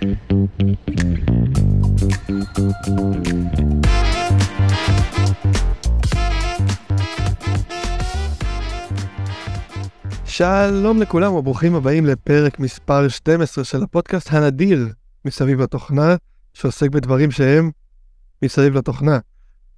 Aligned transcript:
שלום 0.00 0.16
לכולם 11.02 11.32
וברוכים 11.32 11.74
הבאים 11.74 12.06
לפרק 12.06 12.60
מספר 12.60 13.08
12 13.08 13.64
של 13.64 13.82
הפודקאסט 13.82 14.32
הנדיר 14.32 14.88
מסביב 15.24 15.60
לתוכנה, 15.60 16.16
שעוסק 16.54 16.90
בדברים 16.90 17.30
שהם 17.30 17.70
מסביב 18.44 18.74
לתוכנה. 18.74 19.18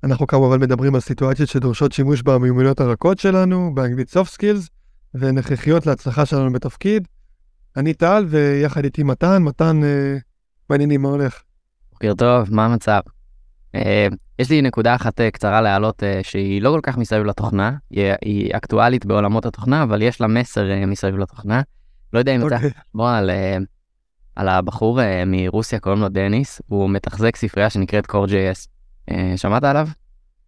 אנחנו 0.04 0.26
כמובן 0.26 0.60
מדברים 0.60 0.94
על 0.94 1.00
סיטואציות 1.00 1.48
שדורשות 1.48 1.92
שימוש 1.92 2.22
במיומנויות 2.22 2.80
הרכות 2.80 3.18
שלנו, 3.18 3.74
באנגלית 3.74 4.16
soft 4.16 4.36
skills, 4.36 4.68
והן 5.14 5.38
הכרחיות 5.38 5.86
להצלחה 5.86 6.26
שלנו 6.26 6.52
בתפקיד. 6.52 7.08
אני 7.76 7.94
טל, 7.94 8.24
ויחד 8.28 8.84
איתי 8.84 9.02
מתן, 9.02 9.42
מתן, 9.42 9.84
אה, 9.84 10.16
מעניינים, 10.70 11.02
מה 11.02 11.08
הולך? 11.08 11.42
בוקר 11.92 12.14
טוב, 12.14 12.54
מה 12.54 12.64
המצב? 12.64 13.00
אה, 13.74 14.08
יש 14.38 14.50
לי 14.50 14.62
נקודה 14.62 14.94
אחת 14.94 15.20
אה, 15.20 15.30
קצרה 15.30 15.60
להעלות 15.60 16.02
שהיא 16.22 16.62
לא 16.62 16.70
כל 16.70 16.80
כך 16.82 16.98
מסביב 16.98 17.24
לתוכנה, 17.24 17.72
היא, 17.90 18.12
היא 18.22 18.56
אקטואלית 18.56 19.06
בעולמות 19.06 19.46
התוכנה, 19.46 19.82
אבל 19.82 20.02
יש 20.02 20.20
לה 20.20 20.26
מסר 20.26 20.86
מסביב 20.86 21.16
לתוכנה. 21.16 21.62
לא 22.12 22.18
יודע 22.18 22.34
אם 22.34 22.40
יצא 22.40 22.54
אוקיי. 22.54 22.68
לך 22.68 22.76
לשמוע 22.88 23.16
על, 23.16 23.30
על 24.36 24.48
הבחור 24.48 25.00
מרוסיה, 25.26 25.80
קוראים 25.80 26.00
לו 26.00 26.08
דניס, 26.08 26.60
הוא 26.66 26.90
מתחזק 26.90 27.36
ספרייה 27.36 27.70
שנקראת 27.70 28.06
Core.js. 28.10 28.68
שמעת 29.36 29.64
עליו? 29.64 29.88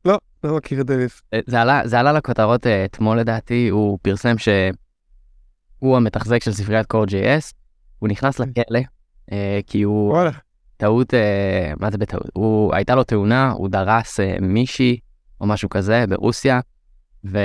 לא, 0.04 0.18
לא 0.44 0.56
מכיר 0.56 0.80
את 0.80 0.86
דניס. 0.86 1.22
זה 1.46 1.60
עלה, 1.60 1.80
זה 1.84 2.00
עלה 2.00 2.12
לכותרות 2.12 2.66
אתמול 2.66 3.18
לדעתי, 3.18 3.68
הוא 3.68 3.98
פרסם 4.02 4.38
שהוא 5.84 5.96
המתחזק 5.96 6.42
של 6.42 6.52
ספריית 6.52 6.94
Core.js, 6.94 7.52
הוא 7.98 8.08
נכנס 8.08 8.40
לכלא, 8.40 8.80
אה, 9.32 9.60
כי 9.66 9.82
הוא 9.82 10.12
וואלה, 10.12 10.30
טעות, 10.76 11.14
אה, 11.14 11.72
מה 11.80 11.90
זה 11.90 11.98
בטעות? 11.98 12.26
הוא, 12.32 12.74
הייתה 12.74 12.94
לו 12.94 13.04
תאונה, 13.04 13.50
הוא 13.50 13.68
דרס 13.68 14.20
אה, 14.20 14.36
מישהי 14.40 14.98
או 15.40 15.46
משהו 15.46 15.68
כזה 15.68 16.04
ברוסיה, 16.08 16.60
והוא 17.24 17.44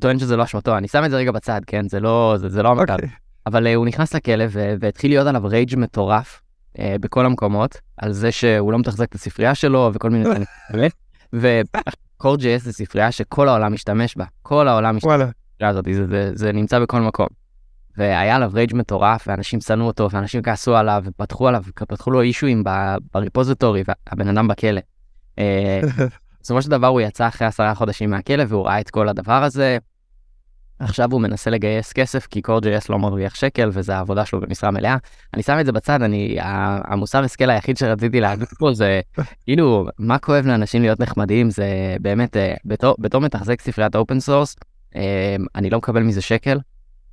טוען 0.00 0.18
שזה 0.18 0.36
לא 0.36 0.44
אשמתו, 0.44 0.76
אני 0.76 0.88
שם 0.88 1.04
את 1.04 1.10
זה 1.10 1.16
רגע 1.16 1.32
בצד, 1.32 1.60
כן? 1.66 1.88
זה 1.88 2.00
לא, 2.00 2.34
זה, 2.38 2.48
זה 2.48 2.62
לא 2.62 2.68
המכר. 2.68 2.94
אוקיי. 2.94 3.08
אבל 3.46 3.66
אה, 3.66 3.74
הוא 3.74 3.86
נכנס 3.86 4.14
לכלא 4.14 4.44
ו- 4.50 4.74
והתחיל 4.80 5.10
להיות 5.10 5.26
עליו 5.26 5.42
רייג' 5.44 5.76
מטורף 5.76 6.40
אה, 6.78 6.96
בכל 7.00 7.26
המקומות, 7.26 7.80
על 7.96 8.12
זה 8.12 8.32
שהוא 8.32 8.72
לא 8.72 8.78
מתחזק 8.78 9.08
את 9.08 9.14
הספרייה 9.14 9.54
שלו 9.54 9.90
וכל 9.94 10.10
מיני 10.10 10.24
דברים 10.24 10.44
כאלה. 10.72 10.88
ו-Core.js 11.32 12.58
זה 12.58 12.72
ספרייה 12.72 13.12
שכל 13.12 13.48
העולם 13.48 13.72
משתמש 13.72 14.16
בה, 14.16 14.24
כל 14.42 14.68
העולם 14.68 14.96
משתמש 14.96 15.08
וואלה, 15.08 15.24
בספרייה 15.24 15.47
הזאת, 15.66 15.84
זה, 15.92 16.06
זה, 16.06 16.30
זה 16.34 16.52
נמצא 16.52 16.78
בכל 16.78 17.00
מקום. 17.00 17.26
והיה 17.96 18.36
עליו 18.36 18.50
rage 18.54 18.74
מטורף, 18.74 19.24
ואנשים 19.28 19.60
שנאו 19.60 19.86
אותו, 19.86 20.08
ואנשים 20.10 20.42
כעסו 20.42 20.76
עליו, 20.76 21.02
ופתחו 21.06 21.48
עליו, 21.48 21.62
פתחו 21.74 22.10
לו 22.10 22.20
issueים 22.20 22.64
ב-repository, 23.14 23.82
והבן 23.88 24.28
אדם 24.28 24.48
בכלא. 24.48 24.80
אה, 25.38 25.80
בסופו 26.40 26.62
של 26.62 26.70
דבר 26.70 26.86
הוא 26.86 27.00
יצא 27.00 27.28
אחרי 27.28 27.46
עשרה 27.46 27.74
חודשים 27.74 28.10
מהכלא, 28.10 28.44
והוא 28.48 28.66
ראה 28.66 28.80
את 28.80 28.90
כל 28.90 29.08
הדבר 29.08 29.42
הזה. 29.44 29.78
עכשיו 30.78 31.12
הוא 31.12 31.20
מנסה 31.20 31.50
לגייס 31.50 31.92
כסף, 31.92 32.26
כי 32.26 32.42
Core.js 32.46 32.86
לא 32.88 32.98
מרוויח 32.98 33.34
שקל, 33.34 33.70
וזה 33.72 33.96
העבודה 33.96 34.24
שלו 34.24 34.40
במשרה 34.40 34.70
מלאה. 34.70 34.96
אני 35.34 35.42
שם 35.42 35.60
את 35.60 35.66
זה 35.66 35.72
בצד, 35.72 36.02
אני, 36.02 36.36
המוסר 36.84 37.24
השכל 37.24 37.50
היחיד 37.50 37.76
שרציתי 37.76 38.20
להגיד 38.20 38.48
פה 38.58 38.72
זה, 38.72 39.00
כאילו, 39.44 39.86
מה 39.98 40.18
כואב 40.18 40.46
לאנשים 40.46 40.82
להיות 40.82 41.00
נחמדים, 41.00 41.50
זה 41.50 41.96
באמת, 42.00 42.36
אה, 42.36 42.54
בתור, 42.64 42.96
בתור 42.98 43.20
מתחזק 43.20 43.60
ספריית 43.60 43.96
open 43.96 44.20
source, 44.20 44.56
אני 45.54 45.70
לא 45.70 45.78
מקבל 45.78 46.02
מזה 46.02 46.20
שקל, 46.20 46.58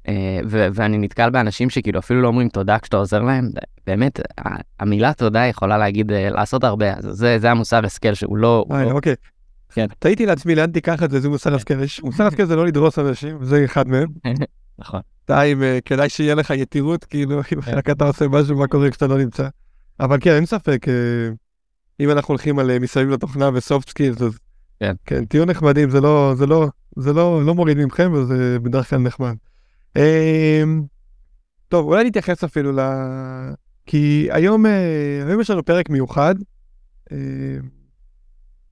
אה, 0.07 0.13
ו- 0.49 0.67
ואני 0.73 0.97
נתקל 0.97 1.29
באנשים 1.29 1.69
שכאילו 1.69 1.99
אפילו 1.99 2.21
לא 2.21 2.27
אומרים 2.27 2.49
תודה 2.49 2.79
כשאתה 2.79 2.97
עוזר 2.97 3.21
להם, 3.21 3.49
באמת, 3.87 4.19
המילה 4.79 5.13
תודה 5.13 5.45
יכולה 5.45 5.77
להגיד, 5.77 6.11
אה, 6.11 6.29
לעשות 6.29 6.63
הרבה, 6.63 6.93
אז 6.93 7.03
זה, 7.11 7.37
זה 7.39 7.51
המוסר 7.51 7.85
השכל 7.85 8.13
שהוא 8.13 8.37
לא... 8.37 8.65
וואי, 8.69 8.85
לא- 8.85 8.91
אוקיי. 8.91 9.15
כן. 9.69 9.85
תהיתי 9.99 10.25
לעצמי 10.25 10.55
לאן 10.55 10.71
תיקח 10.71 11.03
את 11.03 11.11
זה, 11.11 11.19
זה 11.19 11.29
מוסר 11.29 11.55
השכל. 11.55 11.83
יש- 11.83 12.03
מוסר 12.03 12.27
השכל 12.27 12.45
זה 12.45 12.55
לא 12.55 12.65
לדרוס 12.65 12.99
אנשים, 12.99 13.37
זה 13.45 13.65
אחד 13.65 13.87
מהם. 13.87 14.07
נכון. 14.79 14.99
שתיים, 15.23 15.63
אה, 15.63 15.79
כדאי 15.85 16.09
שיהיה 16.09 16.35
לך 16.35 16.49
יתירות, 16.49 17.03
כאילו, 17.03 17.37
אם 17.39 17.61
כן. 17.61 17.77
רק 17.77 17.89
אתה 17.89 18.05
עושה 18.05 18.27
משהו, 18.27 18.57
מה 18.57 18.67
קורה 18.67 18.89
כשאתה 18.89 19.07
לא 19.07 19.17
נמצא. 19.17 19.47
אבל 19.99 20.17
כן, 20.21 20.31
אין 20.31 20.45
ספק, 20.45 20.85
אה, 20.87 20.93
אם 21.99 22.11
אנחנו 22.11 22.31
הולכים 22.31 22.59
על 22.59 22.71
אה, 22.71 22.79
מסביב 22.79 23.09
לתוכנה 23.09 23.49
ו-soft 23.53 23.89
skills, 23.89 24.21
אז 24.21 24.37
כן. 24.79 24.93
כן, 25.05 25.25
תהיו 25.25 25.45
נחמדים, 25.45 25.89
זה 25.89 26.01
לא, 26.01 26.33
זה 26.37 26.45
לא, 26.45 26.67
זה 26.95 27.13
לא, 27.13 27.45
לא 27.45 27.55
מוריד 27.55 27.77
מכם, 27.85 28.13
וזה 28.13 28.57
בדרך 28.59 28.89
כלל 28.89 28.99
נחמד. 28.99 29.35
אה, 29.97 30.63
טוב, 31.67 31.85
אולי 31.87 32.03
נתייחס 32.03 32.43
אפילו 32.43 32.71
ל... 32.71 32.79
כי 33.85 34.27
היום, 34.31 34.65
אה, 34.65 35.23
היום 35.27 35.41
יש 35.41 35.49
לנו 35.49 35.65
פרק 35.65 35.89
מיוחד. 35.89 36.35
אה, 37.11 37.17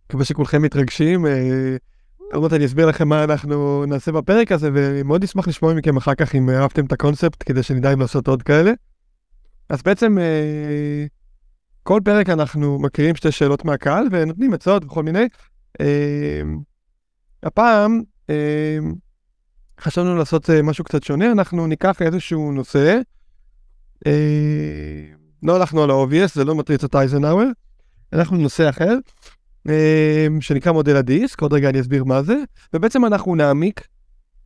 מקווה 0.06 0.25
שכולכם 0.25 0.62
מתרגשים. 0.62 1.25
אה, 1.25 1.78
עוד 2.33 2.41
מעט 2.41 2.53
אני 2.53 2.66
אסביר 2.66 2.85
לכם 2.85 3.07
מה 3.07 3.23
אנחנו 3.23 3.85
נעשה 3.85 4.12
בפרק 4.12 4.51
הזה, 4.51 4.69
ומאוד 4.73 5.23
נשמח 5.23 5.47
לשמוע 5.47 5.73
מכם 5.73 5.97
אחר 5.97 6.16
כך 6.16 6.35
אם 6.35 6.50
אהבתם 6.50 6.85
את 6.85 6.91
הקונספט, 6.91 7.44
כדי 7.45 7.63
שנדע 7.63 7.94
אם 7.94 8.00
לעשות 8.00 8.28
עוד 8.28 8.44
כאלה. 8.44 8.72
אז 9.69 9.83
בעצם 9.83 10.17
אה, 10.17 11.06
כל 11.83 12.01
פרק 12.06 12.29
אנחנו 12.29 12.79
מקריאים 12.79 13.16
שתי 13.16 13.31
שאלות 13.31 13.66
מהקהל 13.66 14.07
ונותנים 14.12 14.53
עצות 14.53 14.85
וכל 14.85 15.03
מיני. 15.03 15.28
אה, 15.81 16.41
הפעם 17.44 17.91
אה, 17.91 18.12
חשבנו 19.84 20.16
לעשות 20.16 20.50
אה, 20.50 20.61
משהו 20.61 20.84
קצת 20.84 21.03
שונה, 21.03 21.31
אנחנו 21.31 21.67
ניקח 21.67 22.01
איזשהו 22.01 22.51
נושא. 22.51 23.00
אה, 24.07 25.03
לא 25.44 25.56
הלכנו 25.56 25.84
על 25.84 25.91
ה-obvious, 25.91 26.35
זה 26.35 26.45
לא 26.45 26.56
מטריצות 26.56 26.95
אייזנהאואר, 26.95 27.47
הלכנו 28.12 28.38
לנושא 28.38 28.69
אחר. 28.69 28.97
אה, 29.69 30.28
שנקרא 30.39 30.72
מודל 30.72 30.95
הדיסק, 30.95 31.41
עוד 31.41 31.53
רגע 31.53 31.69
אני 31.69 31.81
אסביר 31.81 32.03
מה 32.03 32.23
זה, 32.23 32.35
ובעצם 32.73 33.06
אנחנו 33.06 33.35
נעמיק 33.35 33.88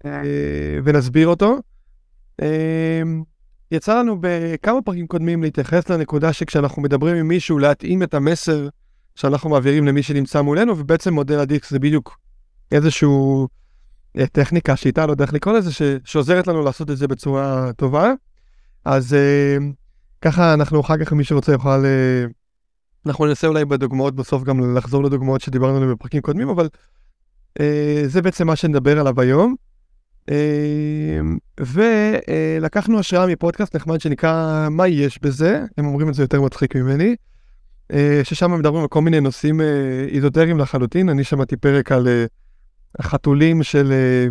אה, 0.05 0.21
ונסביר 0.83 1.27
אותו. 1.27 1.59
יצא 3.71 3.99
לנו 3.99 4.17
בכמה 4.21 4.81
פרקים 4.81 5.07
קודמים 5.07 5.43
להתייחס 5.43 5.89
לנקודה 5.89 6.33
שכשאנחנו 6.33 6.81
מדברים 6.81 7.15
עם 7.15 7.27
מישהו 7.27 7.59
להתאים 7.59 8.03
את 8.03 8.13
המסר 8.13 8.69
שאנחנו 9.15 9.49
מעבירים 9.49 9.87
למי 9.87 10.03
שנמצא 10.03 10.41
מולנו, 10.41 10.77
ובעצם 10.77 11.13
מודל 11.13 11.39
הדיסק 11.39 11.65
זה 11.65 11.79
בדיוק 11.79 12.19
איזשהו 12.71 13.47
טכניקה, 14.31 14.75
שיטה, 14.75 15.05
לא 15.05 15.11
יודע 15.11 15.23
איך 15.23 15.33
לקרוא 15.33 15.57
לזה, 15.57 15.71
שעוזרת 16.05 16.47
לנו 16.47 16.63
לעשות 16.63 16.91
את 16.91 16.97
זה 16.97 17.07
בצורה 17.07 17.71
טובה. 17.75 18.13
אז 18.85 19.13
אה, 19.13 19.57
ככה 20.21 20.53
אנחנו 20.53 20.81
אחר 20.81 20.97
כך, 20.97 21.13
מי 21.13 21.23
שרוצה 21.23 21.51
יוכל... 21.51 21.85
אה, 21.85 22.25
אנחנו 23.05 23.25
ננסה 23.25 23.47
אולי 23.47 23.65
בדוגמאות 23.65 24.15
בסוף 24.15 24.43
גם 24.43 24.77
לחזור 24.77 25.03
לדוגמאות 25.03 25.41
שדיברנו 25.41 25.75
עליהן 25.77 25.91
בפרקים 25.93 26.21
קודמים, 26.21 26.49
אבל 26.49 26.69
אה, 27.59 28.03
זה 28.05 28.21
בעצם 28.21 28.47
מה 28.47 28.55
שנדבר 28.55 28.99
עליו 28.99 29.21
היום. 29.21 29.55
אה, 30.29 31.19
ולקחנו 31.59 32.99
השראה 32.99 33.27
מפודקאסט 33.27 33.75
נחמד 33.75 34.01
שנקרא 34.01 34.67
מה 34.69 34.87
יש 34.87 35.19
בזה, 35.21 35.65
הם 35.77 35.85
אומרים 35.85 36.09
את 36.09 36.13
זה 36.13 36.23
יותר 36.23 36.41
מצחיק 36.41 36.75
ממני, 36.75 37.15
אה, 37.93 38.21
ששם 38.23 38.59
מדברים 38.59 38.81
על 38.81 38.87
כל 38.87 39.01
מיני 39.01 39.19
נושאים 39.19 39.61
אה, 39.61 40.05
איזוטריים 40.09 40.57
לחלוטין, 40.57 41.09
אני 41.09 41.23
שמעתי 41.23 41.57
פרק 41.57 41.91
על 41.91 42.07
אה, 42.07 42.25
החתולים 42.99 43.63
של 43.63 43.91
אה, 43.91 44.27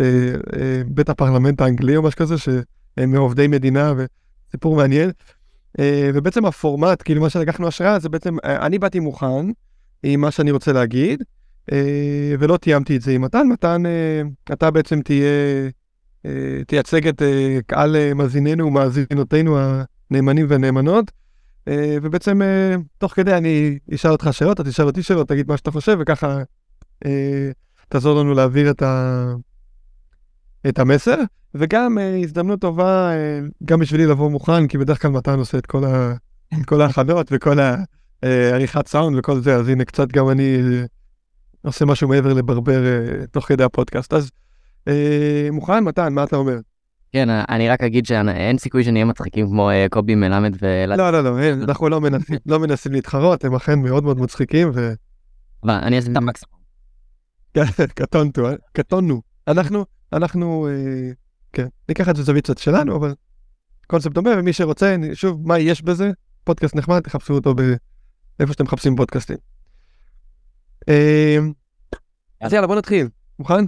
אה, 0.00 0.34
אה, 0.60 0.82
בית 0.86 1.08
הפרלמנט 1.08 1.60
האנגלי 1.60 1.96
או 1.96 2.02
משהו 2.02 2.18
כזה, 2.18 2.38
שהם 2.38 3.10
מעובדי 3.12 3.46
מדינה 3.46 3.92
וסיפור 3.96 4.76
מעניין. 4.76 5.10
ובעצם 6.14 6.46
הפורמט, 6.46 7.02
כאילו 7.04 7.20
מה 7.20 7.30
שלקחנו 7.30 7.68
השראה, 7.68 7.98
זה 7.98 8.08
בעצם, 8.08 8.36
אני 8.44 8.78
באתי 8.78 9.00
מוכן 9.00 9.46
עם 10.02 10.20
מה 10.20 10.30
שאני 10.30 10.50
רוצה 10.50 10.72
להגיד, 10.72 11.22
ולא 12.38 12.56
תיאמתי 12.56 12.96
את 12.96 13.02
זה 13.02 13.12
עם 13.12 13.22
מתן. 13.22 13.46
מתן, 13.46 13.82
אתה 14.52 14.70
בעצם 14.70 15.00
תהיה, 15.02 15.24
תייצג 16.66 17.08
את 17.08 17.22
קהל 17.66 18.14
מאזיננו 18.14 18.66
ומאזינותינו 18.66 19.58
הנאמנים 20.10 20.46
והנאמנות, 20.48 21.10
ובעצם 22.02 22.40
תוך 22.98 23.12
כדי 23.12 23.34
אני 23.36 23.78
אשאל 23.94 24.10
אותך 24.10 24.28
שאלות, 24.32 24.60
אתה 24.60 24.70
תשאל 24.70 24.86
אותי 24.86 25.02
שאלות, 25.02 25.28
תגיד 25.28 25.48
מה 25.48 25.56
שאתה 25.56 25.70
חושב, 25.70 25.98
וככה 26.00 26.42
תעזור 27.90 28.20
לנו 28.20 28.34
להעביר 28.34 28.70
את, 28.70 28.82
ה... 28.82 29.26
את 30.68 30.78
המסר. 30.78 31.16
וגם 31.54 31.98
אה, 31.98 32.16
הזדמנות 32.16 32.60
טובה 32.60 33.10
אה, 33.12 33.40
גם 33.64 33.80
בשבילי 33.80 34.06
לבוא 34.06 34.30
מוכן, 34.30 34.66
כי 34.66 34.78
בדרך 34.78 35.02
כלל 35.02 35.10
מתן 35.10 35.38
עושה 35.38 35.58
את 35.58 35.66
כל, 35.66 35.84
ה... 35.84 36.14
את 36.60 36.66
כל 36.66 36.82
ההכנות 36.82 37.26
וכל 37.30 37.58
העריכת 38.22 38.88
סאונד 38.88 39.18
וכל 39.18 39.40
זה, 39.40 39.56
אז 39.56 39.68
הנה 39.68 39.84
קצת 39.84 40.08
גם 40.08 40.30
אני 40.30 40.56
אה, 40.56 40.84
עושה 41.62 41.84
משהו 41.84 42.08
מעבר 42.08 42.32
לברבר 42.32 42.86
אה, 42.86 43.26
תוך 43.26 43.44
כדי 43.44 43.64
הפודקאסט. 43.64 44.12
אז 44.12 44.30
אה, 44.88 45.48
מוכן, 45.52 45.84
מתן, 45.84 46.12
מה 46.12 46.24
אתה 46.24 46.36
אומר? 46.36 46.56
כן, 47.12 47.28
אני 47.30 47.68
רק 47.68 47.82
אגיד 47.82 48.06
שאין 48.06 48.58
סיכוי 48.58 48.84
שנהיה 48.84 49.04
מצחיקים 49.04 49.46
כמו 49.46 49.70
אה, 49.70 49.86
קובי 49.90 50.14
מלמד 50.14 50.56
ו... 50.62 50.84
לא, 50.86 51.10
לא, 51.10 51.24
לא, 51.24 51.38
אנחנו 51.62 51.88
לא 51.88 52.00
מנסים, 52.00 52.36
לא 52.46 52.58
מנסים 52.58 52.92
להתחרות, 52.92 53.44
הם 53.44 53.54
אכן 53.54 53.78
מאוד 53.78 54.04
מאוד 54.04 54.20
מצחיקים, 54.20 54.70
ו... 54.74 54.92
אבל 55.64 55.74
אני 55.74 55.96
אעשה 55.96 56.12
את 56.12 56.16
המקסימום. 56.16 56.59
קטונתו, 57.98 58.48
אה? 58.48 58.54
קטונו. 58.72 59.22
אנחנו, 59.48 59.84
אנחנו, 60.12 60.68
אה, 60.68 61.10
כן, 61.52 61.66
ניקח 61.88 62.08
את 62.08 62.16
זה 62.16 62.22
זווית 62.22 62.44
קצת 62.44 62.58
שלנו, 62.58 62.96
אבל 62.96 63.14
קונספט 63.86 64.12
דומה, 64.12 64.30
ומי 64.38 64.52
שרוצה, 64.52 64.96
שוב, 65.14 65.48
מה 65.48 65.58
יש 65.58 65.82
בזה? 65.82 66.10
פודקאסט 66.44 66.76
נחמד, 66.76 67.00
תחפשו 67.00 67.34
אותו 67.34 67.54
באיפה 67.54 68.52
שאתם 68.52 68.64
מחפשים 68.64 68.96
פודקאסטים. 68.96 69.36
אמ, 70.88 71.52
אז 72.40 72.52
יאללה, 72.52 72.66
בוא 72.66 72.76
נתחיל. 72.76 73.08
מוכן? 73.38 73.64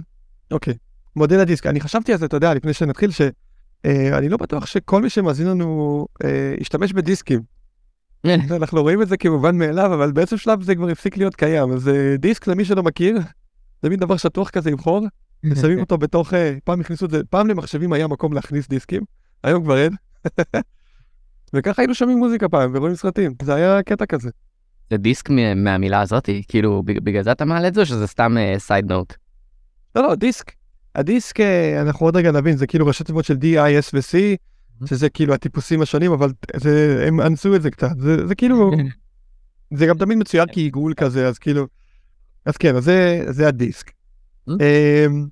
אוקיי. 0.51 0.73
מודל 1.15 1.39
הדיסק. 1.39 1.65
אני 1.65 1.81
חשבתי 1.81 2.13
על 2.13 2.19
זה, 2.19 2.25
אתה 2.25 2.37
יודע, 2.37 2.53
לפני 2.53 2.73
שנתחיל, 2.73 3.11
שאני 3.11 4.29
לא 4.29 4.37
בטוח 4.37 4.65
שכל 4.65 5.01
מי 5.01 5.09
שמאזין 5.09 5.47
לנו 5.47 6.05
אה, 6.23 6.55
ישתמש 6.59 6.93
בדיסקים. 6.93 7.41
אנחנו 8.25 8.81
רואים 8.81 9.01
את 9.01 9.07
זה 9.07 9.17
כמובן 9.17 9.57
מאליו, 9.57 9.93
אבל 9.93 10.11
באיזשהו 10.11 10.37
שלב 10.37 10.63
זה 10.63 10.75
כבר 10.75 10.89
הפסיק 10.89 11.17
להיות 11.17 11.35
קיים. 11.35 11.71
אז 11.71 11.87
אה, 11.87 12.17
דיסק, 12.17 12.47
למי 12.47 12.65
שלא 12.65 12.83
מכיר, 12.83 13.19
זה 13.83 13.89
מין 13.89 13.99
דבר 13.99 14.17
שטוח 14.17 14.49
כזה 14.49 14.69
עם 14.69 14.77
חור, 14.77 15.07
ושמים 15.43 15.79
אותו 15.79 15.97
בתוך, 15.97 16.33
אה, 16.33 16.57
פעם 16.63 16.81
הכניסו 16.81 17.05
את 17.05 17.11
זה, 17.11 17.21
פעם 17.29 17.47
למחשבים 17.47 17.93
היה 17.93 18.07
מקום 18.07 18.33
להכניס 18.33 18.67
דיסקים, 18.67 19.03
היום 19.43 19.63
כבר 19.63 19.77
אין. 19.77 19.93
וככה 21.53 21.81
היינו 21.81 21.95
שומעים 21.95 22.17
מוזיקה 22.17 22.49
פעם 22.49 22.71
ורואים 22.75 22.95
סרטים, 22.95 23.33
זה 23.41 23.55
היה 23.55 23.83
קטע 23.83 24.05
כזה. 24.05 24.29
זה 24.89 24.97
דיסק 24.97 25.29
מהמילה 25.55 26.01
הזאת, 26.01 26.29
כאילו 26.47 26.83
בגלל 26.85 27.23
זה 27.23 27.31
אתה 27.31 27.45
מעלה 27.45 27.67
את 27.67 27.73
זה 27.73 27.81
או 27.81 27.85
שזה 27.85 28.07
סתם 28.07 28.35
סייד 28.57 28.85
uh, 28.85 28.93
נוט? 28.93 29.13
לא, 29.95 30.03
לא, 30.03 30.15
דיסק. 30.15 30.51
הדיסק, 30.95 31.39
אה, 31.39 31.81
אנחנו 31.81 32.05
עוד 32.05 32.15
רגע 32.15 32.31
נבין, 32.31 32.57
זה 32.57 32.67
כאילו 32.67 32.87
ראשי 32.87 33.03
תיבות 33.03 33.25
של 33.25 33.33
D, 33.33 33.43
I, 33.43 33.87
S 33.87 33.89
ו-C, 33.93 34.17
שזה 34.85 35.09
כאילו 35.09 35.33
הטיפוסים 35.33 35.81
השונים, 35.81 36.11
אבל 36.11 36.31
זה, 36.55 37.05
הם 37.07 37.21
אנסו 37.21 37.55
את 37.55 37.61
זה 37.61 37.71
קצת, 37.71 37.99
זה, 37.99 38.27
זה 38.27 38.35
כאילו, 38.35 38.71
זה 39.77 39.85
גם 39.85 39.97
תמיד 39.97 40.17
מצוין 40.17 40.47
כעיגול 40.51 40.93
כזה, 40.93 41.27
אז 41.27 41.37
כאילו, 41.37 41.67
אז 42.45 42.57
כן, 42.57 42.75
אז 42.75 42.83
זה, 42.83 43.25
זה 43.29 43.47
הדיסק. 43.47 43.91
אמ, 44.49 45.27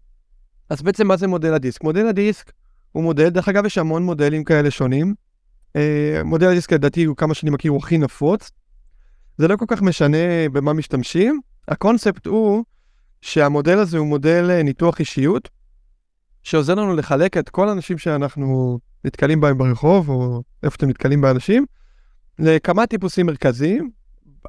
אז 0.70 0.82
בעצם 0.82 1.08
מה 1.08 1.18
זה 1.18 1.28
מודל 1.28 1.54
הדיסק? 1.54 1.84
מודל 1.84 2.08
הדיסק 2.08 2.52
הוא 2.92 3.04
מודל, 3.04 3.30
דרך 3.30 3.50
אגב 3.50 3.66
יש 3.66 3.78
המון 3.78 4.04
מודלים 4.04 4.44
כאלה 4.44 4.72
שונים. 4.72 5.16
אה, 5.76 6.22
מודל 6.26 6.48
הדיסק 6.48 6.74
לדעתי 6.74 7.04
הוא 7.04 7.16
כמה 7.16 7.34
שאני 7.34 7.52
מכיר 7.52 7.72
הוא 7.72 7.80
הכי 7.80 7.98
נפוץ. 7.98 8.52
זה 9.38 9.48
לא 9.48 9.56
כל 9.56 9.66
כך 9.68 9.82
משנה 9.82 10.50
במה 10.52 10.74
משתמשים, 10.74 11.42
הקונספט 11.68 12.28
הוא 12.28 12.64
שהמודל 13.22 13.80
הזה 13.80 13.98
הוא 13.98 14.08
מודל 14.08 14.48
אה, 14.50 14.64
ניתוח 14.64 15.00
אישיות, 15.00 15.50
שעוזר 16.44 16.76
לנו 16.76 16.96
לחלק 16.96 17.38
את 17.38 17.50
כל 17.50 17.70
האנשים 17.70 17.98
שאנחנו 17.98 18.80
נתקלים 19.06 19.42
בהם 19.42 19.58
ברחוב, 19.58 20.10
או 20.10 20.44
איפה 20.64 20.74
שאתם 20.74 20.90
נתקלים 20.90 21.22
באנשים, 21.22 21.66
לכמה 22.40 22.88
טיפוסים 22.88 23.26
מרכזיים, 23.26 23.90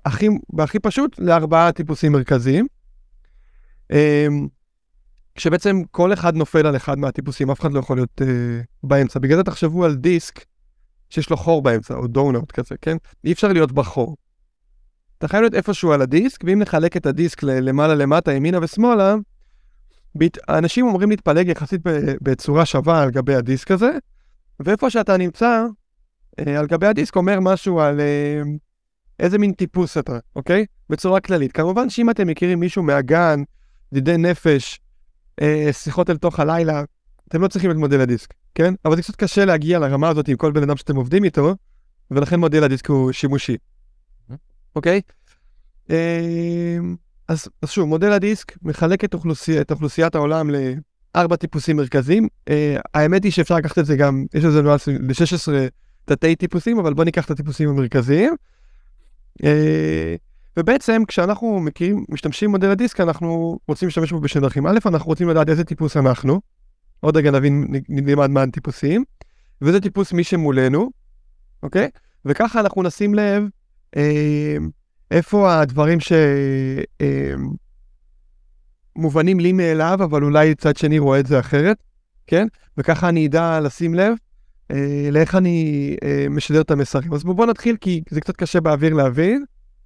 הכי, 0.04 0.28
בהכי 0.52 0.78
פשוט, 0.78 1.18
לארבעה 1.18 1.72
טיפוסים 1.72 2.12
מרכזיים. 2.12 2.66
אמ, 3.92 4.48
כשבעצם 5.34 5.82
כל 5.90 6.12
אחד 6.12 6.36
נופל 6.36 6.66
על 6.66 6.76
אחד 6.76 6.98
מהטיפוסים, 6.98 7.50
אף 7.50 7.60
אחד 7.60 7.72
לא 7.72 7.78
יכול 7.78 7.96
להיות 7.96 8.20
uh, 8.20 8.24
באמצע. 8.82 9.18
בגלל 9.20 9.36
זה 9.36 9.42
תחשבו 9.44 9.84
על 9.84 9.94
דיסק 9.94 10.44
שיש 11.10 11.30
לו 11.30 11.36
חור 11.36 11.62
באמצע, 11.62 11.94
או 11.94 12.06
דונאוט 12.06 12.52
כזה, 12.52 12.74
כן? 12.80 12.96
אי 13.24 13.32
אפשר 13.32 13.52
להיות 13.52 13.72
בחור. 13.72 14.16
אתה 15.18 15.28
חייב 15.28 15.40
להיות 15.40 15.54
איפשהו 15.54 15.92
על 15.92 16.02
הדיסק, 16.02 16.44
ואם 16.46 16.58
נחלק 16.58 16.96
את 16.96 17.06
הדיסק 17.06 17.42
למעלה 17.42 17.94
למטה, 17.94 18.32
ימינה 18.32 18.58
ושמאלה, 18.62 19.14
האנשים 20.48 20.86
אומרים 20.86 21.10
להתפלג 21.10 21.48
יחסית 21.48 21.80
בצורה 22.22 22.66
שווה 22.66 23.02
על 23.02 23.10
גבי 23.10 23.34
הדיסק 23.34 23.70
הזה, 23.70 23.90
ואיפה 24.60 24.90
שאתה 24.90 25.16
נמצא, 25.16 25.64
אה, 26.38 26.58
על 26.58 26.66
גבי 26.66 26.86
הדיסק 26.86 27.16
אומר 27.16 27.40
משהו 27.40 27.80
על 27.80 28.00
אה, 28.00 28.42
איזה 29.22 29.38
מין 29.38 29.52
טיפוס 29.52 29.98
אתה, 29.98 30.18
אוקיי? 30.36 30.66
בצורה 30.90 31.20
כללית. 31.20 31.52
כמובן 31.52 31.90
שאם 31.90 32.10
אתם 32.10 32.26
מכירים 32.26 32.60
מישהו 32.60 32.82
מהגן, 32.82 33.42
ידידי 33.92 34.16
נפש, 34.16 34.80
אה, 35.40 35.68
שיחות 35.72 36.10
אל 36.10 36.16
תוך 36.16 36.40
הלילה, 36.40 36.84
אתם 37.28 37.42
לא 37.42 37.48
צריכים 37.48 37.70
את 37.70 37.76
מודל 37.76 38.00
הדיסק, 38.00 38.34
כן? 38.54 38.74
אבל 38.84 38.96
זה 38.96 39.02
קצת 39.02 39.16
קשה 39.16 39.44
להגיע 39.44 39.78
לרמה 39.78 40.08
הזאת 40.08 40.28
עם 40.28 40.36
כל 40.36 40.52
בן 40.52 40.62
אדם 40.62 40.76
שאתם 40.76 40.96
עובדים 40.96 41.24
איתו, 41.24 41.54
ולכן 42.10 42.40
מודל 42.40 42.64
הדיסק 42.64 42.90
הוא 42.90 43.12
שימושי. 43.12 43.56
אוקיי? 44.76 45.00
אמ, 45.90 46.96
אז, 47.28 47.48
אז 47.62 47.70
שוב, 47.70 47.88
מודל 47.88 48.12
הדיסק 48.12 48.56
מחלק 48.62 49.04
את, 49.04 49.14
אוכלוסי, 49.14 49.60
את 49.60 49.70
אוכלוסיית 49.70 50.14
העולם 50.14 50.50
לארבע 51.14 51.36
טיפוסים 51.36 51.76
מרכזיים. 51.76 52.28
Uh, 52.50 52.52
האמת 52.94 53.24
היא 53.24 53.32
שאפשר 53.32 53.56
לקחת 53.56 53.78
את 53.78 53.86
זה 53.86 53.96
גם, 53.96 54.24
יש 54.34 54.44
לזה 54.44 54.62
נואס 54.62 54.88
ל-16 54.88 55.52
תתי 56.04 56.36
טיפוסים, 56.36 56.78
אבל 56.78 56.94
בואו 56.94 57.04
ניקח 57.04 57.24
את 57.24 57.30
הטיפוסים 57.30 57.68
המרכזיים. 57.68 58.34
Uh, 59.40 59.44
ובעצם 60.56 61.02
כשאנחנו 61.08 61.60
מכירים, 61.60 62.04
משתמשים 62.08 62.50
במודל 62.50 62.70
הדיסק, 62.70 63.00
אנחנו 63.00 63.58
רוצים 63.68 63.88
להשתמש 63.88 64.12
בו 64.12 64.20
בשני 64.20 64.40
דרכים. 64.40 64.66
א', 64.66 64.78
אנחנו 64.86 65.06
רוצים 65.06 65.28
לדעת 65.28 65.48
איזה 65.48 65.64
טיפוס 65.64 65.96
אנחנו. 65.96 66.40
עוד 67.00 67.16
רגע 67.16 67.30
נבין, 67.30 67.66
נלמד 67.88 68.30
מה 68.30 68.42
הטיפוסים. 68.42 69.04
וזה 69.62 69.80
טיפוס 69.80 70.12
מי 70.12 70.24
שמולנו, 70.24 70.90
אוקיי? 71.62 71.88
וככה 72.24 72.60
אנחנו 72.60 72.82
נשים 72.82 73.14
לב 73.14 73.44
אה, 73.96 74.56
איפה 75.10 75.60
הדברים 75.60 75.98
שמובנים 78.96 79.38
אה, 79.38 79.42
לי 79.42 79.52
מאליו, 79.52 79.98
אבל 80.04 80.24
אולי 80.24 80.54
צד 80.54 80.76
שני 80.76 80.98
רואה 80.98 81.20
את 81.20 81.26
זה 81.26 81.40
אחרת, 81.40 81.82
כן? 82.26 82.46
וככה 82.78 83.08
אני 83.08 83.26
אדע 83.26 83.60
לשים 83.60 83.94
לב 83.94 84.08
אה, 84.08 84.14
לאיך 85.12 85.34
אני 85.34 85.96
אה, 86.04 86.26
משדר 86.30 86.60
את 86.60 86.70
המסרים. 86.70 87.12
אז 87.12 87.24
בואו 87.24 87.46
נתחיל, 87.46 87.76
כי 87.80 88.02
זה 88.10 88.20
קצת 88.20 88.36
קשה 88.36 88.60
באוויר 88.60 88.94
להבין. 88.94 89.44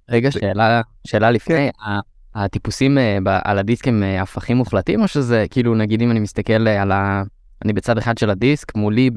רגע, 0.09 0.31
שאלה, 0.31 0.81
שאלה 1.07 1.31
לפני, 1.31 1.55
כן. 1.55 1.91
הטיפוסים 2.35 2.97
על 3.25 3.59
הדיסק 3.59 3.87
הם 3.87 4.03
הפכים 4.03 4.57
מוחלטים, 4.57 5.01
או 5.01 5.07
שזה 5.07 5.45
כאילו, 5.49 5.75
נגיד 5.75 6.01
אם 6.01 6.11
אני 6.11 6.19
מסתכל 6.19 6.67
על 6.67 6.91
ה... 6.91 7.23
אני 7.65 7.73
בצד 7.73 7.97
אחד 7.97 8.17
של 8.17 8.29
הדיסק, 8.29 8.75
מולי 8.75 9.09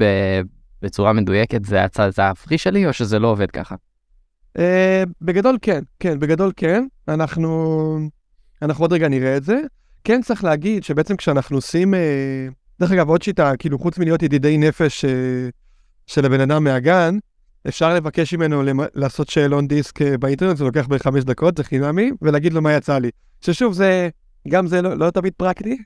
בצורה 0.83 1.13
מדויקת 1.13 1.65
זה 1.65 1.85
הצד, 1.85 2.11
ההפכי 2.19 2.59
שלי, 2.59 2.87
או 2.87 2.93
שזה 2.93 3.19
לא 3.19 3.29
עובד 3.29 3.51
ככה? 3.51 3.75
Uh, 4.59 4.61
בגדול 5.23 5.59
כן, 5.63 5.81
כן, 6.01 6.21
בגדול 6.21 6.53
כן. 6.57 6.87
אנחנו, 7.09 7.99
אנחנו 8.63 8.85
עוד 8.85 8.93
רגע 8.93 9.09
נראה 9.09 9.37
את 9.37 9.45
זה. 9.45 9.61
כן 10.05 10.23
צריך 10.23 10.45
להגיד 10.45 10.85
שבעצם 10.85 11.17
כשאנחנו 11.17 11.57
עושים, 11.57 11.95
דרך 12.81 12.93
אגב, 12.93 13.09
עוד 13.09 13.23
שיטה, 13.23 13.57
כאילו 13.57 13.79
חוץ 13.79 13.99
מלהיות 13.99 14.23
ידידי 14.23 14.59
נפש 14.59 15.05
uh, 15.05 15.09
של 16.07 16.27
הבן 16.27 16.41
אדם 16.41 16.65
מהגן, 16.65 17.19
אפשר 17.69 17.95
לבקש 17.95 18.35
ממנו 18.35 18.63
למ... 18.63 18.81
לעשות 18.95 19.29
שאלון 19.29 19.69
דיסק 19.69 20.03
uh, 20.03 20.05
באינטרנט, 20.21 20.57
זה 20.57 20.65
לוקח 20.65 20.87
בערך 20.87 21.03
חמש 21.03 21.25
דקות, 21.25 21.57
זה 21.57 21.65
חינמי, 21.65 22.11
ולהגיד 22.23 22.53
לו 22.53 22.63
מה 22.63 22.73
יצא 22.73 22.99
לי. 22.99 23.11
ששוב, 23.41 23.73
זה, 23.73 24.09
גם 24.49 24.67
זה 24.67 24.83
לא, 24.83 24.99
לא 24.99 25.11
תמיד 25.11 25.33
פרקטי, 25.37 25.77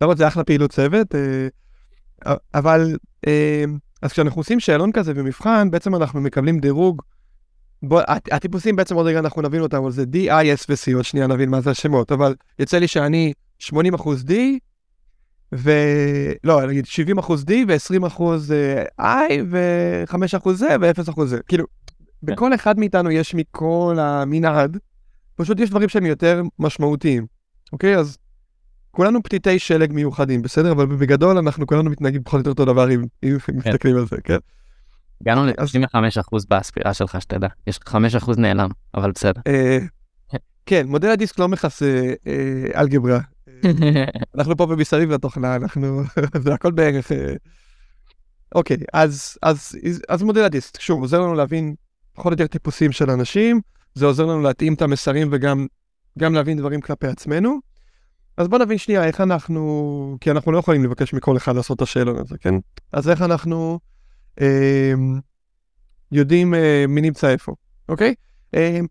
למרות 0.00 0.18
זה 0.18 0.28
אחלה 0.28 0.44
פעילות 0.44 0.72
צוות, 0.72 1.14
uh, 1.14 2.28
אבל, 2.54 2.96
uh, 3.26 3.30
אז 4.02 4.12
כשאנחנו 4.12 4.40
עושים 4.40 4.60
שאלון 4.60 4.92
כזה 4.92 5.12
ומבחן, 5.16 5.70
בעצם 5.70 5.94
אנחנו 5.94 6.20
מקבלים 6.20 6.58
דירוג 6.58 7.02
בוא, 7.82 8.02
הטיפוסים 8.08 8.76
בעצם 8.76 8.94
עוד 8.94 9.06
רגע 9.06 9.18
אנחנו 9.18 9.42
נבין 9.42 9.60
אותם, 9.60 9.76
אבל 9.76 9.90
זה 9.90 10.02
D, 10.02 10.16
I, 10.16 10.60
S 10.60 10.64
ו-C, 10.68 10.94
עוד 10.94 11.04
שנייה 11.04 11.26
נבין 11.26 11.50
מה 11.50 11.60
זה 11.60 11.70
השמות, 11.70 12.12
אבל 12.12 12.34
יוצא 12.58 12.78
לי 12.78 12.88
שאני 12.88 13.32
80 13.58 13.94
אחוז 13.94 14.24
D, 14.24 14.32
ו... 15.54 15.70
לא, 16.44 16.66
נגיד 16.66 16.86
70 16.86 17.18
אחוז 17.18 17.44
D 17.44 17.52
ו-20 17.68 18.06
אחוז 18.06 18.52
אה, 18.52 19.28
I, 19.28 19.32
ו-5 19.50 20.14
אחוז 20.36 20.58
זה 20.58 20.76
ו-0 20.80 21.10
אחוז 21.10 21.30
זה. 21.30 21.40
כאילו, 21.48 21.64
בכל 22.22 22.54
אחד 22.54 22.78
מאיתנו 22.78 23.10
יש 23.10 23.34
מכל 23.34 23.96
המנעד, 24.00 24.78
פשוט 25.36 25.60
יש 25.60 25.70
דברים 25.70 25.88
שהם 25.88 26.06
יותר 26.06 26.42
משמעותיים, 26.58 27.26
אוקיי? 27.72 27.96
אז 27.96 28.18
כולנו 28.90 29.22
פתיתי 29.22 29.58
שלג 29.58 29.92
מיוחדים, 29.92 30.42
בסדר? 30.42 30.72
אבל 30.72 30.86
בגדול 30.86 31.38
אנחנו 31.38 31.66
כולנו 31.66 31.90
מתנהגים 31.90 32.22
פחות 32.22 32.34
או 32.34 32.38
יותר 32.38 32.50
אותו 32.50 32.64
דבר 32.64 32.90
אם, 32.90 33.04
אם 33.24 33.38
כן. 33.38 33.56
מסתכלים 33.56 33.96
על 33.96 34.06
זה, 34.06 34.16
כן? 34.24 34.38
הגענו 35.20 35.46
ל-95% 35.46 36.38
בספירה 36.50 36.94
שלך, 36.94 37.20
שתדע. 37.20 37.48
יש 37.66 37.78
5% 37.88 37.92
נעלם, 38.36 38.68
אבל 38.94 39.10
בסדר. 39.10 39.40
אה, 39.46 39.78
כן, 40.66 40.86
מודל 40.86 41.08
הדיסק 41.08 41.38
לא 41.38 41.48
מכסה 41.48 42.12
אה, 42.26 42.80
אלגברה. 42.80 43.20
אנחנו 44.34 44.56
פה 44.56 44.66
במסביב 44.66 45.10
לתוכנה, 45.10 45.56
אנחנו, 45.56 46.02
זה 46.44 46.54
הכל 46.54 46.70
בערך... 46.70 47.12
אה, 47.12 47.34
אוקיי, 48.54 48.76
אז, 48.92 49.38
אז, 49.42 49.78
אז 50.08 50.22
מודל 50.22 50.44
הדיסק, 50.44 50.80
שוב, 50.80 51.00
עוזר 51.00 51.20
לנו 51.20 51.34
להבין 51.34 51.74
פחות 52.14 52.26
או 52.26 52.32
יותר 52.32 52.46
טיפוסים 52.46 52.92
של 52.92 53.10
אנשים, 53.10 53.60
זה 53.94 54.06
עוזר 54.06 54.26
לנו 54.26 54.42
להתאים 54.42 54.74
את 54.74 54.82
המסרים 54.82 55.28
וגם 55.32 55.66
גם 56.18 56.34
להבין 56.34 56.58
דברים 56.58 56.80
כלפי 56.80 57.06
עצמנו. 57.06 57.58
אז 58.36 58.48
בוא 58.48 58.58
נבין 58.58 58.78
שנייה 58.78 59.04
איך 59.04 59.20
אנחנו, 59.20 60.16
כי 60.20 60.30
אנחנו 60.30 60.52
לא 60.52 60.58
יכולים 60.58 60.84
לבקש 60.84 61.14
מכל 61.14 61.36
אחד 61.36 61.56
לעשות 61.56 61.76
את 61.76 61.82
השאלון 61.82 62.16
הזה, 62.16 62.38
כן? 62.38 62.54
אז 62.92 63.08
איך 63.08 63.22
אנחנו 63.22 63.78
אמ, 64.40 65.20
יודעים 66.12 66.54
אה, 66.54 66.84
מי 66.88 67.00
נמצא 67.00 67.28
איפה, 67.28 67.54
אוקיי? 67.88 68.14
אמ, 68.54 68.86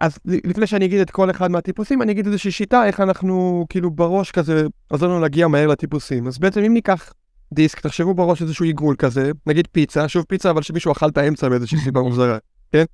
אז 0.00 0.18
לפני 0.24 0.66
שאני 0.66 0.84
אגיד 0.84 1.00
את 1.00 1.10
כל 1.10 1.30
אחד 1.30 1.50
מהטיפוסים, 1.50 2.02
אני 2.02 2.12
אגיד 2.12 2.26
איזושהי 2.26 2.50
שיטה 2.50 2.86
איך 2.86 3.00
אנחנו 3.00 3.66
כאילו 3.68 3.90
בראש 3.90 4.30
כזה 4.30 4.66
עוזר 4.90 5.06
לנו 5.06 5.20
להגיע 5.20 5.48
מהר 5.48 5.66
לטיפוסים. 5.66 6.26
אז 6.26 6.38
בעצם 6.38 6.60
אם 6.60 6.74
ניקח 6.74 7.12
דיסק, 7.52 7.80
תחשבו 7.80 8.14
בראש 8.14 8.42
איזשהו 8.42 8.64
עיגול 8.64 8.96
כזה, 8.98 9.30
נגיד 9.46 9.68
פיצה, 9.72 10.08
שוב 10.08 10.24
פיצה, 10.28 10.50
אבל 10.50 10.62
שמישהו 10.62 10.92
אכל 10.92 11.08
את 11.08 11.18
האמצע 11.18 11.48
באיזושהי 11.48 11.78
סיבה 11.84 12.00
מוזרה, 12.00 12.38
כן? 12.72 12.84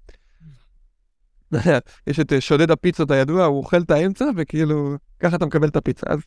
יש 2.06 2.20
את 2.20 2.32
אה, 2.32 2.40
שודד 2.40 2.70
הפיצות 2.70 3.10
הידוע, 3.10 3.44
הוא 3.44 3.58
אוכל 3.58 3.80
את 3.80 3.90
האמצע 3.90 4.25
וכאילו, 4.36 4.96
ככה 5.20 5.36
אתה 5.36 5.46
מקבל 5.46 5.68
את 5.68 5.76
הפיצה. 5.76 6.06
אז 6.10 6.18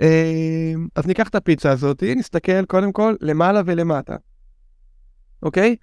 אמ, 0.00 0.88
אז 0.94 1.06
ניקח 1.06 1.28
את 1.28 1.34
הפיצה 1.34 1.70
הזאת, 1.70 2.02
נסתכל 2.02 2.64
קודם 2.64 2.92
כל 2.92 3.14
למעלה 3.20 3.62
ולמטה. 3.66 4.16
אוקיי? 5.42 5.76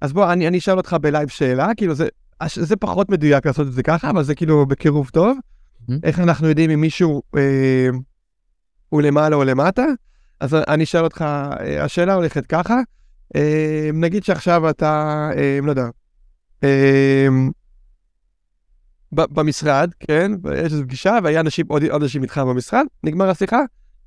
אז 0.00 0.12
בוא, 0.12 0.32
אני, 0.32 0.48
אני 0.48 0.58
אשאל 0.58 0.76
אותך 0.76 0.96
בלייב 1.00 1.28
שאלה, 1.28 1.68
כאילו 1.76 1.94
זה, 1.94 2.08
זה 2.46 2.76
פחות 2.76 3.08
מדויק 3.08 3.46
לעשות 3.46 3.66
את 3.66 3.72
זה 3.72 3.82
ככה, 3.82 4.10
אבל 4.10 4.22
זה 4.22 4.34
כאילו 4.34 4.66
בקירוב 4.66 5.10
טוב. 5.12 5.38
Mm-hmm. 5.38 5.92
איך 6.02 6.20
אנחנו 6.20 6.48
יודעים 6.48 6.70
אם 6.70 6.80
מישהו 6.80 7.22
אה, 7.36 7.88
הוא 8.88 9.02
למעלה 9.02 9.36
או 9.36 9.44
למטה? 9.44 9.84
אז 10.40 10.54
אני 10.54 10.84
אשאל 10.84 11.04
אותך, 11.04 11.22
אה, 11.22 11.84
השאלה 11.84 12.14
הולכת 12.14 12.46
ככה, 12.46 12.80
אה, 13.36 13.90
נגיד 13.94 14.24
שעכשיו 14.24 14.70
אתה, 14.70 15.30
אה, 15.36 15.58
לא 15.62 15.70
יודע, 15.70 15.86
אה, 16.64 17.28
במשרד, 19.12 19.90
כן, 20.00 20.32
ויש 20.42 20.72
איזו 20.72 20.82
פגישה, 20.82 21.18
והיה 21.24 21.40
אנשים, 21.40 21.66
עוד, 21.68 21.82
עוד 21.84 22.02
אנשים 22.02 22.22
איתך 22.22 22.38
במשרד, 22.38 22.86
נגמר 23.02 23.30
השיחה, 23.30 23.60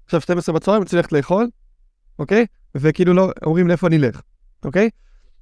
עכשיו 0.05 0.21
12 0.21 0.55
בצהריים, 0.55 0.83
צריך 0.83 0.93
ללכת 0.93 1.11
לאכול, 1.11 1.49
אוקיי? 2.19 2.45
וכאילו 2.75 3.13
לא, 3.13 3.31
אומרים 3.45 3.67
לאיפה 3.67 3.89
נלך, 3.89 4.21
אוקיי? 4.65 4.89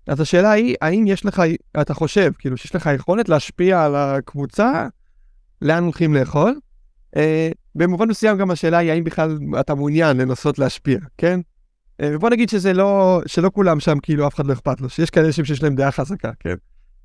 אז 0.08 0.20
השאלה 0.22 0.52
היא, 0.52 0.76
האם 0.82 1.08
יש 1.08 1.26
לך, 1.26 1.42
אתה 1.82 1.94
חושב, 1.94 2.32
כאילו, 2.40 2.58
שיש 2.58 2.76
לך 2.76 2.90
יכולת 2.96 3.30
להשפיע 3.30 3.86
על 3.86 3.96
הקבוצה, 3.96 4.88
לאן 5.62 5.84
הולכים 5.84 6.14
לאכול? 6.14 6.60
אה, 7.16 7.50
במובן 7.76 8.08
מסוים 8.08 8.38
גם 8.38 8.52
השאלה 8.52 8.78
היא, 8.78 8.92
האם 8.92 9.04
בכלל 9.04 9.38
אתה 9.60 9.76
מעוניין 9.76 10.18
לנסות 10.18 10.60
להשפיע, 10.60 11.00
כן? 11.18 11.40
אה, 12.02 12.10
ובוא 12.14 12.30
נגיד 12.30 12.50
שזה 12.50 12.74
לא, 12.74 13.22
שלא 13.26 13.52
כולם 13.54 13.80
שם, 13.80 14.00
כאילו, 14.00 14.28
אף 14.28 14.36
אחד 14.36 14.46
לא 14.46 14.54
אכפת 14.54 14.82
לו, 14.82 14.90
שיש 14.90 15.10
כאלה 15.10 15.28
אנשים 15.28 15.46
שיש 15.46 15.64
להם 15.64 15.76
דעה 15.76 15.92
חזקה, 15.92 16.32
כן? 16.40 16.56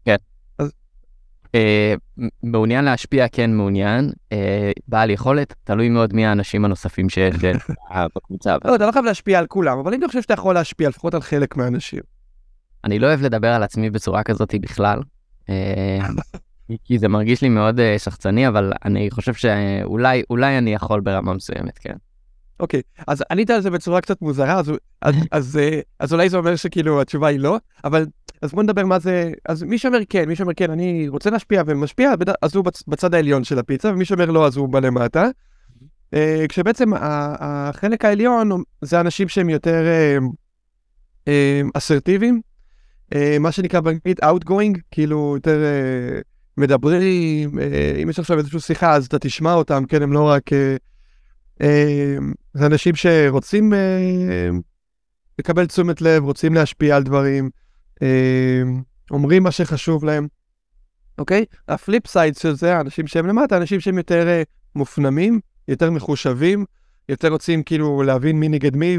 כן. 0.04 0.16
אז... 0.58 0.72
אה, 1.54 1.94
מעוניין 2.42 2.84
להשפיע, 2.84 3.28
כן 3.28 3.54
מעוניין. 3.54 4.12
אה, 4.32 4.72
בעל 4.88 5.10
יכולת, 5.10 5.54
תלוי 5.64 5.88
מאוד 5.88 6.14
מי 6.14 6.26
האנשים 6.26 6.64
הנוספים 6.64 7.08
שיש 7.08 7.34
בקבוצה. 8.16 8.56
לא, 8.64 8.74
אתה 8.74 8.86
לא 8.86 8.92
חייב 8.92 9.04
להשפיע 9.04 9.38
על 9.38 9.46
כולם, 9.46 9.78
אבל 9.78 9.94
אני 9.94 10.06
חושב 10.06 10.22
שאתה 10.22 10.34
יכול 10.34 10.54
להשפיע 10.54 10.88
לפחות 10.88 11.14
על 11.14 11.20
חלק 11.20 11.56
מהאנשים. 11.56 12.00
אני 12.84 12.98
לא 12.98 13.06
אוהב 13.06 13.22
לדבר 13.22 13.48
על 13.48 13.62
עצמי 13.62 13.90
בצורה 13.90 14.22
כזאת 14.22 14.54
בכלל, 14.60 15.00
אה, 15.48 15.98
כי 16.84 16.98
זה 16.98 17.08
מרגיש 17.08 17.42
לי 17.42 17.48
מאוד 17.48 17.80
אה, 17.80 17.98
שחצני, 17.98 18.48
אבל 18.48 18.72
אני 18.84 19.10
חושב 19.10 19.34
שאולי 19.34 20.22
אולי 20.30 20.58
אני 20.58 20.74
יכול 20.74 21.00
ברמה 21.00 21.34
מסוימת, 21.34 21.78
כן. 21.78 21.96
אוקיי, 22.60 22.80
okay, 22.98 23.04
אז 23.06 23.22
ענית 23.30 23.50
על 23.50 23.60
זה 23.60 23.70
בצורה 23.70 24.00
קצת 24.00 24.22
מוזרה, 24.22 24.58
אז, 24.58 24.72
אז, 25.02 25.14
אז, 25.30 25.56
אה, 25.56 25.80
אז 26.00 26.12
אולי 26.12 26.28
זה 26.28 26.36
אומר 26.36 26.56
שכאילו 26.56 27.00
התשובה 27.00 27.28
היא 27.28 27.40
לא, 27.40 27.58
אבל 27.84 28.06
אז 28.42 28.52
בוא 28.52 28.62
נדבר 28.62 28.84
מה 28.84 28.98
זה, 28.98 29.32
אז 29.48 29.62
מי 29.62 29.78
שאומר 29.78 29.98
כן, 30.08 30.28
מי 30.28 30.36
שאומר 30.36 30.52
כן, 30.56 30.70
אני 30.70 31.08
רוצה 31.08 31.30
להשפיע 31.30 31.62
ומשפיע, 31.66 32.12
אז 32.42 32.56
הוא 32.56 32.64
בצד 32.88 33.14
העליון 33.14 33.44
של 33.44 33.58
הפיצה, 33.58 33.88
ומי 33.88 34.04
שאומר 34.04 34.30
לא, 34.30 34.46
אז 34.46 34.56
הוא 34.56 34.68
בלמטה. 34.72 35.28
כשבעצם 36.48 36.90
החלק 37.40 38.04
העליון 38.04 38.50
זה 38.80 39.00
אנשים 39.00 39.28
שהם 39.28 39.50
יותר 39.50 39.84
אסרטיביים, 41.74 42.40
מה 43.40 43.52
שנקרא 43.52 43.80
באנגלית 43.80 44.24
outgoing, 44.24 44.78
כאילו 44.90 45.32
יותר 45.36 45.62
אה, 45.64 46.20
מדברים, 46.56 47.58
אה, 47.58 48.00
אם 48.02 48.10
יש 48.10 48.18
עכשיו 48.18 48.38
איזושהי 48.38 48.60
שיחה 48.60 48.92
אז 48.94 49.06
אתה 49.06 49.18
תשמע 49.18 49.54
אותם, 49.54 49.84
כן, 49.88 50.02
הם 50.02 50.12
לא 50.12 50.28
רק... 50.28 50.50
זה 52.54 52.66
אנשים 52.66 52.94
שרוצים 52.94 53.72
לקבל 55.38 55.66
תשומת 55.66 56.00
לב, 56.00 56.24
רוצים 56.24 56.54
להשפיע 56.54 56.96
על 56.96 57.02
דברים, 57.02 57.50
אומרים 59.10 59.42
מה 59.42 59.50
שחשוב 59.50 60.04
להם, 60.04 60.28
אוקיי? 61.18 61.44
ה-flip 61.68 62.06
side 62.06 62.36
של 62.36 62.54
זה, 62.54 62.76
האנשים 62.76 63.06
שהם 63.06 63.26
למטה, 63.26 63.56
אנשים 63.56 63.80
שהם 63.80 63.96
יותר 63.96 64.42
מופנמים, 64.74 65.40
יותר 65.68 65.90
מחושבים, 65.90 66.64
יותר 67.08 67.28
רוצים 67.28 67.62
כאילו 67.62 68.02
להבין 68.02 68.40
מי 68.40 68.48
נגד 68.48 68.76
מי 68.76 68.98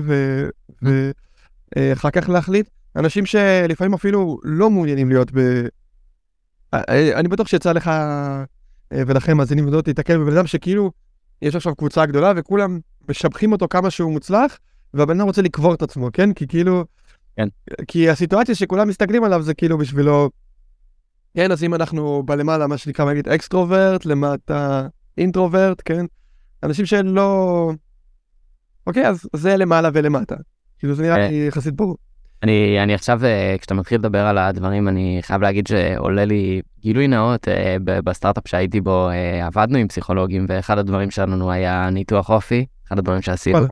ואחר 1.76 2.10
כך 2.12 2.30
להחליט. 2.30 2.70
אנשים 2.96 3.26
שלפעמים 3.26 3.94
אפילו 3.94 4.40
לא 4.44 4.70
מעוניינים 4.70 5.10
להיות 5.10 5.32
ב... 5.32 5.38
אה, 6.74 6.82
אה, 6.90 7.20
אני 7.20 7.28
בטוח 7.28 7.48
שיצא 7.48 7.72
לך 7.72 7.88
אה, 7.88 8.44
ולכם 8.92 9.38
מאזינים 9.38 9.68
ומאזינות 9.68 9.88
להיתקל 9.88 10.18
בבן 10.18 10.38
אדם 10.38 10.48
שכאילו 10.48 10.92
יש 11.42 11.56
עכשיו 11.56 11.76
קבוצה 11.76 12.06
גדולה 12.06 12.34
וכולם 12.36 12.80
משבחים 13.10 13.52
אותו 13.52 13.68
כמה 13.68 13.90
שהוא 13.90 14.12
מוצלח 14.12 14.58
והבן 14.94 15.20
אדם 15.20 15.28
רוצה 15.28 15.42
לקבור 15.42 15.74
את 15.74 15.82
עצמו, 15.82 16.10
כן? 16.14 16.34
כי 16.34 16.48
כאילו... 16.48 16.86
כן. 17.38 17.48
כי 17.88 18.10
הסיטואציה 18.10 18.56
שכולם 18.56 18.88
מסתכלים 18.88 19.24
עליו 19.24 19.42
זה 19.42 19.54
כאילו 19.54 19.78
בשבילו... 19.78 20.30
כן, 21.34 21.52
אז 21.52 21.64
אם 21.64 21.74
אנחנו 21.74 22.24
בלמעלה, 22.26 22.68
מה 22.68 22.78
שנקרא, 22.78 23.12
נגיד 23.12 23.30
extrovert, 23.30 24.06
למטה 24.06 24.88
introvert, 25.18 25.82
כן? 25.86 26.06
אנשים 26.64 26.86
שלא... 26.86 27.72
אוקיי, 28.88 29.08
אז 29.08 29.28
זה 29.36 29.58
למעלה 29.58 29.90
ולמטה. 29.94 30.36
כאילו 30.80 30.96
זה 30.96 31.04
נראה 31.04 31.18
לי 31.18 31.46
יחסית 31.48 31.74
ברור. 31.74 31.98
אני, 32.44 32.84
אני 32.84 32.94
עכשיו, 32.94 33.26
אה, 33.26 33.56
כשאתה 33.60 33.74
מתחיל 33.74 34.00
לדבר 34.00 34.26
על 34.26 34.38
הדברים, 34.38 34.88
אני 34.88 35.20
חייב 35.22 35.42
להגיד 35.42 35.68
שעולה 35.68 36.26
לי 36.26 36.62
גילוי 36.80 37.08
נאות, 37.08 37.48
אה, 37.48 37.78
בסטארט-אפ 37.84 38.48
שהייתי 38.48 38.82
בו, 38.82 39.10
אה, 39.10 39.46
עבדנו 39.46 39.78
עם 39.78 39.88
פסיכולוגים, 39.88 40.46
ואחד 40.50 40.78
הדברים 40.78 41.12
שלנו 41.12 41.52
היה 41.52 41.90
ניתוח 41.90 42.30
אופי, 42.30 42.66
אחד 42.88 43.00
הדברים 43.00 43.22
שעשינו. 43.22 43.68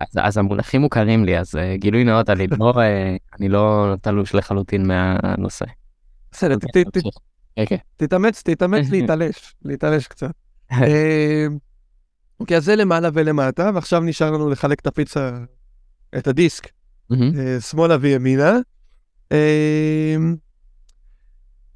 אז, 0.00 0.08
אז 0.18 0.38
המונחים 0.38 0.80
מוכרים 0.80 1.24
לי, 1.24 1.38
אז 1.38 1.54
גילוי 1.74 2.04
נאות, 2.04 2.30
אני 2.30 2.46
לא, 2.46 2.72
אני 3.38 3.48
לא 3.48 3.94
תלוש 4.00 4.34
לחלוטין 4.34 4.86
מהנושא. 4.86 5.64
בסדר, 6.32 6.56
אוקיי. 7.56 7.78
תתאמץ, 7.96 8.42
תתאמץ 8.42 8.90
להתעלש, 8.92 9.54
להתעלש 9.64 10.06
קצת. 10.06 10.30
אוקיי, 12.40 12.56
אז 12.56 12.64
זה 12.64 12.76
למעלה 12.76 13.08
ולמטה, 13.12 13.70
ועכשיו 13.74 14.00
נשאר 14.00 14.30
לנו 14.30 14.50
לחלק 14.50 14.80
את 14.80 14.86
הפיצה, 14.86 15.30
את 16.18 16.26
הדיסק. 16.26 16.68
אה, 17.12 17.60
שמאלה 17.60 17.96
וימינה. 18.00 18.58
אה, 19.32 20.16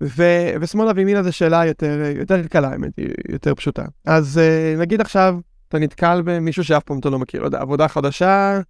ו, 0.02 0.22
ושמאלה 0.60 0.92
וימינה 0.96 1.22
זה 1.22 1.32
שאלה 1.32 1.66
יותר, 1.66 2.12
יותר 2.18 2.46
קלה, 2.46 2.68
האמת, 2.68 2.96
היא 2.96 3.08
יותר 3.28 3.54
פשוטה. 3.54 3.84
אז 4.04 4.38
אה, 4.38 4.74
נגיד 4.78 5.00
עכשיו 5.00 5.38
אתה 5.68 5.78
נתקל 5.78 6.22
במישהו 6.24 6.64
שאף 6.64 6.82
פעם 6.82 6.98
אתה 6.98 7.10
לא 7.10 7.18
מכיר, 7.18 7.40
לא 7.40 7.46
יודע, 7.46 7.60
עבודה 7.60 7.88
חדשה, 7.88 8.60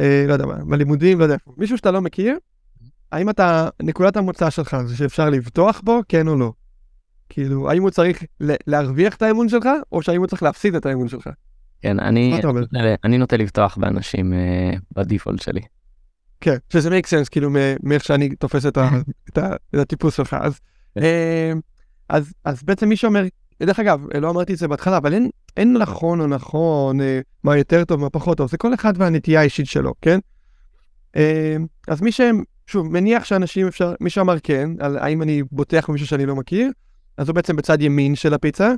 לא 0.00 0.32
יודע 0.32 0.46
מה, 0.46 0.54
בלימודים, 0.64 1.18
לא 1.18 1.24
יודע 1.24 1.36
מישהו 1.56 1.76
שאתה 1.76 1.90
לא 1.90 2.00
מכיר, 2.00 2.38
האם 3.12 3.30
אתה, 3.30 3.68
נקודת 3.82 4.16
המוצא 4.16 4.50
שלך 4.50 4.76
זה 4.86 4.96
שאפשר 4.96 5.30
לבטוח 5.30 5.80
בו, 5.84 6.00
כן 6.08 6.28
או 6.28 6.36
לא? 6.36 6.52
כאילו, 7.28 7.70
האם 7.70 7.82
הוא 7.82 7.90
צריך 7.90 8.24
להרוויח 8.40 9.16
את 9.16 9.22
האמון 9.22 9.48
שלך, 9.48 9.68
או 9.92 10.02
שהאם 10.02 10.18
הוא 10.18 10.26
צריך 10.26 10.42
להפסיד 10.42 10.74
את 10.74 10.86
האמון 10.86 11.08
שלך? 11.08 11.28
כן, 11.82 12.00
אני, 12.00 12.40
אני 13.04 13.18
נוטה 13.18 13.36
לבטוח 13.36 13.76
באנשים 13.76 14.32
uh, 14.32 14.78
בדיפולט 14.92 15.42
שלי. 15.42 15.60
כן, 16.40 16.56
שזה 16.72 16.88
make 16.88 17.06
sense, 17.06 17.28
כאילו, 17.30 17.50
מאיך 17.82 18.04
שאני 18.04 18.36
תופס 18.36 18.66
את, 18.66 18.76
ה, 18.76 18.88
את, 19.28 19.38
ה, 19.38 19.56
את 19.74 19.74
הטיפוס 19.74 20.14
שלך. 20.14 20.36
אז, 20.40 20.60
כן. 20.94 21.02
אה, 21.02 21.52
אז, 22.08 22.32
אז 22.44 22.62
בעצם 22.62 22.88
מי 22.88 22.96
שאומר, 22.96 23.24
דרך 23.62 23.78
אגב, 23.78 24.06
לא 24.14 24.30
אמרתי 24.30 24.52
את 24.52 24.58
זה 24.58 24.68
בהתחלה, 24.68 24.96
אבל 24.96 25.14
אין, 25.14 25.30
אין 25.56 25.76
נכון 25.76 26.20
או 26.20 26.26
נכון, 26.26 27.00
אה, 27.00 27.20
מה 27.44 27.56
יותר 27.56 27.84
טוב, 27.84 28.00
מה 28.00 28.10
פחות 28.10 28.38
טוב, 28.38 28.50
זה 28.50 28.56
כל 28.56 28.74
אחד 28.74 28.92
והנטייה 28.96 29.40
האישית 29.40 29.66
שלו, 29.66 29.94
כן? 30.02 30.18
אה, 31.16 31.56
אז 31.88 32.00
מי 32.00 32.12
שהם, 32.12 32.42
שוב, 32.66 32.92
מניח 32.92 33.24
שאנשים 33.24 33.66
אפשר, 33.66 33.94
מי 34.00 34.10
שאמר 34.10 34.40
כן, 34.42 34.70
על 34.80 34.98
האם 34.98 35.22
אני 35.22 35.42
בוטח 35.52 35.90
במישהו 35.90 36.06
שאני 36.06 36.26
לא 36.26 36.36
מכיר, 36.36 36.70
אז 37.16 37.28
הוא 37.28 37.34
בעצם 37.34 37.56
בצד 37.56 37.82
ימין 37.82 38.14
של 38.14 38.34
הפיצה, 38.34 38.72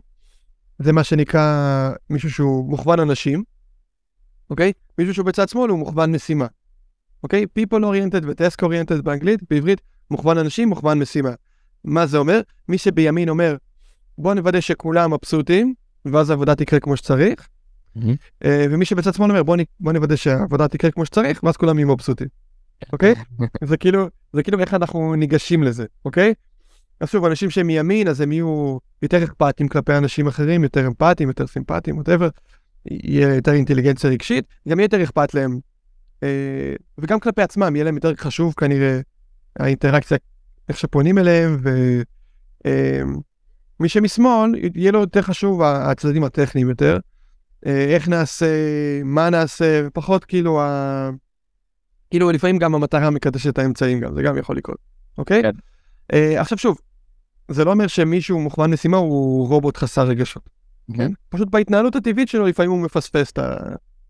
זה 0.78 0.92
מה 0.92 1.04
שנקרא 1.04 1.90
מישהו 2.10 2.30
שהוא 2.30 2.70
מוכוון 2.70 3.00
אנשים, 3.00 3.42
אוקיי? 4.50 4.72
מישהו 4.98 5.14
שהוא 5.14 5.26
בצד 5.26 5.48
שמאל 5.48 5.70
הוא 5.70 5.78
מוכוון 5.78 6.12
משימה. 6.14 6.46
אוקיי? 7.22 7.44
People 7.58 7.80
oriented 7.80 8.26
ו-task 8.26 8.66
oriented 8.66 9.02
באנגלית, 9.02 9.40
בעברית 9.50 9.80
מוכוון 10.10 10.38
אנשים, 10.38 10.68
מוכוון 10.68 10.98
משימה. 10.98 11.30
מה 11.84 12.06
זה 12.06 12.18
אומר? 12.18 12.40
מי 12.68 12.78
שבימין 12.78 13.28
אומר, 13.28 13.56
בוא 14.18 14.34
נוודא 14.34 14.60
שכולם 14.60 15.12
מבסוטים, 15.12 15.74
ואז 16.04 16.30
העבודה 16.30 16.54
תקרה 16.54 16.80
כמו 16.80 16.96
שצריך, 16.96 17.48
mm-hmm. 17.96 18.00
ומי 18.44 18.84
שבצד 18.84 19.14
שמאל 19.14 19.30
אומר, 19.30 19.42
בוא, 19.42 19.56
נ... 19.56 19.60
בוא 19.80 19.92
נוודא 19.92 20.16
שהעבודה 20.16 20.68
תקרה 20.68 20.90
כמו 20.90 21.06
שצריך, 21.06 21.44
ואז 21.44 21.56
כולם 21.56 21.78
יהיו 21.78 21.88
מבסוטים. 21.88 22.28
אוקיי? 22.92 23.14
זה 23.64 23.76
כאילו, 23.76 24.08
זה 24.32 24.42
כאילו 24.42 24.60
איך 24.60 24.74
אנחנו 24.74 25.14
ניגשים 25.14 25.62
לזה, 25.62 25.84
אוקיי? 26.04 26.34
אז 27.00 27.10
שוב, 27.10 27.24
אנשים 27.24 27.50
שהם 27.50 27.66
מימין, 27.66 28.08
אז 28.08 28.20
הם 28.20 28.32
יהיו 28.32 28.78
יותר 29.02 29.24
אכפתיים 29.24 29.68
כלפי 29.68 29.92
אנשים 29.96 30.26
אחרים, 30.26 30.62
יותר 30.62 30.86
אמפתיים, 30.86 31.28
יותר 31.28 31.46
סימפטיים, 31.46 31.96
whatever, 31.96 32.28
יהיה 32.86 33.34
יותר 33.34 33.52
אינטליגנציה 33.52 34.10
רגשית, 34.10 34.44
גם 34.68 34.78
יהיה 34.78 34.84
יותר 34.84 35.02
אכפת 35.02 35.34
להם 35.34 35.58
וגם 36.98 37.20
כלפי 37.20 37.42
עצמם 37.42 37.76
יהיה 37.76 37.84
להם 37.84 37.94
יותר 37.94 38.14
חשוב 38.14 38.54
כנראה 38.56 39.00
האינטראקציה, 39.58 40.16
איך 40.68 40.78
שפונים 40.78 41.18
אליהם, 41.18 41.60
ומי 41.62 42.04
אה, 43.82 43.88
שמשמאל 43.88 44.54
יהיה 44.74 44.92
לו 44.92 45.00
יותר 45.00 45.22
חשוב 45.22 45.62
הצדדים 45.62 46.24
הטכניים 46.24 46.68
יותר, 46.68 46.98
אה, 47.66 47.84
איך 47.84 48.08
נעשה, 48.08 48.46
מה 49.04 49.30
נעשה, 49.30 49.82
ופחות 49.86 50.24
כאילו, 50.24 50.60
ה... 50.60 51.10
כאילו 52.10 52.30
לפעמים 52.30 52.58
גם 52.58 52.74
המטרה 52.74 53.10
מקדשת 53.10 53.48
את 53.48 53.58
האמצעים 53.58 54.00
גם, 54.00 54.14
זה 54.14 54.22
גם 54.22 54.38
יכול 54.38 54.56
לקרות, 54.56 54.78
אוקיי? 55.18 55.42
כן. 55.42 55.50
עכשיו 56.38 56.58
שוב, 56.58 56.78
זה 57.48 57.64
לא 57.64 57.70
אומר 57.70 57.86
שמישהו 57.86 58.40
מוכוון 58.40 58.70
משימה 58.70 58.96
הוא 58.96 59.48
רובוט 59.48 59.76
חסר 59.76 60.02
רגשות, 60.02 60.50
כן? 60.96 61.12
פשוט 61.28 61.48
בהתנהלות 61.48 61.96
הטבעית 61.96 62.28
שלו 62.28 62.46
לפעמים 62.46 62.70
הוא 62.70 62.80
מפספס 62.80 63.30
את 63.30 63.38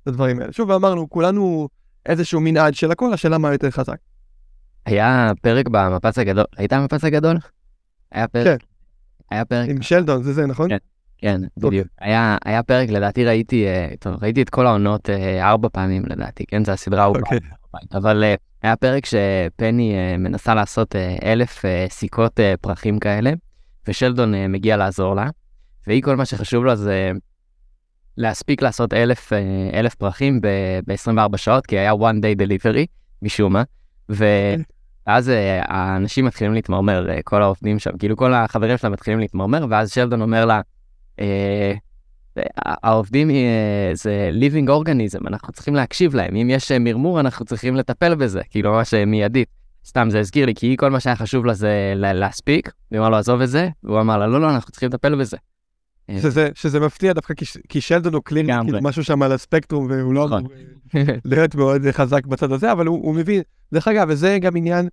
הדברים 0.06 0.40
האלה. 0.40 0.52
שוב, 0.52 0.70
אמרנו, 0.70 1.10
כולנו 1.10 1.68
איזשהו 2.06 2.40
מנעד 2.40 2.74
של 2.74 2.90
הכל, 2.90 3.12
השאלה 3.12 3.38
מה 3.38 3.52
יותר 3.52 3.70
חזק. 3.70 3.96
היה 4.86 5.32
פרק 5.42 5.68
במפץ 5.68 6.18
הגדול, 6.18 6.44
ראית 6.58 6.72
המפץ 6.72 7.04
הגדול? 7.04 7.36
היה 8.12 8.28
פרק. 8.28 8.46
כן. 8.46 8.66
היה 9.30 9.44
פרק. 9.44 9.68
עם 9.68 9.82
שלדון, 9.82 10.22
זה 10.22 10.32
זה, 10.32 10.46
נכון? 10.46 10.68
כן. 10.68 10.76
כן, 11.20 11.40
בדיוק. 11.56 11.86
היה, 12.00 12.36
היה 12.44 12.62
פרק, 12.62 12.88
לדעתי 12.88 13.24
ראיתי, 13.24 13.66
אה, 13.66 13.88
טוב, 13.98 14.22
ראיתי 14.22 14.42
את 14.42 14.50
כל 14.50 14.66
העונות 14.66 15.10
אה, 15.10 15.48
ארבע 15.50 15.68
פעמים 15.72 16.02
לדעתי, 16.06 16.44
כן? 16.46 16.64
זו 16.64 16.72
הסדרה 16.72 17.02
האהובה. 17.02 17.20
אוקיי. 17.20 17.38
בבית. 17.74 17.94
אבל 17.94 18.24
אה, 18.24 18.34
היה 18.62 18.76
פרק 18.76 19.04
שפני 19.06 20.16
מנסה 20.18 20.54
לעשות 20.54 20.96
אלף 21.24 21.62
סיכות 21.88 22.40
פרחים 22.60 22.98
כאלה, 22.98 23.32
ושלדון 23.88 24.34
מגיע 24.52 24.76
לעזור 24.76 25.14
לה, 25.14 25.30
והיא 25.86 26.02
כל 26.02 26.16
מה 26.16 26.24
שחשוב 26.24 26.64
לה 26.64 26.76
זה 26.76 27.12
להספיק 28.16 28.62
לעשות 28.62 28.94
אלף, 28.94 29.32
אה, 29.32 29.38
אלף 29.74 29.94
פרחים 29.94 30.40
ב-24 30.86 31.36
שעות, 31.36 31.66
כי 31.66 31.78
היה 31.78 31.92
one 31.92 32.22
day 32.22 32.38
delivery, 32.42 32.86
משום 33.22 33.52
מה, 33.52 33.62
ואז 34.08 35.28
אה, 35.28 35.60
האנשים 35.64 36.24
מתחילים 36.24 36.54
להתמרמר, 36.54 37.10
אה, 37.10 37.22
כל 37.24 37.42
העובדים 37.42 37.78
שם, 37.78 37.98
כאילו 37.98 38.16
כל 38.16 38.34
החברים 38.34 38.76
שלה 38.76 38.90
מתחילים 38.90 39.20
להתמרמר, 39.20 39.66
ואז 39.70 39.92
שלדון 39.92 40.22
אומר 40.22 40.44
לה, 40.46 40.60
העובדים 42.56 43.30
זה 43.92 44.30
living 44.40 44.68
organism, 44.68 45.28
אנחנו 45.28 45.52
צריכים 45.52 45.74
להקשיב 45.74 46.14
להם, 46.14 46.36
אם 46.36 46.50
יש 46.50 46.72
מרמור 46.72 47.20
אנחנו 47.20 47.44
צריכים 47.44 47.76
לטפל 47.76 48.14
בזה, 48.14 48.40
כאילו 48.50 48.72
ממש 48.72 48.94
מיידית. 48.94 49.48
סתם 49.86 50.10
זה 50.10 50.18
הזכיר 50.20 50.46
לי, 50.46 50.54
כי 50.54 50.76
כל 50.78 50.90
מה 50.90 51.00
שהיה 51.00 51.16
חשוב 51.16 51.44
לה 51.46 51.54
זה 51.54 51.92
לה- 51.96 52.12
להספיק, 52.12 52.72
והיא 52.90 52.98
אמרה 52.98 53.10
לו 53.10 53.16
עזוב 53.16 53.40
את 53.40 53.48
זה, 53.48 53.68
והוא 53.84 54.00
אמר 54.00 54.18
לה 54.18 54.26
לא 54.26 54.40
לא 54.40 54.50
אנחנו 54.50 54.70
צריכים 54.70 54.88
לטפל 54.88 55.14
בזה. 55.14 55.36
שזה, 56.18 56.48
שזה 56.54 56.80
מפתיע 56.80 57.12
דווקא 57.12 57.34
כי, 57.68 57.80
שלדון 57.80 58.14
הוא 58.14 58.22
קלינית. 58.24 58.56
כאילו 58.64 58.78
משהו 58.82 59.04
שם 59.04 59.22
על 59.22 59.32
הספקטרום 59.32 59.86
והוא 59.90 60.14
לא 60.14 60.26
נכון. 60.26 60.44
אמור 60.94 61.06
להיות 61.24 61.54
מאוד 61.54 61.82
חזק 61.90 62.26
בצד 62.26 62.52
הזה, 62.52 62.72
אבל 62.72 62.86
הוא, 62.86 63.04
הוא 63.04 63.14
מבין. 63.14 63.42
דרך 63.72 63.88
אגב, 63.88 64.06
וזה 64.10 64.38
גם 64.40 64.56
עניין, 64.56 64.88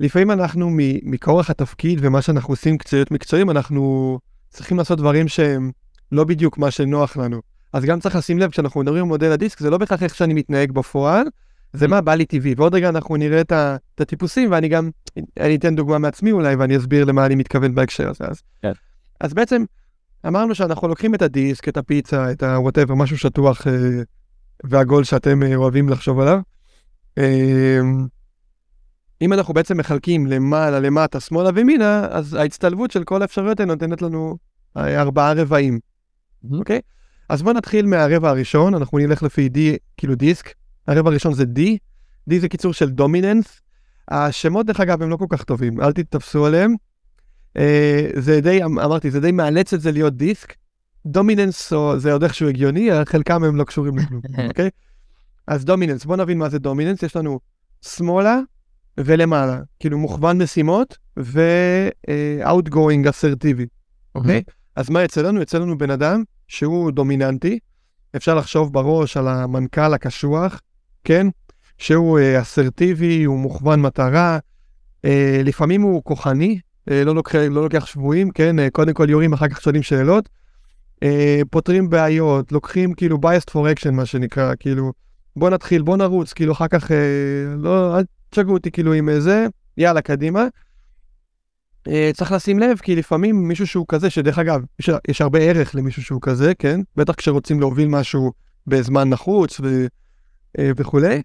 לפעמים 0.00 0.30
אנחנו 0.30 0.70
מכורח 1.02 1.50
התפקיד 1.50 1.98
ומה 2.02 2.22
שאנחנו 2.22 2.52
עושים 2.52 2.78
קצועיות 2.78 3.10
מקצועיים, 3.10 3.50
אנחנו 3.50 4.18
צריכים 4.50 4.76
לעשות 4.76 4.98
דברים 4.98 5.28
שהם 5.28 5.70
לא 6.12 6.24
בדיוק 6.24 6.58
מה 6.58 6.70
שנוח 6.70 7.16
לנו. 7.16 7.40
אז 7.72 7.84
גם 7.84 8.00
צריך 8.00 8.16
לשים 8.16 8.38
לב, 8.38 8.50
כשאנחנו 8.50 8.80
מדברים 8.80 9.02
על 9.02 9.08
מודל 9.08 9.32
הדיסק, 9.32 9.60
זה 9.60 9.70
לא 9.70 9.78
בהכרח 9.78 10.02
איך 10.02 10.14
שאני 10.14 10.34
מתנהג 10.34 10.72
בפועל, 10.72 11.26
זה 11.72 11.88
מה 11.88 12.00
בא 12.00 12.14
לי 12.14 12.24
טבעי. 12.24 12.54
ועוד 12.56 12.74
רגע 12.74 12.88
אנחנו 12.88 13.16
נראה 13.16 13.40
את, 13.40 13.52
ה, 13.52 13.76
את 13.94 14.00
הטיפוסים, 14.00 14.50
ואני 14.52 14.68
גם, 14.68 14.90
אני 15.40 15.56
אתן 15.56 15.76
דוגמה 15.76 15.98
מעצמי 15.98 16.32
אולי, 16.32 16.54
ואני 16.54 16.76
אסביר 16.76 17.04
למה 17.04 17.26
אני 17.26 17.34
מתכוון 17.34 17.74
בהקשר 17.74 18.10
הזה. 18.10 18.24
אז, 18.24 18.42
כן. 18.62 18.72
אז 19.20 19.34
בעצם, 19.34 19.64
אמרנו 20.26 20.54
שאנחנו 20.54 20.88
לוקחים 20.88 21.14
את 21.14 21.22
הדיסק, 21.22 21.68
את 21.68 21.76
הפיצה, 21.76 22.30
את 22.32 22.42
ה-whatever, 22.42 22.94
משהו 22.94 23.18
שטוח 23.18 23.66
אה, 23.66 23.72
ועגול 24.64 25.04
שאתם 25.04 25.42
אה, 25.42 25.56
אוהבים 25.56 25.88
לחשוב 25.88 26.20
עליו. 26.20 26.38
אה, 27.18 27.80
אם 29.22 29.32
אנחנו 29.32 29.54
בעצם 29.54 29.76
מחלקים 29.76 30.26
למעלה, 30.26 30.80
למטה, 30.80 31.20
שמאלה 31.20 31.50
וימינה, 31.54 32.06
אז 32.10 32.34
ההצטלבות 32.34 32.90
של 32.90 33.04
כל 33.04 33.22
האפשרויות 33.22 33.60
האלה 33.60 33.72
נותנת 33.72 34.02
לנו 34.02 34.36
אה, 34.76 35.00
ארבעה 35.00 35.32
רבעים. 35.32 35.78
אוקיי? 36.52 36.80
אז 37.28 37.42
בואו 37.42 37.54
נתחיל 37.54 37.86
מהרבע 37.86 38.30
הראשון, 38.30 38.74
אנחנו 38.74 38.98
נלך 38.98 39.22
לפי 39.22 39.48
D, 39.54 39.58
כאילו 39.96 40.14
דיסק. 40.14 40.52
הרבע 40.88 41.10
הראשון 41.10 41.34
זה 41.34 41.44
D, 41.44 41.60
D 42.30 42.34
זה 42.38 42.48
קיצור 42.48 42.72
של 42.72 42.90
דומיננס. 42.90 43.60
השמות, 44.08 44.66
דרך 44.66 44.80
אגב, 44.80 45.02
הם 45.02 45.10
לא 45.10 45.16
כל 45.16 45.26
כך 45.28 45.44
טובים, 45.44 45.80
אל 45.80 45.92
תתפסו 45.92 46.46
עליהם. 46.46 46.74
אה, 47.58 48.06
זה 48.16 48.40
די, 48.40 48.64
אמ- 48.64 48.78
אמרתי, 48.78 49.10
זה 49.10 49.20
די 49.20 49.32
מאלץ 49.32 49.74
את 49.74 49.80
זה 49.80 49.92
להיות 49.92 50.16
דיסק. 50.16 50.54
דומיננס 51.06 51.72
זה 51.96 52.12
עוד 52.12 52.22
איכשהו 52.22 52.48
הגיוני, 52.48 52.90
חלקם 53.04 53.44
הם 53.44 53.56
לא 53.56 53.64
קשורים 53.64 53.98
לכלום, 53.98 54.20
אוקיי? 54.48 54.70
אז 55.46 55.64
דומיננס, 55.64 56.04
בואו 56.04 56.16
נבין 56.16 56.38
מה 56.38 56.48
זה 56.48 56.58
דומיננס, 56.58 57.02
יש 57.02 57.16
לנו 57.16 57.40
שמאלה 57.82 58.38
ולמעלה, 58.98 59.60
כאילו 59.80 59.98
מוכוון 59.98 60.42
משימות 60.42 60.96
ו-outgoing 61.18 63.10
אסרטיבי, 63.10 63.66
אוקיי? 64.14 64.42
אז 64.76 64.90
מה 64.90 65.02
יצא 65.02 65.22
לנו? 65.22 65.42
יצא 65.42 65.58
לנו 65.58 65.78
בן 65.78 65.90
אדם 65.90 66.22
שהוא 66.48 66.90
דומיננטי, 66.90 67.58
אפשר 68.16 68.34
לחשוב 68.34 68.72
בראש 68.72 69.16
על 69.16 69.28
המנכ"ל 69.28 69.94
הקשוח, 69.94 70.60
כן? 71.04 71.26
שהוא 71.78 72.18
אה, 72.18 72.40
אסרטיבי, 72.40 73.24
הוא 73.24 73.38
מוכוון 73.38 73.80
מטרה, 73.82 74.38
אה, 75.04 75.40
לפעמים 75.44 75.82
הוא 75.82 76.04
כוחני, 76.04 76.48
אה, 76.54 76.60
לא, 76.90 77.14
לוקח, 77.14 77.34
לא 77.34 77.62
לוקח 77.62 77.86
שבויים, 77.86 78.30
כן? 78.30 78.58
אה, 78.58 78.70
קודם 78.70 78.92
כל 78.92 79.10
יורים, 79.10 79.32
אחר 79.32 79.48
כך 79.48 79.60
שואלים 79.60 79.82
שאלות, 79.82 80.28
אה, 81.02 81.40
פותרים 81.50 81.90
בעיות, 81.90 82.52
לוקחים 82.52 82.94
כאילו 82.94 83.16
biased 83.16 83.50
for 83.50 83.54
action, 83.54 83.90
מה 83.90 84.06
שנקרא, 84.06 84.54
כאילו, 84.58 84.92
בוא 85.36 85.50
נתחיל, 85.50 85.82
בוא 85.82 85.96
נרוץ, 85.96 86.32
כאילו, 86.32 86.52
אחר 86.52 86.68
כך, 86.68 86.90
אה, 86.92 86.96
לא, 87.58 87.98
אל 87.98 88.04
תשגעו 88.30 88.54
אותי 88.54 88.70
כאילו 88.70 88.92
עם 88.92 89.08
אה, 89.08 89.20
זה, 89.20 89.46
יאללה, 89.76 90.00
קדימה. 90.00 90.46
אה, 91.88 92.10
צריך 92.14 92.32
לשים 92.32 92.58
לב, 92.58 92.78
כי 92.78 92.96
לפעמים 92.96 93.48
מישהו 93.48 93.66
שהוא 93.66 93.86
כזה, 93.88 94.10
שדרך 94.10 94.38
אגב, 94.38 94.60
יש, 94.80 94.90
יש 95.08 95.20
הרבה 95.20 95.38
ערך 95.38 95.74
למישהו 95.74 96.02
שהוא 96.02 96.20
כזה, 96.22 96.54
כן? 96.54 96.80
בטח 96.96 97.14
כשרוצים 97.14 97.60
להוביל 97.60 97.88
משהו 97.88 98.32
בזמן 98.66 99.08
נחוץ 99.08 99.60
ו, 99.60 99.86
אה, 100.58 100.70
וכולי, 100.76 101.22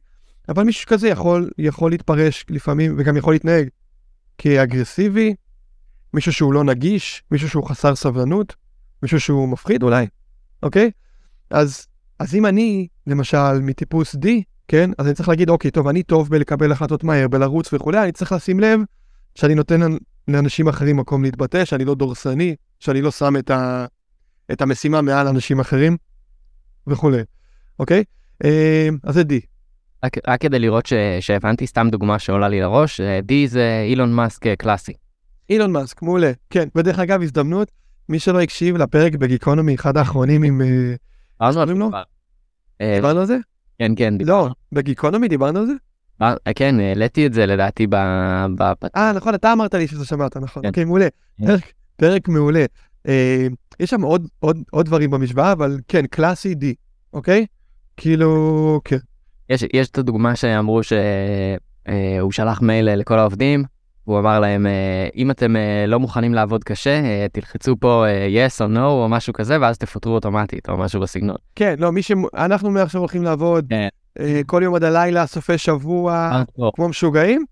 אבל 0.50 0.64
מישהו 0.64 0.90
כזה 0.90 1.08
יכול, 1.08 1.50
יכול 1.58 1.92
להתפרש 1.92 2.46
לפעמים, 2.50 2.96
וגם 2.98 3.18
יכול 3.18 3.34
להתנהג 3.34 3.68
כאגרסיבי, 4.38 5.36
מישהו 6.14 6.34
שהוא 6.34 6.54
לא 6.54 6.64
נגיש, 6.64 7.24
מישהו 7.32 7.50
שהוא 7.50 7.64
חסר 7.64 7.96
סבלנות, 7.96 8.56
מישהו 9.04 9.20
שהוא 9.20 9.50
מפחיד 9.50 9.84
אולי, 9.84 10.08
אוקיי? 10.64 10.92
אז, 11.50 11.88
אז 12.20 12.36
אם 12.36 12.46
אני, 12.46 12.88
למשל, 13.08 13.60
מטיפוס 13.60 14.16
D, 14.16 14.28
כן? 14.68 14.92
אז 14.98 15.06
אני 15.08 15.16
צריך 15.16 15.30
להגיד, 15.30 15.50
אוקיי, 15.50 15.72
טוב, 15.72 15.88
אני 15.88 16.04
טוב 16.04 16.30
בלקבל 16.30 16.72
החלטות 16.72 17.04
מהר, 17.04 17.28
בלרוץ 17.28 17.74
וכולי, 17.74 18.04
אני 18.04 18.12
צריך 18.12 18.32
לשים 18.32 18.60
לב 18.60 18.80
שאני 19.36 19.56
נותן 19.56 19.80
לאנשים 20.28 20.68
אחרים 20.68 20.98
מקום 20.98 21.24
להתבטא, 21.24 21.66
שאני 21.66 21.86
לא 21.86 21.96
דורסני, 21.96 22.56
שאני 22.80 23.02
לא 23.02 23.12
שם 23.12 23.38
את, 23.38 23.50
ה, 23.50 23.86
את 24.52 24.62
המשימה 24.62 25.02
מעל 25.02 25.28
אנשים 25.28 25.60
אחרים 25.60 25.98
וכולי, 26.88 27.22
אוקיי? 27.80 28.04
אה, 28.44 28.90
אז 29.04 29.14
זה 29.16 29.22
D. 29.22 29.34
רק, 30.04 30.18
רק 30.28 30.42
כדי 30.42 30.60
לראות 30.60 30.86
ש, 30.86 30.94
שהבנתי 31.20 31.68
סתם 31.68 31.88
דוגמה 31.92 32.20
שעולה 32.20 32.50
לי 32.50 32.62
לראש, 32.62 33.02
אה, 33.02 33.20
D 33.20 33.32
זה 33.48 33.86
אילון 33.90 34.14
מאסק 34.14 34.48
אה, 34.48 34.56
קלאסי. 34.56 34.94
אילון 35.52 35.72
מאסק, 35.72 36.02
מעולה. 36.02 36.32
כן, 36.50 36.68
ודרך 36.76 37.00
אגב, 37.00 37.22
הזדמנות, 37.22 37.72
מי 38.10 38.20
שלא 38.20 38.42
הקשיב 38.42 38.78
לפרק 38.78 39.16
בגיקונומי, 39.16 39.76
אחד 39.76 39.98
האחרונים 39.98 40.44
עם... 40.44 40.62
אה, 40.62 40.94
על 41.40 41.54
זה 41.54 41.60
קוראים 41.60 41.80
לו? 41.80 41.88
כבר. 41.90 42.04
אה, 42.82 42.94
דיברנו 42.96 43.20
על 43.20 43.26
זה? 43.26 43.38
כן, 43.80 43.92
כן, 43.96 44.14
לא. 44.26 44.50
בגיקונומי 44.72 45.28
דיברנו 45.28 45.60
על 45.60 45.66
זה? 45.66 45.74
אה, 46.22 46.54
כן, 46.56 46.80
העליתי 46.80 47.26
את 47.26 47.34
זה 47.34 47.46
לדעתי 47.46 47.88
ב... 47.88 47.96
ב... 48.58 48.62
אה, 48.96 49.12
נכון, 49.16 49.36
אתה 49.36 49.54
אמרת 49.54 49.74
לי 49.74 49.88
שזה 49.88 50.06
שמעת, 50.06 50.38
נכון. 50.38 50.64
כן. 50.64 50.70
אוקיי, 50.70 50.86
מעולה. 50.86 51.08
כן. 51.38 51.46
פרק- 51.46 51.72
פרק 51.96 52.28
מעולה. 52.28 52.66
אה, 53.08 53.48
יש 53.80 53.90
שם 53.90 54.02
עוד- 54.02 54.28
עוד 54.40 54.58
עוד 54.72 54.86
דברים 54.86 55.10
במשוואה, 55.12 55.52
אבל 55.52 55.80
כן, 55.88 56.06
קלאסי 56.08 56.54
D, 56.54 56.66
אוקיי? 57.14 57.46
כאילו, 57.98 58.82
כן. 58.84 58.98
יש, 59.50 59.64
יש 59.74 59.90
את 59.90 59.98
הדוגמה 59.98 60.36
שאמרו 60.36 60.82
שהוא 60.84 62.32
שלח 62.32 62.62
מייל 62.62 62.90
אה, 62.90 62.96
לכל 62.96 63.20
העובדים, 63.20 63.64
והוא 64.08 64.20
אמר 64.20 64.40
להם, 64.40 64.66
אה, 64.66 65.08
אם 65.16 65.32
אתם 65.32 65.56
אה, 65.56 65.86
לא 65.88 66.00
מוכנים 66.00 66.34
לעבוד 66.34 66.64
קשה, 66.64 67.04
אה, 67.04 67.26
תלחצו 67.32 67.76
פה 67.80 68.06
yes 68.36 68.64
או 68.64 68.76
no 68.76 68.80
או 68.80 69.08
משהו 69.10 69.34
כזה, 69.34 69.58
ואז 69.62 69.78
תפטרו 69.78 70.14
אוטומטית, 70.14 70.70
או 70.70 70.78
משהו 70.78 71.02
בסגנון. 71.02 71.36
כן, 71.56 71.76
לא, 71.80 71.92
מי 71.92 72.02
ש... 72.02 72.12
אנחנו 72.36 72.70
מעכשיו 72.72 73.02
הולכים 73.02 73.24
לעבוד 73.24 73.66
כן. 73.70 73.88
כל 74.46 74.62
יום 74.64 74.76
עד 74.76 74.84
הלילה, 74.84 75.26
סופי 75.26 75.58
שבוע, 75.58 76.42
כמו 76.76 76.90
משוגעים. 76.90 77.46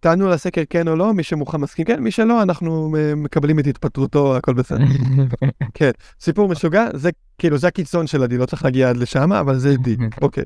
תענו 0.00 0.26
על 0.26 0.32
הסקר 0.32 0.62
כן 0.70 0.88
או 0.88 0.96
לא, 0.96 1.14
מי 1.14 1.22
שמוכן 1.22 1.58
מסכים 1.58 1.84
כן, 1.84 2.02
מי 2.02 2.10
שלא, 2.10 2.42
אנחנו 2.42 2.94
מקבלים 3.16 3.58
את 3.58 3.66
התפטרותו, 3.66 4.36
הכל 4.36 4.54
בסדר. 4.54 4.84
כן, 5.74 5.90
סיפור 6.20 6.48
משוגע, 6.48 6.86
זה 6.94 7.10
כאילו, 7.38 7.58
זה 7.58 7.68
הקיצון 7.68 8.06
של 8.06 8.22
הדי, 8.22 8.38
לא 8.38 8.46
צריך 8.46 8.64
להגיע 8.64 8.90
עד 8.90 8.96
לשם, 8.96 9.32
אבל 9.32 9.58
זה 9.58 9.76
די, 9.76 9.96
אוקיי. 10.22 10.44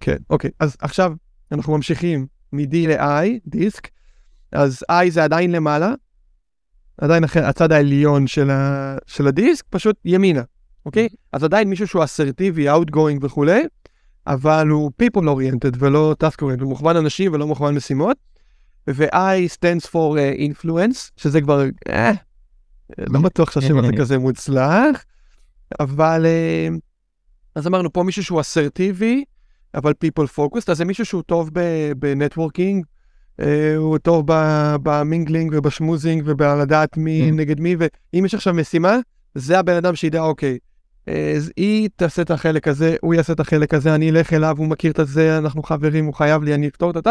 כן, 0.00 0.16
אוקיי, 0.30 0.50
אז 0.60 0.76
עכשיו 0.80 1.12
אנחנו 1.52 1.76
ממשיכים 1.76 2.26
מ-D 2.52 2.74
ל-I, 2.88 3.28
דיסק, 3.46 3.88
אז 4.52 4.84
I 4.92 5.10
זה 5.10 5.24
עדיין 5.24 5.52
למעלה, 5.52 5.94
עדיין 6.98 7.24
אחר, 7.24 7.44
הצד 7.46 7.72
העליון 7.72 8.26
של, 8.26 8.50
ה, 8.50 8.96
של 9.06 9.26
הדיסק, 9.26 9.64
פשוט 9.70 9.96
ימינה, 10.04 10.42
אוקיי? 10.86 11.08
אז 11.32 11.44
עדיין 11.44 11.68
מישהו 11.68 11.86
שהוא 11.86 12.04
אסרטיבי, 12.04 12.70
outgoing 12.70 13.18
וכולי, 13.20 13.62
אבל 14.26 14.68
הוא 14.68 14.92
people 15.02 15.22
oriented 15.22 15.76
ולא 15.78 16.14
task 16.24 16.36
oriented, 16.36 16.62
הוא 16.62 16.68
מוכוון 16.68 16.96
אנשים 16.96 17.32
ולא 17.32 17.46
מוכוון 17.46 17.74
משימות, 17.74 18.16
ו-I 18.90 19.48
stands 19.52 19.86
for 19.86 20.16
uh, 20.16 20.40
influence, 20.40 21.10
שזה 21.16 21.40
כבר, 21.40 21.62
אה, 21.88 22.12
לא 22.98 23.20
בטוח 23.20 23.50
שהשם 23.50 23.78
הזה 23.78 23.92
כזה 23.98 24.18
מוצלח, 24.18 25.04
אבל 25.80 26.26
אה, 26.26 26.68
אז 27.54 27.66
אמרנו 27.66 27.92
פה 27.92 28.02
מישהו 28.02 28.24
שהוא 28.24 28.40
אסרטיבי, 28.40 29.24
אבל 29.74 29.92
people 30.04 30.26
focused, 30.36 30.70
אז 30.70 30.76
זה 30.76 30.84
מישהו 30.84 31.04
שהוא 31.04 31.22
טוב 31.22 31.50
בנטוורקינג, 31.96 32.84
הוא 33.76 33.98
טוב 33.98 34.24
במינגלינג 34.82 35.52
ובשמוזינג 35.56 36.22
ובלדעת 36.26 36.96
מי 36.96 37.30
Mm. 37.30 37.32
נגד 37.32 37.60
מי, 37.60 37.76
ואם 37.78 38.24
יש 38.24 38.34
עכשיו 38.34 38.54
משימה, 38.54 38.96
זה 39.34 39.58
הבן 39.58 39.76
אדם 39.76 39.94
שידע, 39.94 40.20
אוקיי, 40.20 40.58
אז 41.06 41.52
היא 41.56 41.88
תעשה 41.96 42.22
את 42.22 42.30
החלק 42.30 42.68
הזה, 42.68 42.96
הוא 43.00 43.14
יעשה 43.14 43.32
את 43.32 43.40
החלק 43.40 43.74
הזה, 43.74 43.94
אני 43.94 44.10
אלך 44.10 44.32
אליו, 44.32 44.54
הוא 44.58 44.66
מכיר 44.66 44.92
את 44.92 45.00
זה, 45.08 45.38
אנחנו 45.38 45.62
חברים, 45.62 46.06
הוא 46.06 46.14
חייב 46.14 46.42
לי, 46.42 46.54
אני 46.54 46.68
אפתור 46.68 46.90
את 46.90 46.94
זה, 47.04 47.10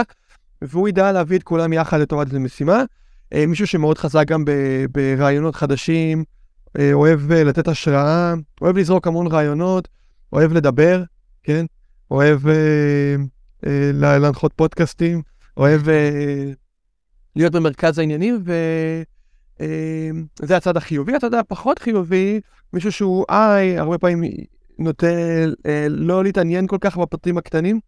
והוא 0.61 0.89
ידע 0.89 1.11
להביא 1.11 1.37
את 1.37 1.43
כולם 1.43 1.73
יחד 1.73 1.99
לטובת 1.99 2.27
איזה 2.27 2.39
משימה. 2.39 2.83
אה, 3.33 3.45
מישהו 3.45 3.67
שמאוד 3.67 3.97
חזק 3.97 4.25
גם 4.27 4.45
ברעיונות 4.91 5.55
חדשים, 5.55 6.23
אה, 6.79 6.93
אוהב 6.93 7.31
אה, 7.31 7.43
לתת 7.43 7.67
השראה, 7.67 8.33
אוהב 8.61 8.77
לזרוק 8.77 9.07
המון 9.07 9.27
רעיונות, 9.27 9.87
אוהב 10.33 10.53
לדבר, 10.53 11.03
כן? 11.43 11.65
אוהב 12.11 12.47
אה, 12.47 13.15
אה, 13.65 13.91
להנחות 13.93 14.53
פודקאסטים, 14.55 15.21
אוהב 15.57 15.89
אה, 15.89 16.51
להיות 17.35 17.53
במרכז 17.53 17.99
העניינים, 17.99 18.43
וזה 18.43 19.03
אה, 20.51 20.57
הצד 20.57 20.77
החיובי. 20.77 21.15
הצד 21.15 21.33
הפחות 21.33 21.79
חיובי, 21.79 22.39
מישהו 22.73 22.91
שהוא 22.91 23.25
איי, 23.29 23.77
הרבה 23.77 23.97
פעמים 23.97 24.31
נוטה 24.79 25.07
אה, 25.65 25.87
לא 25.89 26.23
להתעניין 26.23 26.67
כל 26.67 26.77
כך 26.81 26.97
בפרטים 26.97 27.37
הקטנים, 27.37 27.79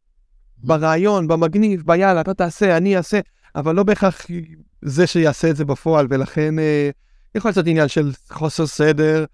ברעיון, 0.58 1.28
במגניב, 1.28 1.84
ביאללה, 1.86 2.22
אתה 2.22 2.34
תעשה, 2.34 2.78
אני 2.78 2.98
אעשה, 2.98 3.20
אבל 3.56 3.76
לא 3.76 3.84
בהכרח 3.84 4.26
זה 4.82 5.08
שיעשה 5.08 5.50
את 5.50 5.56
זה 5.56 5.66
בפועל, 5.66 6.08
ולכן 6.10 6.60
אה, 6.60 6.90
יכול 7.36 7.52
להיות 7.56 7.68
עניין 7.68 7.88
של 7.88 8.12
חוסר 8.30 8.68
סדר, 8.68 9.26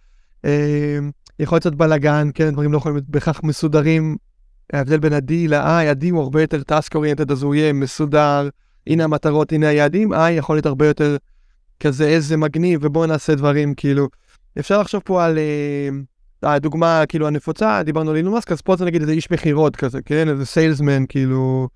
אה, 0.45 0.98
יכול 1.39 1.60
להיות 1.63 1.76
בלאגן, 1.76 2.30
כן, 2.34 2.54
דברים 2.54 2.71
לא 2.71 2.78
יכולים 2.78 2.95
להיות 2.95 3.10
בהכרח 3.10 3.41
מסודרים. 3.43 4.17
ההבדל 4.73 4.99
בין 4.99 5.13
ה-D 5.13 5.32
ל-I, 5.47 5.89
ה-D 5.89 6.06
הוא 6.12 6.21
הרבה 6.21 6.41
יותר 6.41 6.62
task 6.71 6.95
oriented, 6.95 7.32
אז 7.32 7.43
הוא 7.43 7.56
יהיה 7.56 7.73
מסודר, 7.73 8.49
הנה 8.88 9.04
המטרות, 9.04 9.51
הנה 9.51 9.67
היעדים, 9.67 10.13
I 10.13 10.30
יכול 10.32 10.56
להיות 10.56 10.65
הרבה 10.65 10.88
יותר 10.88 11.17
כזה 11.80 12.08
איזה 12.08 12.38
מגניב, 12.38 12.80
ובואו 12.84 13.06
נעשה 13.06 13.36
דברים, 13.36 13.73
כאילו, 13.73 14.08
אפשר 14.60 14.82
לחשוב 14.82 15.01
פה 15.06 15.25
על 15.25 15.38
uh, 16.43 16.47
הדוגמה 16.47 17.04
כאילו 17.10 17.28
הנפוצה, 17.28 17.84
דיברנו 17.84 18.10
על 18.10 18.17
אילון 18.17 18.34
מאסק, 18.34 18.51
אז 18.51 18.62
פה 18.62 18.75
זה 18.75 18.86
נגיד 18.86 19.01
איזה 19.01 19.13
איש 19.13 19.32
מכירות 19.32 19.75
כזה, 19.75 20.01
כן, 20.01 20.30
איזה 20.30 20.45
סיילסמן, 20.45 21.06
כאילו, 21.10 21.67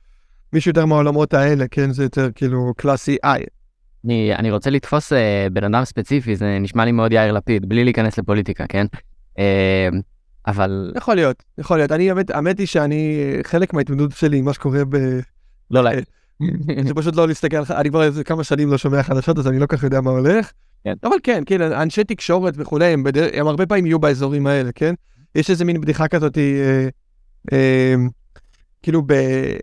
מישהו 0.54 0.70
יותר 0.70 0.86
מהעולמות 0.86 1.34
האלה, 1.34 1.66
כן, 1.72 1.92
זה 1.92 2.04
יותר 2.04 2.30
כאילו 2.36 2.74
קלאסי 2.78 3.18
I. 3.26 3.44
אני, 4.06 4.36
אני 4.36 4.52
רוצה 4.52 4.70
לתפוס 4.70 5.14
uh, 5.14 5.16
בן 5.54 5.64
אדם 5.64 5.86
ספציפי, 5.86 6.36
זה 6.36 6.58
נשמע 6.62 6.86
לי 6.86 6.92
מאוד 6.92 7.12
יאיר 7.12 7.32
לפיד, 7.32 7.70
בלי 7.70 7.84
להיכנס 7.84 8.18
לפוליטיקה, 8.18 8.68
כן? 8.68 8.86
Uh, 9.36 9.42
אבל... 10.50 10.92
יכול 10.98 11.16
להיות, 11.16 11.44
יכול 11.58 11.78
להיות. 11.78 11.92
אני, 11.92 12.10
האמת, 12.10 12.30
האמת 12.30 12.60
היא 12.60 12.68
שאני, 12.68 13.20
חלק 13.44 13.74
מההתמודדות 13.74 14.12
שלי 14.12 14.38
עם 14.38 14.46
מה 14.46 14.54
שקורה 14.54 14.86
ב... 14.90 14.96
לא, 15.72 15.84
לא. 15.84 15.92
זה 16.88 16.94
פשוט 16.94 17.16
לא 17.16 17.28
להסתכל, 17.28 17.58
אני 17.70 17.90
כבר 17.90 18.04
איזה 18.04 18.24
כמה 18.24 18.44
שנים 18.44 18.72
לא 18.72 18.78
שומע 18.78 19.04
חדשות, 19.04 19.38
אז 19.38 19.48
אני 19.48 19.60
לא 19.60 19.66
כך 19.66 19.84
יודע 19.84 20.02
מה 20.02 20.12
הולך. 20.12 20.52
כן. 20.84 20.94
אבל 21.04 21.16
כן, 21.24 21.44
כן, 21.46 21.62
אנשי 21.62 22.04
תקשורת 22.04 22.54
וכולי, 22.58 22.86
הם, 22.86 23.04
בדר... 23.04 23.28
הם 23.34 23.48
הרבה 23.48 23.66
פעמים 23.66 23.86
יהיו 23.86 24.00
באזורים 24.00 24.48
האלה, 24.48 24.72
כן? 24.72 24.94
יש 25.36 25.50
איזה 25.50 25.66
מין 25.66 25.82
בדיחה 25.82 26.08
כזאת, 26.08 26.38
אה, 26.38 26.88
אה, 27.54 27.96
כאילו, 28.84 29.02
ב, 29.06 29.12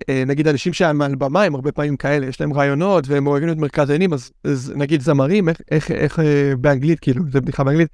אה, 0.09 0.23
נגיד 0.27 0.49
אנשים 0.49 0.73
שהם 0.73 1.03
על 1.03 1.15
במה, 1.15 1.43
הם 1.43 1.55
הרבה 1.55 1.73
פעמים 1.73 1.97
כאלה, 1.97 2.27
יש 2.27 2.41
להם 2.41 2.53
רעיונות 2.53 3.09
והם 3.09 3.27
אוהבים 3.27 3.51
את 3.51 3.57
מרכז 3.57 3.91
העניינים, 3.91 4.13
אז, 4.13 4.31
אז 4.45 4.73
נגיד 4.77 5.01
זמרים, 5.01 5.49
איך, 5.49 5.61
איך, 5.71 5.91
איך 5.91 6.19
אה, 6.19 6.53
באנגלית, 6.61 7.01
כאילו, 7.01 7.25
זה 7.33 7.41
בדיחה 7.41 7.65
באנגלית, 7.65 7.89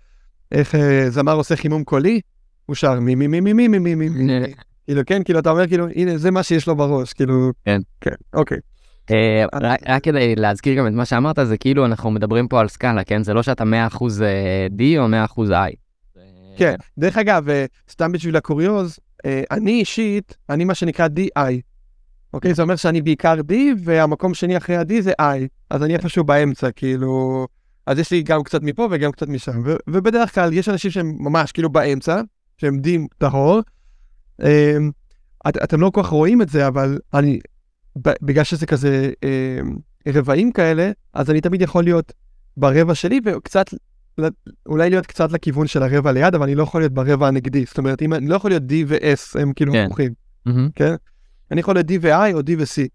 איך 0.53 0.75
אה, 0.75 1.11
זמר 1.11 1.33
עושה 1.33 1.57
חימום 1.57 1.85
קולי, 1.85 2.21
הוא 2.73 2.77
שר 2.77 3.01
מי 3.01 3.15
מי 3.15 3.27
מי 3.27 3.41
מי 3.41 3.53
מי 3.53 3.69
מי 3.69 3.95
מי. 3.95 4.09
מי 4.09 4.53
כאילו 4.85 5.01
כן 5.07 5.23
כאילו 5.23 5.39
אתה 5.39 5.51
אומר 5.51 5.67
כאילו 5.67 5.89
הנה 5.95 6.19
זה 6.19 6.31
מה 6.31 6.43
שיש 6.43 6.67
לו 6.67 6.77
בראש 6.77 7.13
כאילו. 7.13 7.51
כן. 7.65 7.81
כן 8.01 8.15
אוקיי. 8.35 8.59
רק 9.89 10.03
כדי 10.03 10.35
להזכיר 10.37 10.79
גם 10.79 10.87
את 10.87 10.93
מה 10.93 11.05
שאמרת 11.05 11.39
זה 11.45 11.57
כאילו 11.57 11.85
אנחנו 11.87 12.11
מדברים 12.11 12.49
פה 12.49 12.61
על 12.61 12.69
סקאלה 12.69 13.05
כן? 13.05 13.23
זה 13.23 13.35
לא 13.35 13.43
שאתה 13.43 13.65
100% 13.91 13.97
D 14.79 14.83
או 14.99 15.07
100% 15.37 15.51
I. 15.51 15.75
כן. 16.57 16.75
דרך 16.99 17.17
אגב 17.17 17.47
סתם 17.91 18.13
בשביל 18.13 18.37
הקוריוז 18.37 18.99
אני 19.27 19.71
אישית 19.71 20.37
אני 20.51 20.65
מה 20.65 20.75
שנקרא 20.75 21.09
DI. 21.09 21.53
אוקיי? 22.35 22.55
זה 22.55 22.63
אומר 22.63 22.77
שאני 22.77 23.03
בעיקר 23.03 23.35
D 23.51 23.53
והמקום 23.85 24.35
שני 24.35 24.57
אחרי 24.57 24.77
ה-D 24.77 24.93
זה 25.01 25.13
I. 25.21 25.49
אז 25.71 25.83
אני 25.83 25.95
איפשהו 25.95 26.25
באמצע 26.25 26.71
כאילו. 26.71 27.47
אז 27.87 27.99
יש 27.99 28.11
לי 28.11 28.23
גם 28.23 28.43
קצת 28.43 28.63
מפה 28.63 28.89
וגם 28.91 29.13
קצת 29.13 29.29
משם. 29.29 29.63
ובדרך 29.91 30.35
כלל 30.35 30.53
יש 30.53 30.69
אנשים 30.69 30.91
שהם 30.91 31.17
ממש 31.19 31.53
כאילו 31.53 31.71
באמצע 31.71 32.21
שהם 32.63 32.79
דין 32.79 33.07
טהור. 33.19 33.61
אמ, 34.43 34.91
את, 35.49 35.57
אתם 35.57 35.81
לא 35.81 35.91
כל 35.91 36.03
כך 36.03 36.09
רואים 36.09 36.43
את 36.43 36.49
זה, 36.49 36.67
אבל 36.67 36.99
אני, 37.15 37.39
בגלל 37.97 38.45
שזה 38.45 38.67
כזה 38.67 39.11
אמ, 39.23 39.77
רבעים 40.09 40.53
כאלה, 40.53 40.91
אז 41.13 41.31
אני 41.31 41.41
תמיד 41.41 41.63
יכול 41.63 41.85
להיות 41.85 42.13
ברבע 42.57 42.95
שלי 42.95 43.21
וקצת, 43.25 43.67
אולי 44.67 44.91
להיות 44.91 45.07
קצת 45.07 45.33
לכיוון 45.33 45.67
של 45.67 45.83
הרבע 45.83 46.13
ליד, 46.13 46.35
אבל 46.35 46.45
אני 46.45 46.55
לא 46.55 46.63
יכול 46.63 46.81
להיות 46.81 46.93
ברבע 46.93 47.29
הנגדי. 47.29 47.65
זאת 47.65 47.79
אומרת, 47.79 48.03
אם, 48.03 48.15
אני 48.15 48.27
לא 48.27 48.35
יכול 48.35 48.51
להיות 48.51 48.63
D 48.63 48.73
ו-S, 48.87 49.41
הם 49.41 49.53
כאילו 49.53 49.73
כן. 49.73 49.85
הפוכים, 49.87 50.13
mm-hmm. 50.49 50.71
כן? 50.75 50.95
אני 51.51 51.61
יכול 51.61 51.75
להיות 51.75 51.91
D 51.91 51.93
ו-I 52.01 52.35
או 52.35 52.41
D 52.41 52.51
ו-C. 52.59 52.89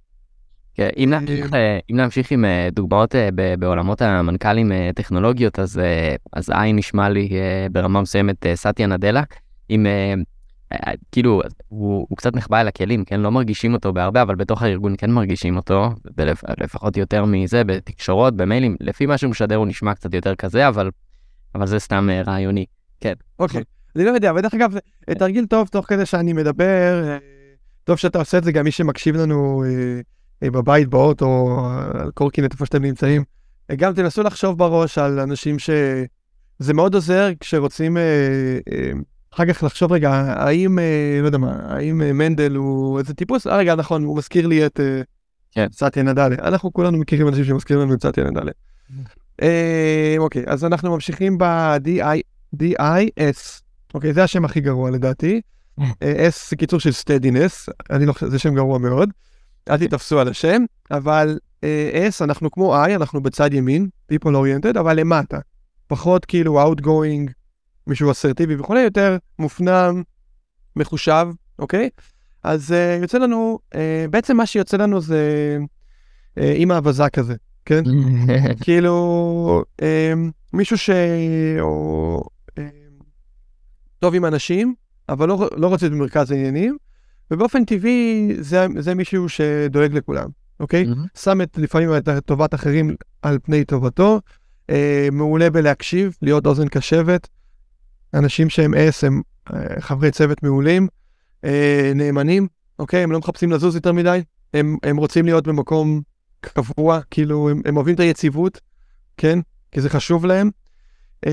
כן, 0.73 0.89
אם 0.97 1.10
נמשיך, 1.10 1.53
אה, 1.53 1.80
אם 1.91 1.95
נמשיך 1.95 2.32
עם 2.32 2.45
אה, 2.45 2.69
דוגמאות 2.71 3.15
אה, 3.15 3.30
בעולמות 3.60 4.01
המנכ"לים 4.01 4.71
טכנולוגיות, 4.95 5.60
אז, 5.60 5.82
אז 6.34 6.49
I 6.49 6.73
נשמע 6.73 7.10
לי 7.10 7.30
ברמה 7.71 8.01
מסוימת 8.01 8.45
סטיה 8.56 8.88
נדלה. 8.88 9.23
עם, 9.69 9.86
אה, 9.86 10.13
אה, 10.73 10.93
כאילו, 11.12 11.41
הוא, 11.67 12.06
הוא 12.10 12.17
קצת 12.17 12.36
נחבא 12.36 12.62
אל 12.62 12.67
הכלים, 12.67 13.06
כן? 13.06 13.19
לא 13.19 13.32
מרגישים 13.32 13.73
אותו 13.73 13.93
בהרבה, 13.93 14.21
אבל 14.21 14.36
בתוך 14.36 14.62
הארגון 14.62 14.95
כן 14.97 15.12
מרגישים 15.12 15.56
אותו, 15.56 15.89
לפחות 16.58 16.97
יותר 16.97 17.25
מזה, 17.25 17.63
בתקשורות, 17.63 18.36
במיילים, 18.36 18.75
לפי 18.80 19.06
מה 19.06 19.17
שהוא 19.17 19.32
משדר 19.32 19.56
הוא 19.56 19.67
נשמע 19.67 19.93
קצת 19.93 20.13
יותר 20.13 20.36
כזה, 20.36 20.67
אבל, 20.67 20.89
אבל 21.56 21.67
זה 21.67 21.80
סתם 21.80 22.10
אה, 22.12 22.21
רעיוני, 22.21 22.65
כן. 22.99 23.13
אוקיי, 23.39 23.63
אני 23.95 24.06
לא 24.06 24.10
יודע, 24.10 24.34
ודרך 24.36 24.53
אגב, 24.53 24.73
תרגיל 25.10 25.45
טוב 25.45 25.67
תוך 25.67 25.86
כדי 25.86 26.06
שאני 26.06 26.34
מדבר, 26.34 27.17
טוב 27.84 27.97
שאתה 27.97 28.19
עושה 28.19 28.38
את 28.38 28.43
זה, 28.43 28.51
גם 28.51 28.65
מי 28.65 28.71
שמקשיב 28.71 29.15
לנו 29.15 29.63
בבית, 30.41 30.88
באוטו, 30.88 31.60
על 31.93 32.12
קורקינט, 32.12 32.53
איפה 32.53 32.65
שאתם 32.65 32.82
נמצאים, 32.82 33.23
גם 33.71 33.93
תנסו 33.93 34.23
לחשוב 34.23 34.58
בראש 34.58 34.97
על 34.97 35.19
אנשים 35.19 35.60
ש... 35.60 35.69
זה 36.60 36.73
מאוד 36.73 36.95
עוזר 36.95 37.30
כשרוצים... 37.39 37.97
אחר 39.34 39.54
כך 39.54 39.63
לחשוב 39.63 39.92
רגע, 39.92 40.12
האם, 40.12 40.80
אה, 40.80 41.20
לא 41.22 41.26
יודע 41.26 41.38
מה, 41.38 41.56
האם 41.63 42.02
אה, 42.02 42.13
מנדל 42.13 42.56
הוא 42.56 43.00
איזה 43.00 43.13
טיפוס? 43.13 43.48
אה, 43.48 43.58
רגע, 43.58 43.76
נכון, 43.76 44.04
הוא 44.04 44.18
מזכיר 44.18 44.48
לי 44.48 44.66
את 44.66 44.80
אה, 44.80 45.02
כן. 45.52 45.68
סטיה 45.72 46.04
נדלה. 46.04 46.36
אנחנו 46.40 46.74
כולנו 46.74 46.98
מכירים 46.98 47.28
אנשים 47.28 47.44
שמזכירים 47.44 47.82
לנו 47.82 47.94
את 47.94 48.06
סטיה 48.06 48.24
נדלה. 48.24 48.52
אוקיי, 50.18 50.44
אז 50.48 50.66
אנחנו 50.66 50.92
ממשיכים 50.92 51.38
ב-DIS. 51.38 52.68
אוקיי, 53.94 54.13
זה 54.13 54.24
השם 54.24 54.46
הכי 54.46 54.62
גרוע 54.62 54.92
לדעתי. 54.92 55.42
S 55.80 56.50
זה 56.50 56.56
קיצור 56.56 56.80
של 56.80 56.92
סטדינס, 56.92 57.70
אני 57.90 58.06
לא 58.06 58.13
חושב, 58.13 58.30
זה 58.30 58.40
שם 58.40 58.56
גרוע 58.56 58.78
מאוד. 58.78 59.10
אל 59.70 59.78
תתפסו 59.78 60.20
על 60.20 60.28
השם, 60.28 60.62
אבל 60.92 61.40
S, 61.62 62.24
אנחנו 62.24 62.52
כמו 62.52 62.86
I, 62.86 62.90
אנחנו 62.96 63.22
בצד 63.22 63.54
ימין, 63.54 63.88
people 64.13 64.28
oriented, 64.28 64.80
אבל 64.80 65.00
למטה. 65.00 65.40
פחות 65.88 66.26
כאילו 66.26 66.74
outgoing, 66.74 67.32
מישהו 67.88 68.12
אסרטיבי 68.12 68.56
וכולי, 68.56 68.82
יותר 68.82 69.17
מופנם, 69.39 70.04
מחושב, 70.76 71.28
אוקיי? 71.60 71.89
אז 72.43 72.71
uh, 72.71 73.02
יוצא 73.02 73.17
לנו, 73.17 73.60
uh, 73.73 73.78
בעצם 74.10 74.38
מה 74.38 74.45
שיוצא 74.45 74.78
לנו 74.78 75.02
זה 75.02 75.58
uh, 76.39 76.41
אימא 76.41 76.78
אבזה 76.78 77.10
כזה, 77.13 77.36
כן? 77.65 77.84
כאילו, 78.63 79.63
uh, 79.82 79.84
מישהו 80.54 80.78
ש... 80.78 80.89
או, 81.60 82.23
uh, 82.50 82.62
טוב 84.00 84.15
עם 84.15 84.26
אנשים, 84.26 84.76
אבל 85.10 85.28
לא, 85.28 85.50
לא 85.58 85.67
רוצה 85.67 85.89
במרכז 85.89 86.32
העניינים, 86.32 86.78
ובאופן 87.32 87.65
טבעי 87.65 88.34
זה, 88.39 88.65
זה 88.80 88.95
מישהו 88.95 89.30
שדואג 89.30 89.93
לכולם, 89.93 90.30
אוקיי? 90.60 90.86
Mm-hmm. 90.86 91.19
שם 91.19 91.41
את, 91.41 91.58
לפעמים 91.58 91.89
את 91.97 92.10
טובת 92.26 92.54
אחרים 92.54 92.95
על 93.21 93.39
פני 93.43 93.65
טובתו, 93.65 94.19
uh, 94.71 94.73
מעולה 95.12 95.50
בלהקשיב, 95.50 96.17
להיות 96.21 96.45
אוזן 96.45 96.67
קשבת, 96.67 97.28
אנשים 98.13 98.50
שהם 98.50 98.74
אס, 98.74 99.04
הם 99.04 99.22
אה, 99.54 99.82
חברי 99.82 100.12
צוות 100.12 100.43
מעולים, 100.43 100.88
אה, 101.46 101.91
נאמנים, 101.96 102.48
אוקיי? 102.80 103.04
הם 103.04 103.12
לא 103.12 103.20
מחפשים 103.20 103.52
לזוז 103.52 103.76
יותר 103.76 103.91
מדי, 103.91 104.22
הם, 104.54 104.78
הם 104.84 104.98
רוצים 104.98 105.26
להיות 105.26 105.48
במקום 105.48 106.02
קבוע, 106.41 107.00
כאילו 107.12 107.50
הם, 107.50 107.62
הם 107.65 107.78
אוהבים 107.78 107.96
את 107.96 108.00
היציבות, 108.00 108.62
כן? 109.17 109.39
כי 109.72 109.82
זה 109.82 109.89
חשוב 109.89 110.26
להם. 110.26 110.50
אה, 111.26 111.32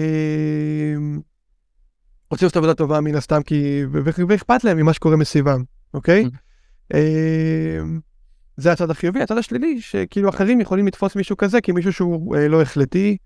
רוצים 2.30 2.46
לעשות 2.46 2.56
עבודה 2.56 2.74
טובה 2.74 3.00
מן 3.00 3.14
הסתם, 3.14 3.42
כי... 3.42 3.82
ואכפת 4.28 4.64
להם 4.64 4.76
ממה 4.76 4.92
שקורה 4.92 5.16
מסביבם, 5.16 5.62
אוקיי? 5.94 6.24
Mm-hmm. 6.24 6.96
זה 8.56 8.72
הצד 8.72 8.90
החיובי, 8.90 9.22
הצד 9.22 9.38
השלילי, 9.38 9.80
שכאילו 9.80 10.28
אחרים 10.28 10.60
יכולים 10.60 10.86
לתפוס 10.86 11.16
מישהו 11.16 11.36
כזה 11.36 11.60
כמישהו 11.60 11.92
שהוא 11.92 12.36
לא 12.36 12.62
החלטי, 12.62 13.16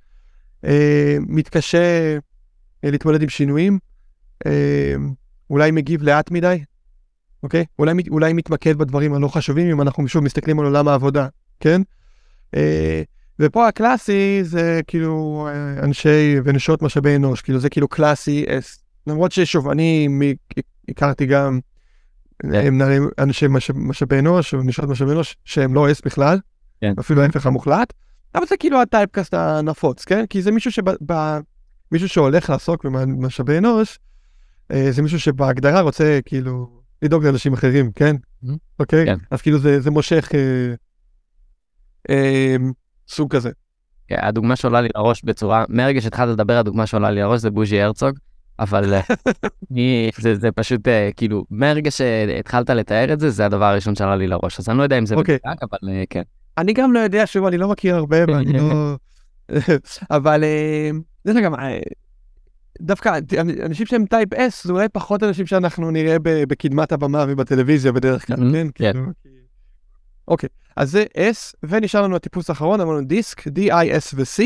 מתקשה 1.28 1.78
אה, 1.78 2.18
להתמודד 2.82 3.22
עם 3.22 3.28
שינויים, 3.28 3.78
אה, 4.46 4.94
אולי 5.50 5.70
מגיב 5.70 6.02
לאט 6.02 6.30
מדי, 6.30 6.64
אוקיי? 7.42 7.64
אולי, 7.78 7.92
אולי 8.10 8.32
מתמקד 8.32 8.78
בדברים 8.78 9.14
הלא 9.14 9.28
חשובים 9.28 9.70
אם 9.70 9.82
אנחנו 9.82 10.08
שוב 10.08 10.24
מסתכלים 10.24 10.60
על 10.60 10.66
עולם 10.66 10.88
העבודה, 10.88 11.28
כן? 11.60 11.82
אה, 12.54 13.02
ופה 13.40 13.68
הקלאסי 13.68 14.40
זה 14.42 14.80
כאילו 14.86 15.48
אנשי 15.82 16.36
ונשות 16.44 16.82
משאבי 16.82 17.16
אנוש, 17.16 17.42
כאילו 17.42 17.58
זה 17.58 17.70
כאילו 17.70 17.88
קלאסי 17.88 18.44
אס, 18.48 18.82
למרות 19.06 19.32
ששוב, 19.32 19.68
אני 19.68 20.08
הכרתי 20.88 21.26
גם 21.26 21.58
נערים 22.44 23.08
אנשי 23.18 23.46
משאב- 23.48 23.76
משאבי 23.78 24.18
אנוש, 24.18 24.54
או 24.54 24.62
נשות 24.62 24.88
משאבי 24.88 25.12
אנוש, 25.12 25.36
שהם 25.44 25.74
לא 25.74 25.92
אס 25.92 26.00
בכלל, 26.00 26.38
כן. 26.80 26.92
אפילו 27.00 27.22
ההפך 27.22 27.46
המוחלט, 27.46 27.92
אבל 28.34 28.46
זה 28.46 28.56
כאילו 28.56 28.82
הטייפקאסט 28.82 29.34
הנפוץ, 29.34 30.04
כן? 30.04 30.26
כי 30.26 30.42
זה 30.42 30.50
מישהו 30.50 30.72
שב... 30.72 30.84
מישהו 31.92 32.08
שהולך 32.08 32.50
לעסוק 32.50 32.84
במשאבי 32.86 33.58
אנוש, 33.58 33.98
אה, 34.72 34.92
זה 34.92 35.02
מישהו 35.02 35.20
שבהגדרה 35.20 35.80
רוצה 35.80 36.18
כאילו 36.24 36.80
לדאוג 37.02 37.24
לאנשים 37.24 37.52
אחרים, 37.52 37.92
כן? 37.92 38.16
Mhm. 38.44 38.48
אוקיי? 38.78 39.06
כן. 39.06 39.16
אז 39.30 39.42
כאילו 39.42 39.58
זה, 39.58 39.80
זה 39.80 39.90
מושך 39.90 40.28
אה, 40.34 40.74
אה, 42.10 42.56
סוג 43.08 43.36
כזה. 43.36 43.50
כן, 44.08 44.16
הדוגמה 44.22 44.56
שעולה 44.56 44.80
לי 44.80 44.88
לראש 44.96 45.24
בצורה, 45.24 45.64
מהרגע 45.68 46.00
שהתחלת 46.00 46.28
לדבר, 46.28 46.56
הדוגמה 46.58 46.86
שעולה 46.86 47.10
לי 47.10 47.20
לראש 47.20 47.40
זה 47.40 47.50
בוז'י 47.50 47.80
הרצוג, 47.80 48.18
אבל 48.58 48.94
אה, 48.94 49.00
אני- 49.70 50.10
זה, 50.18 50.34
זה 50.34 50.52
פשוט 50.52 50.88
אה, 50.88 51.10
כאילו, 51.16 51.44
מהרגע 51.50 51.90
שהתחלת 51.90 52.70
לתאר 52.70 53.12
את 53.12 53.20
זה, 53.20 53.30
זה 53.30 53.46
הדבר 53.46 53.64
הראשון 53.64 53.94
שעלה 53.94 54.16
לי 54.16 54.26
לראש, 54.26 54.58
אז 54.58 54.68
אני 54.68 54.78
לא 54.78 54.82
יודע 54.82 54.98
אם 54.98 55.06
זה 55.06 55.14
אוקיי. 55.14 55.38
מדויק, 55.44 55.58
אבל 55.62 55.78
אה, 55.92 56.04
כן. 56.10 56.22
אני 56.58 56.72
גם 56.72 56.92
לא 56.92 56.98
יודע, 56.98 57.26
שוב, 57.26 57.46
אני 57.46 57.58
לא 57.58 57.68
מכיר 57.68 57.96
הרבה, 57.96 58.16
ואני 58.28 58.52
לא... 58.52 58.94
אבל 60.10 60.44
אה, 60.44 60.90
דרך 61.26 61.36
אגב, 61.36 61.54
אה, 61.54 61.78
דווקא 62.80 63.18
אנשים 63.64 63.86
שהם 63.86 64.06
טייפ 64.06 64.34
S, 64.34 64.52
זה 64.62 64.72
אולי 64.72 64.88
פחות 64.88 65.22
אנשים 65.22 65.46
שאנחנו 65.46 65.90
נראה 65.90 66.16
בקדמת 66.22 66.92
הבמה 66.92 67.24
ובטלוויזיה 67.28 67.92
בדרך 67.92 68.26
כלל, 68.26 68.36
כן? 68.36 68.66
כן. 68.74 68.92
כאילו, 68.92 69.06
אוקיי, 70.28 70.48
אז 70.76 70.90
זה 70.90 71.04
S, 71.16 71.56
ונשאר 71.62 72.02
לנו 72.02 72.16
הטיפוס 72.16 72.50
האחרון, 72.50 72.80
אמרנו 72.80 73.00
דיסק, 73.00 73.48
D-I-S 73.48 74.14
ו-C, 74.14 74.42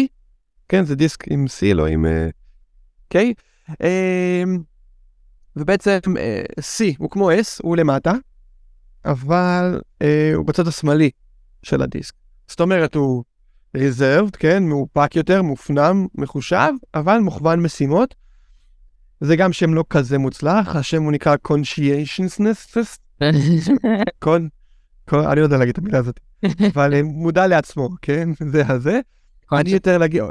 כן, 0.69 0.85
זה 0.85 0.97
דיסק 0.97 1.29
עם 1.29 1.45
C, 1.47 1.75
לא 1.75 1.87
עם. 1.87 2.07
אה, 3.83 4.43
ובעצם 5.57 6.17
אה, 6.19 6.43
C 6.61 6.95
הוא 6.99 7.11
כמו 7.11 7.31
S, 7.31 7.61
הוא 7.63 7.77
למטה, 7.77 8.13
אבל 9.05 9.81
הוא 10.35 10.47
בצד 10.47 10.69
השמאלי 10.69 11.11
של 11.63 11.83
הדיסק. 11.83 12.15
זאת 12.49 12.61
אומרת, 12.61 12.95
הוא 12.95 13.25
reserved, 13.77 14.37
כן, 14.39 14.63
מאופק 14.63 15.17
יותר, 15.17 15.43
מופנם, 15.43 16.07
מחושב, 16.15 16.73
אבל 16.95 17.19
מוכוון 17.19 17.61
משימות. 17.61 18.15
זה 19.21 19.37
גם 19.37 19.53
שם 19.53 19.75
לא 19.75 19.85
כזה 19.91 20.19
מוצלח, 20.19 20.77
השם 20.77 21.03
הוא 21.03 21.13
נקרא 21.13 21.37
conscientiousness, 21.49 22.77
קון, 24.19 24.49
קון, 25.09 25.27
אני 25.27 25.41
לא 25.41 25.45
יודע 25.45 25.57
להגיד 25.57 25.73
את 25.73 25.79
המילה 25.79 25.99
הזאת, 25.99 26.21
אבל 26.75 26.95
אה, 26.95 27.03
מודע 27.03 27.47
לעצמו, 27.47 27.89
כן, 28.03 28.29
זה 28.49 28.63
הזה. 28.67 29.01
אני 29.53 29.71
יותר 29.71 29.99
להגיד, 29.99 30.23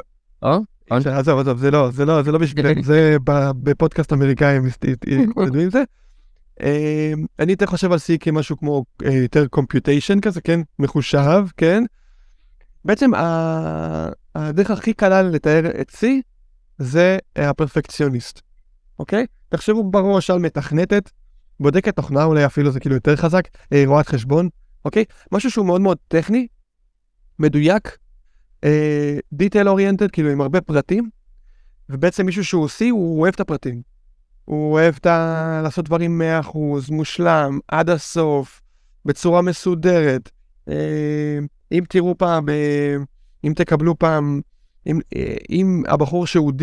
או? 0.42 0.58
אפשר, 0.98 1.18
עזוב, 1.18 1.38
עזוב, 1.38 1.58
זה 1.58 1.70
לא, 1.70 1.90
זה 1.90 2.04
לא, 2.04 2.22
זה 2.22 2.32
לא 2.32 2.38
בשבילנו, 2.38 2.82
זה 2.92 3.16
בפודקאסט 3.62 4.12
אמריקאי 4.12 4.56
הם 4.56 4.66
יתמודדו 5.06 5.60
עם 5.60 5.70
זה. 5.70 5.82
אה, 6.62 7.12
אני 7.38 7.52
יותר 7.52 7.66
חושב 7.66 7.92
על 7.92 7.98
C 7.98 8.18
כמשהו 8.20 8.56
כמו 8.56 8.84
אה, 9.04 9.12
יותר 9.12 9.46
computation 9.56 10.20
כזה, 10.22 10.40
כן, 10.40 10.60
מחושב, 10.78 11.44
כן. 11.56 11.84
בעצם 12.84 13.10
הדרך 14.34 14.70
הכי 14.70 14.94
קלה 14.94 15.22
לתאר 15.22 15.80
את 15.80 15.90
C 15.90 16.06
זה 16.78 17.18
אה, 17.36 17.50
הפרפקציוניסט, 17.50 18.40
אוקיי? 18.98 19.26
תחשבו 19.48 19.90
בראש 19.90 20.30
על 20.30 20.38
מתכנתת, 20.38 21.10
בודקת 21.60 21.96
תוכנה, 21.96 22.24
אולי 22.24 22.46
אפילו 22.46 22.70
זה 22.70 22.80
כאילו 22.80 22.94
יותר 22.94 23.16
חזק, 23.16 23.48
אה, 23.72 23.82
רואת 23.86 24.08
חשבון, 24.08 24.48
אוקיי? 24.84 25.04
משהו 25.32 25.50
שהוא 25.50 25.66
מאוד 25.66 25.80
מאוד 25.80 25.98
טכני, 26.08 26.46
מדויק, 27.38 27.98
דיטייל 29.32 29.68
אוריינטד, 29.68 30.10
כאילו 30.10 30.30
עם 30.30 30.40
הרבה 30.40 30.60
פרטים, 30.60 31.10
ובעצם 31.88 32.26
מישהו 32.26 32.44
שהוא 32.44 32.68
C, 32.68 32.84
הוא 32.90 33.20
אוהב 33.20 33.34
את 33.34 33.40
הפרטים. 33.40 33.82
הוא 34.44 34.72
אוהב 34.72 34.94
את 35.00 35.06
ה... 35.06 35.60
לעשות 35.64 35.84
דברים 35.84 36.22
100%, 36.44 36.56
מושלם, 36.90 37.58
עד 37.68 37.90
הסוף, 37.90 38.62
בצורה 39.04 39.42
מסודרת. 39.42 40.30
אה, 41.72 41.78
אם 41.78 41.84
תראו 41.88 42.18
פעם, 42.18 42.48
אה, 42.48 42.96
אם 43.44 43.52
תקבלו 43.56 43.98
פעם, 43.98 44.40
אם, 44.86 45.00
אה, 45.16 45.34
אם 45.50 45.82
הבחור 45.88 46.26
שהוא 46.26 46.52
D, 46.52 46.62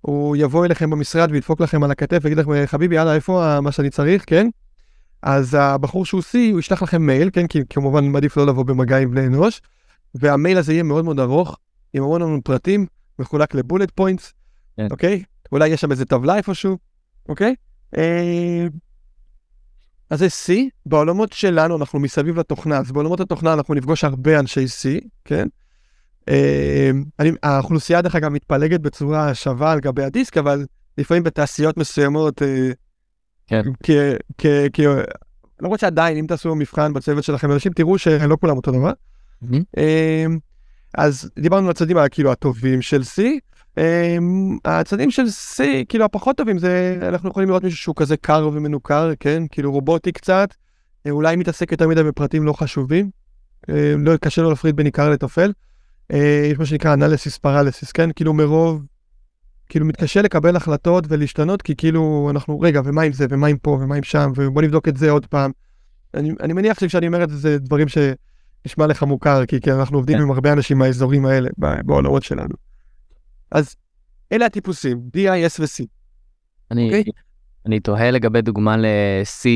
הוא 0.00 0.36
יבוא 0.36 0.64
אליכם 0.64 0.90
במשרד 0.90 1.30
וידפוק 1.32 1.60
לכם 1.60 1.82
על 1.84 1.90
הכתף 1.90 2.18
ויגיד 2.22 2.38
לכם, 2.38 2.50
חביבי, 2.66 2.94
יאללה, 2.94 3.14
איפה 3.14 3.60
מה 3.60 3.72
שאני 3.72 3.90
צריך, 3.90 4.24
כן? 4.26 4.48
אז 5.22 5.56
הבחור 5.60 6.06
שהוא 6.06 6.20
C, 6.20 6.34
הוא 6.52 6.60
ישלח 6.60 6.82
לכם 6.82 7.02
מייל, 7.02 7.30
כן? 7.32 7.46
כי 7.46 7.60
כמובן 7.70 8.04
מעדיף 8.04 8.36
לא 8.36 8.46
לבוא 8.46 8.64
במגע 8.64 8.98
עם 8.98 9.10
בני 9.10 9.26
אנוש, 9.26 9.60
והמייל 10.14 10.58
הזה 10.58 10.72
יהיה 10.72 10.82
מאוד 10.82 11.04
מאוד 11.04 11.20
ארוך, 11.20 11.56
עם 11.94 12.02
המון 12.02 12.22
המון 12.22 12.40
פרטים, 12.40 12.86
מחולק 13.18 13.54
לבולט 13.54 13.90
פוינטס, 13.94 14.34
כן. 14.76 14.86
אוקיי? 14.90 15.22
אולי 15.52 15.68
יש 15.68 15.80
שם 15.80 15.90
איזה 15.90 16.04
טבלה 16.04 16.36
איפשהו, 16.36 16.78
אוקיי? 17.28 17.54
אה, 17.96 18.66
אז 20.10 20.18
זה 20.18 20.26
C, 20.26 20.52
בעולמות 20.86 21.32
שלנו 21.32 21.76
אנחנו 21.76 21.98
מסביב 21.98 22.38
לתוכנה, 22.38 22.78
אז 22.78 22.92
בעולמות 22.92 23.20
התוכנה 23.20 23.52
אנחנו 23.52 23.74
נפגוש 23.74 24.04
הרבה 24.04 24.40
אנשי 24.40 24.64
C, 24.64 25.06
כן? 25.24 25.48
אה, 26.28 26.90
אני, 27.18 27.32
האוכלוסייה 27.42 28.02
דרך 28.02 28.14
אגב 28.14 28.28
מתפלגת 28.28 28.80
בצורה 28.80 29.34
שווה 29.34 29.72
על 29.72 29.80
גבי 29.80 30.04
הדיסק, 30.04 30.36
אבל 30.36 30.66
לפעמים 30.98 31.22
בתעשיות 31.22 31.76
מסוימות, 31.76 32.42
אה, 32.42 32.70
כן. 33.46 33.62
כ, 33.82 33.90
כ, 34.38 34.46
כ, 34.72 34.80
למרות 35.60 35.80
שעדיין 35.80 36.16
אם 36.16 36.26
תעשו 36.26 36.54
מבחן 36.54 36.92
בצוות 36.92 37.24
שלכם 37.24 37.52
אנשים 37.52 37.72
תראו 37.72 37.98
שלא 37.98 38.36
כולם 38.40 38.56
אותו 38.56 38.72
דבר. 38.72 38.92
אמ, 39.52 40.38
אז 40.94 41.30
דיברנו 41.38 41.66
על 41.66 41.70
הצדדים 41.70 41.96
כאילו 42.10 42.32
הטובים 42.32 42.82
של 42.82 43.00
C. 43.00 43.22
אמ, 43.78 44.58
הצדדים 44.64 45.10
של 45.10 45.24
C, 45.24 45.62
כאילו 45.88 46.04
הפחות 46.04 46.36
טובים, 46.36 46.58
זה 46.58 46.98
אנחנו 47.02 47.30
יכולים 47.30 47.48
לראות 47.48 47.64
מישהו 47.64 47.78
שהוא 47.78 47.94
כזה 47.96 48.16
קר 48.16 48.50
ומנוכר, 48.52 49.12
כן? 49.20 49.42
כאילו 49.50 49.72
רובוטי 49.72 50.12
קצת, 50.12 50.54
אה, 51.06 51.10
אולי 51.10 51.36
מתעסק 51.36 51.72
יותר 51.72 51.88
מדי 51.88 52.02
בפרטים 52.02 52.44
לא 52.44 52.52
חשובים. 52.52 53.10
אה, 53.70 53.94
לא 53.98 54.16
קשה 54.16 54.42
לו 54.42 54.50
להפריד 54.50 54.76
בין 54.76 54.86
עיקר 54.86 55.10
לטפל. 55.10 55.52
אה, 56.12 56.48
יש 56.52 56.58
מה 56.58 56.66
שנקרא 56.66 56.94
אנליסיס 56.94 57.38
פרליסיס, 57.38 57.92
כן? 57.92 58.10
כאילו 58.12 58.34
מרוב, 58.34 58.84
כאילו 59.68 59.86
מתקשה 59.86 60.22
לקבל 60.22 60.56
החלטות 60.56 61.04
ולהשתנות, 61.08 61.62
כי 61.62 61.76
כאילו 61.76 62.28
אנחנו, 62.30 62.60
רגע, 62.60 62.80
ומה 62.84 63.02
עם 63.02 63.12
זה, 63.12 63.26
ומה 63.30 63.46
עם 63.46 63.56
פה, 63.56 63.70
ומה 63.70 63.94
עם 63.94 64.02
שם, 64.02 64.32
ובוא 64.36 64.62
נבדוק 64.62 64.88
את 64.88 64.96
זה 64.96 65.10
עוד 65.10 65.26
פעם. 65.26 65.50
אני, 66.14 66.30
אני 66.40 66.52
מניח 66.52 66.80
שכשאני 66.80 67.06
אומר 67.06 67.24
את 67.24 67.30
זה, 67.30 67.36
זה 67.36 67.58
דברים 67.58 67.86
שנשמע 67.88 68.86
לך 68.86 69.02
מוכר, 69.02 69.46
כי, 69.46 69.60
כי 69.60 69.72
אנחנו 69.72 69.98
עובדים 69.98 70.16
כן. 70.16 70.22
עם 70.22 70.30
הרבה 70.30 70.52
אנשים 70.52 70.78
מהאזורים 70.78 71.26
האלה, 71.26 71.48
בעולמות 71.58 72.22
שלנו. 72.22 72.67
אז 73.50 73.76
אלה 74.32 74.46
הטיפוסים, 74.46 75.00
D, 75.16 75.18
I, 75.18 75.56
S 75.56 75.60
ו-C. 75.60 75.84
אני, 76.70 76.84
אוקיי. 76.84 77.04
אני 77.66 77.80
תוהה 77.80 78.10
לגבי 78.10 78.42
דוגמה 78.42 78.76
ל-C, 78.76 79.46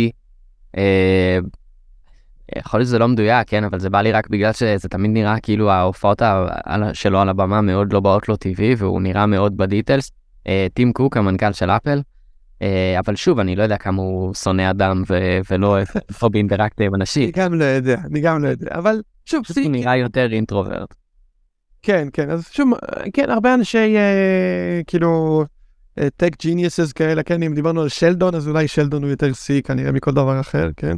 אה, 0.76 1.38
יכול 2.56 2.80
להיות 2.80 2.88
שזה 2.88 2.98
לא 2.98 3.08
מדויק, 3.08 3.48
כן, 3.48 3.64
אבל 3.64 3.78
זה 3.80 3.90
בא 3.90 4.00
לי 4.00 4.12
רק 4.12 4.28
בגלל 4.28 4.52
שזה 4.52 4.88
תמיד 4.88 5.10
נראה 5.10 5.40
כאילו 5.40 5.70
ההופעות 5.70 6.22
שלו 6.92 7.20
על 7.20 7.28
הבמה 7.28 7.60
מאוד 7.60 7.92
לא 7.92 8.00
באות 8.00 8.28
לו 8.28 8.36
טבעי, 8.36 8.74
והוא 8.74 9.02
נראה 9.02 9.26
מאוד 9.26 9.56
בדיטלס. 9.56 10.10
אה, 10.46 10.66
טים 10.74 10.92
קוק, 10.92 11.16
המנכ"ל 11.16 11.52
של 11.52 11.70
אפל, 11.70 12.02
אה, 12.62 12.98
אבל 12.98 13.16
שוב, 13.16 13.38
אני 13.38 13.56
לא 13.56 13.62
יודע 13.62 13.76
כמה 13.76 14.02
הוא 14.02 14.34
שונא 14.34 14.70
אדם 14.70 15.02
ו- 15.08 15.40
ולא 15.50 15.66
אוהב 15.66 15.86
לבוא 16.10 16.28
באינטראקציה 16.28 16.86
עם 16.86 16.94
אני 16.94 17.00
אנשים. 17.00 17.30
גם 17.36 17.54
לא 17.54 17.64
יודע, 17.64 18.00
אני 18.10 18.20
גם 18.20 18.42
לא 18.42 18.48
יודע, 18.48 18.70
אבל 18.74 19.02
שוב, 19.26 19.44
הוא 19.62 19.70
נראה 19.70 19.96
יותר 19.96 20.32
אינטרוברט. 20.32 20.94
כן, 21.82 22.08
כן, 22.12 22.30
אז 22.30 22.48
שוב, 22.52 22.68
כן, 23.12 23.30
הרבה 23.30 23.54
אנשי, 23.54 23.96
אה, 23.96 24.80
כאילו, 24.86 25.44
טק 26.16 26.36
ג'יניוסס 26.40 26.92
כאלה, 26.92 27.22
כן, 27.22 27.42
אם 27.42 27.54
דיברנו 27.54 27.82
על 27.82 27.88
שלדון, 27.88 28.34
אז 28.34 28.48
אולי 28.48 28.68
שלדון 28.68 29.02
הוא 29.02 29.10
יותר 29.10 29.30
C 29.30 29.62
כנראה 29.64 29.92
מכל 29.92 30.12
דבר 30.12 30.40
אחר, 30.40 30.70
כן? 30.76 30.96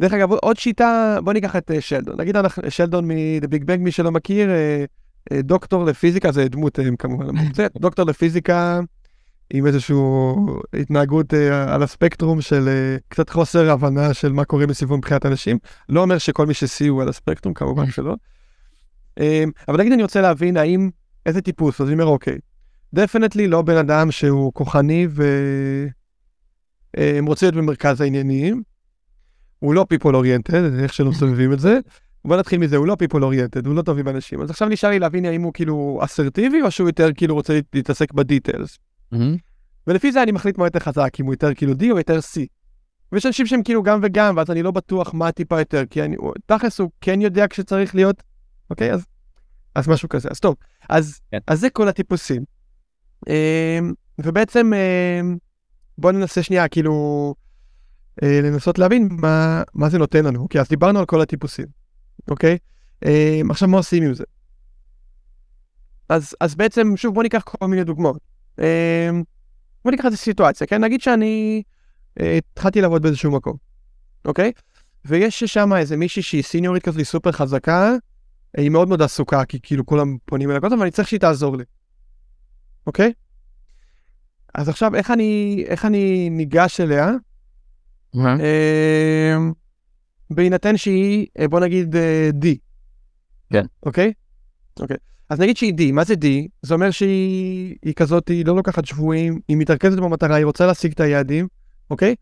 דרך 0.00 0.12
אגב, 0.12 0.32
עוד 0.32 0.56
שיטה, 0.58 1.18
בוא 1.24 1.32
ניקח 1.32 1.56
את 1.56 1.70
אה, 1.70 1.80
שלדון. 1.80 2.20
נגיד 2.20 2.36
אנחנו, 2.36 2.62
שלדון 2.68 3.08
מ-The 3.08 3.46
Big 3.46 3.62
Bang, 3.62 3.78
מי 3.78 3.90
שלא 3.90 4.10
מכיר, 4.10 4.50
אה, 4.50 4.84
אה, 5.32 5.42
דוקטור 5.42 5.84
לפיזיקה, 5.84 6.32
זה 6.32 6.48
דמות 6.48 6.78
אה, 6.78 6.84
כמובן, 6.98 7.26
דוקטור 7.80 8.06
לפיזיקה 8.06 8.80
עם 9.52 9.66
איזושהי 9.66 9.96
התנהגות 10.74 11.34
אה, 11.34 11.74
על 11.74 11.82
הספקטרום 11.82 12.40
של 12.40 12.68
אה, 12.68 12.96
קצת 13.08 13.30
חוסר 13.30 13.70
הבנה 13.70 14.14
של 14.14 14.32
מה 14.32 14.44
קורה 14.44 14.66
מסביבו 14.66 14.96
מבחינת 14.96 15.26
אנשים. 15.26 15.58
לא 15.88 16.02
אומר 16.02 16.18
שכל 16.18 16.46
מי 16.46 16.54
ש-C 16.54 16.88
הוא 16.88 17.02
על 17.02 17.08
הספקטרום, 17.08 17.54
כמובן 17.54 17.90
שלא. 17.94 18.14
אה, 19.20 19.44
אבל 19.68 19.78
נגיד 19.80 19.92
אני 19.92 20.02
רוצה 20.02 20.20
להבין 20.20 20.56
האם, 20.56 20.90
איזה 21.26 21.40
טיפוס, 21.40 21.80
אז 21.80 21.86
אני 21.86 21.94
אומר 21.94 22.06
אוקיי, 22.06 22.38
definitely 22.94 23.48
לא 23.48 23.62
בן 23.62 23.76
אדם 23.76 24.10
שהוא 24.10 24.52
כוחני 24.52 25.06
ורוצה 26.96 27.46
להיות 27.46 27.54
במרכז 27.56 28.00
העניינים. 28.00 28.62
הוא 29.58 29.74
לא 29.74 29.86
people 29.94 30.06
oriented, 30.12 30.82
איך 30.82 30.94
שלא 30.94 31.10
מסובבים 31.10 31.52
את 31.52 31.60
זה. 31.60 31.78
בוא 32.24 32.36
נתחיל 32.36 32.58
מזה, 32.60 32.76
הוא 32.76 32.86
לא 32.86 32.96
people 33.04 33.18
oriented, 33.18 33.66
הוא 33.66 33.74
לא 33.74 33.82
טוב 33.82 33.98
עם 33.98 34.08
אנשים. 34.08 34.40
אז 34.42 34.50
עכשיו 34.50 34.68
נשאר 34.68 34.90
לי 34.90 34.98
להבין 34.98 35.24
האם 35.24 35.42
הוא 35.42 35.52
כאילו 35.52 36.00
אסרטיבי, 36.02 36.62
או 36.62 36.70
שהוא 36.70 36.88
יותר 36.88 37.08
כאילו 37.16 37.34
רוצה 37.34 37.54
להת- 37.54 37.64
להתעסק 37.74 38.12
ב-details. 38.12 38.78
מהמם. 39.12 39.36
ולפי 39.86 40.12
זה 40.12 40.22
אני 40.22 40.32
מחליט 40.32 40.58
מה 40.58 40.66
יותר 40.66 40.78
חזק, 40.78 41.10
אם 41.20 41.24
הוא 41.24 41.34
יותר 41.34 41.54
כאילו 41.54 41.72
D 41.72 41.84
או 41.90 41.98
יותר 41.98 42.18
C. 42.18 42.40
ויש 43.12 43.26
אנשים 43.26 43.46
שהם 43.46 43.62
כאילו 43.62 43.82
גם 43.82 44.00
וגם, 44.02 44.36
ואז 44.36 44.50
אני 44.50 44.62
לא 44.62 44.70
בטוח 44.70 45.14
מה 45.14 45.32
טיפה 45.32 45.58
יותר, 45.58 45.82
כי 45.90 46.02
אני, 46.02 46.16
תכלס 46.46 46.80
הוא 46.80 46.90
כן 47.00 47.20
יודע 47.20 47.46
כשצריך 47.50 47.94
להיות, 47.94 48.22
אוקיי? 48.72 48.92
אז, 48.92 49.06
אז 49.74 49.88
משהו 49.88 50.08
כזה. 50.08 50.28
אז 50.30 50.40
טוב, 50.40 50.56
אז, 50.88 51.20
כן. 51.30 51.38
אז 51.46 51.60
זה 51.60 51.70
כל 51.70 51.88
הטיפוסים. 51.88 52.44
אמ, 53.28 53.92
ובעצם 54.18 54.74
אה, 54.74 55.20
בוא 55.98 56.12
ננסה 56.12 56.42
שנייה 56.42 56.68
כאילו 56.68 57.34
אה, 58.22 58.40
לנסות 58.42 58.78
להבין 58.78 59.08
מה, 59.10 59.62
מה 59.74 59.88
זה 59.88 59.98
נותן 59.98 60.24
לנו. 60.24 60.42
אוקיי, 60.42 60.60
אז 60.60 60.68
דיברנו 60.68 60.98
על 60.98 61.06
כל 61.06 61.20
הטיפוסים, 61.20 61.66
אוקיי? 62.30 62.58
אה, 63.04 63.40
עכשיו 63.50 63.68
מה 63.68 63.76
עושים 63.76 64.02
עם 64.02 64.14
זה? 64.14 64.24
אז, 66.08 66.34
אז 66.40 66.54
בעצם, 66.54 66.96
שוב, 66.96 67.14
בוא 67.14 67.22
ניקח 67.22 67.42
כל 67.42 67.66
מיני 67.66 67.84
דוגמאות. 67.84 68.20
בוא 69.84 69.90
ניקח 69.90 70.04
איזה 70.04 70.16
סיטואציה, 70.16 70.66
כן? 70.66 70.84
נגיד 70.84 71.00
שאני 71.00 71.62
אה, 72.20 72.38
התחלתי 72.52 72.80
לעבוד 72.80 73.02
באיזשהו 73.02 73.30
מקום, 73.30 73.56
אוקיי? 74.24 74.52
ויש 75.04 75.44
שם 75.44 75.72
איזה 75.72 75.96
מישהי 75.96 76.22
שהיא 76.22 76.42
סיניורית 76.42 76.82
כזאת, 76.82 76.98
היא 76.98 77.06
סופר 77.06 77.32
חזקה, 77.32 77.94
היא 78.56 78.70
מאוד 78.70 78.88
מאוד 78.88 79.02
עסוקה, 79.02 79.44
כי 79.44 79.58
כאילו 79.62 79.86
כולם 79.86 80.16
פונים 80.24 80.50
אליי, 80.50 80.60
ואני 80.80 80.90
צריך 80.90 81.08
שהיא 81.08 81.20
תעזור 81.20 81.56
לי, 81.56 81.64
אוקיי? 82.86 83.12
אז 84.54 84.68
עכשיו, 84.68 84.94
איך 84.94 85.10
אני, 85.10 85.64
איך 85.66 85.84
אני 85.84 86.30
ניגש 86.30 86.80
אליה? 86.80 87.10
אה, 88.40 89.36
בהינתן 90.30 90.76
שהיא, 90.76 91.26
אה, 91.38 91.48
בוא 91.48 91.60
נגיד, 91.60 91.96
אה, 91.96 92.30
D. 92.42 92.46
כן. 93.52 93.64
אוקיי? 93.82 94.12
אוקיי. 94.80 94.96
אז 95.28 95.40
נגיד 95.40 95.56
שהיא 95.56 95.74
D, 95.78 95.92
מה 95.92 96.04
זה 96.04 96.14
D? 96.14 96.26
זה 96.62 96.74
אומר 96.74 96.90
שהיא 96.90 97.76
היא 97.82 97.94
כזאת, 97.94 98.28
היא 98.28 98.46
לא 98.46 98.56
לוקחת 98.56 98.84
שבויים, 98.84 99.40
היא 99.48 99.56
מתרכזת 99.56 99.98
במטרה, 99.98 100.36
היא 100.36 100.44
רוצה 100.44 100.66
להשיג 100.66 100.92
את 100.92 101.00
היעדים, 101.00 101.48
אוקיי? 101.90 102.14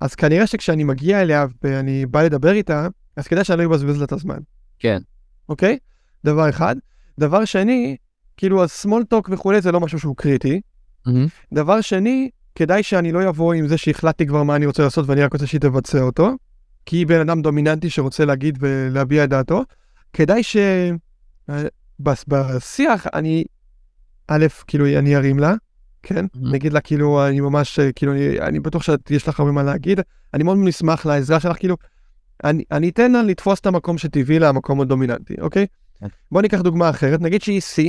אז 0.00 0.14
כנראה 0.14 0.46
שכשאני 0.46 0.84
מגיע 0.84 1.22
אליה 1.22 1.46
ואני 1.62 2.06
בא 2.06 2.22
לדבר 2.22 2.52
איתה, 2.52 2.88
אז 3.16 3.26
כדאי 3.26 3.44
שאני 3.44 3.58
לא 3.58 3.64
אבזבז 3.64 3.98
לה 3.98 4.04
את 4.04 4.12
הזמן, 4.12 4.38
כן. 4.78 4.98
אוקיי? 5.48 5.78
דבר 6.24 6.48
אחד. 6.48 6.76
דבר 7.18 7.44
שני, 7.44 7.96
כאילו 8.36 8.62
ה-small 8.62 9.14
talk 9.14 9.28
וכולי 9.30 9.60
זה 9.60 9.72
לא 9.72 9.80
משהו 9.80 9.98
שהוא 9.98 10.16
קריטי. 10.16 10.60
מהמם. 11.06 11.26
דבר 11.52 11.80
שני, 11.80 12.30
כדאי 12.54 12.82
שאני 12.82 13.12
לא 13.12 13.28
אבוא 13.28 13.54
עם 13.54 13.68
זה 13.68 13.78
שהחלטתי 13.78 14.26
כבר 14.26 14.42
מה 14.42 14.56
אני 14.56 14.66
רוצה 14.66 14.82
לעשות 14.82 15.08
ואני 15.08 15.22
רק 15.22 15.32
רוצה 15.32 15.46
שהיא 15.46 15.60
תבצע 15.60 16.00
אותו, 16.00 16.30
כי 16.86 16.96
היא 16.96 17.06
בן 17.06 17.20
אדם 17.20 17.42
דומיננטי 17.42 17.90
שרוצה 17.90 18.24
להגיד 18.24 18.58
ולהביע 18.60 19.24
את 19.24 19.28
דעתו. 19.28 19.62
כדאי 20.12 20.42
ש... 20.42 20.56
אה, 21.50 21.62
בשיח 22.28 23.06
אני, 23.14 23.44
א', 24.28 24.46
כאילו 24.66 24.86
אני 24.98 25.16
ארים 25.16 25.38
לה, 25.38 25.54
כן? 26.02 26.24
Mhm. 26.24 26.38
נגיד 26.52 26.72
לה 26.72 26.80
כאילו, 26.80 27.26
אני 27.26 27.40
ממש, 27.40 27.78
אה, 27.78 27.92
כאילו, 27.92 28.12
אני, 28.12 28.40
אני 28.40 28.60
בטוח 28.60 28.82
שיש 28.82 29.28
לך 29.28 29.40
הרבה 29.40 29.52
מה 29.52 29.62
להגיד, 29.62 30.00
אני 30.34 30.44
מאוד 30.44 30.58
נשמח 30.60 31.06
לעזרה 31.06 31.40
שלך, 31.40 31.58
כאילו, 31.58 31.76
אני, 32.44 32.64
אני 32.70 32.88
אתן 32.88 33.12
לה 33.12 33.22
לתפוס 33.22 33.60
את 33.60 33.66
המקום 33.66 33.98
שטבעי 33.98 34.38
לה, 34.38 34.48
המקום 34.48 34.80
הדומיננטי, 34.80 35.34
אוקיי? 35.40 35.66
כן. 36.00 36.06
בוא 36.32 36.42
ניקח 36.42 36.60
דוגמה 36.60 36.90
אחרת, 36.90 37.20
נגיד 37.20 37.42
שהיא 37.42 37.60
C. 37.60 37.82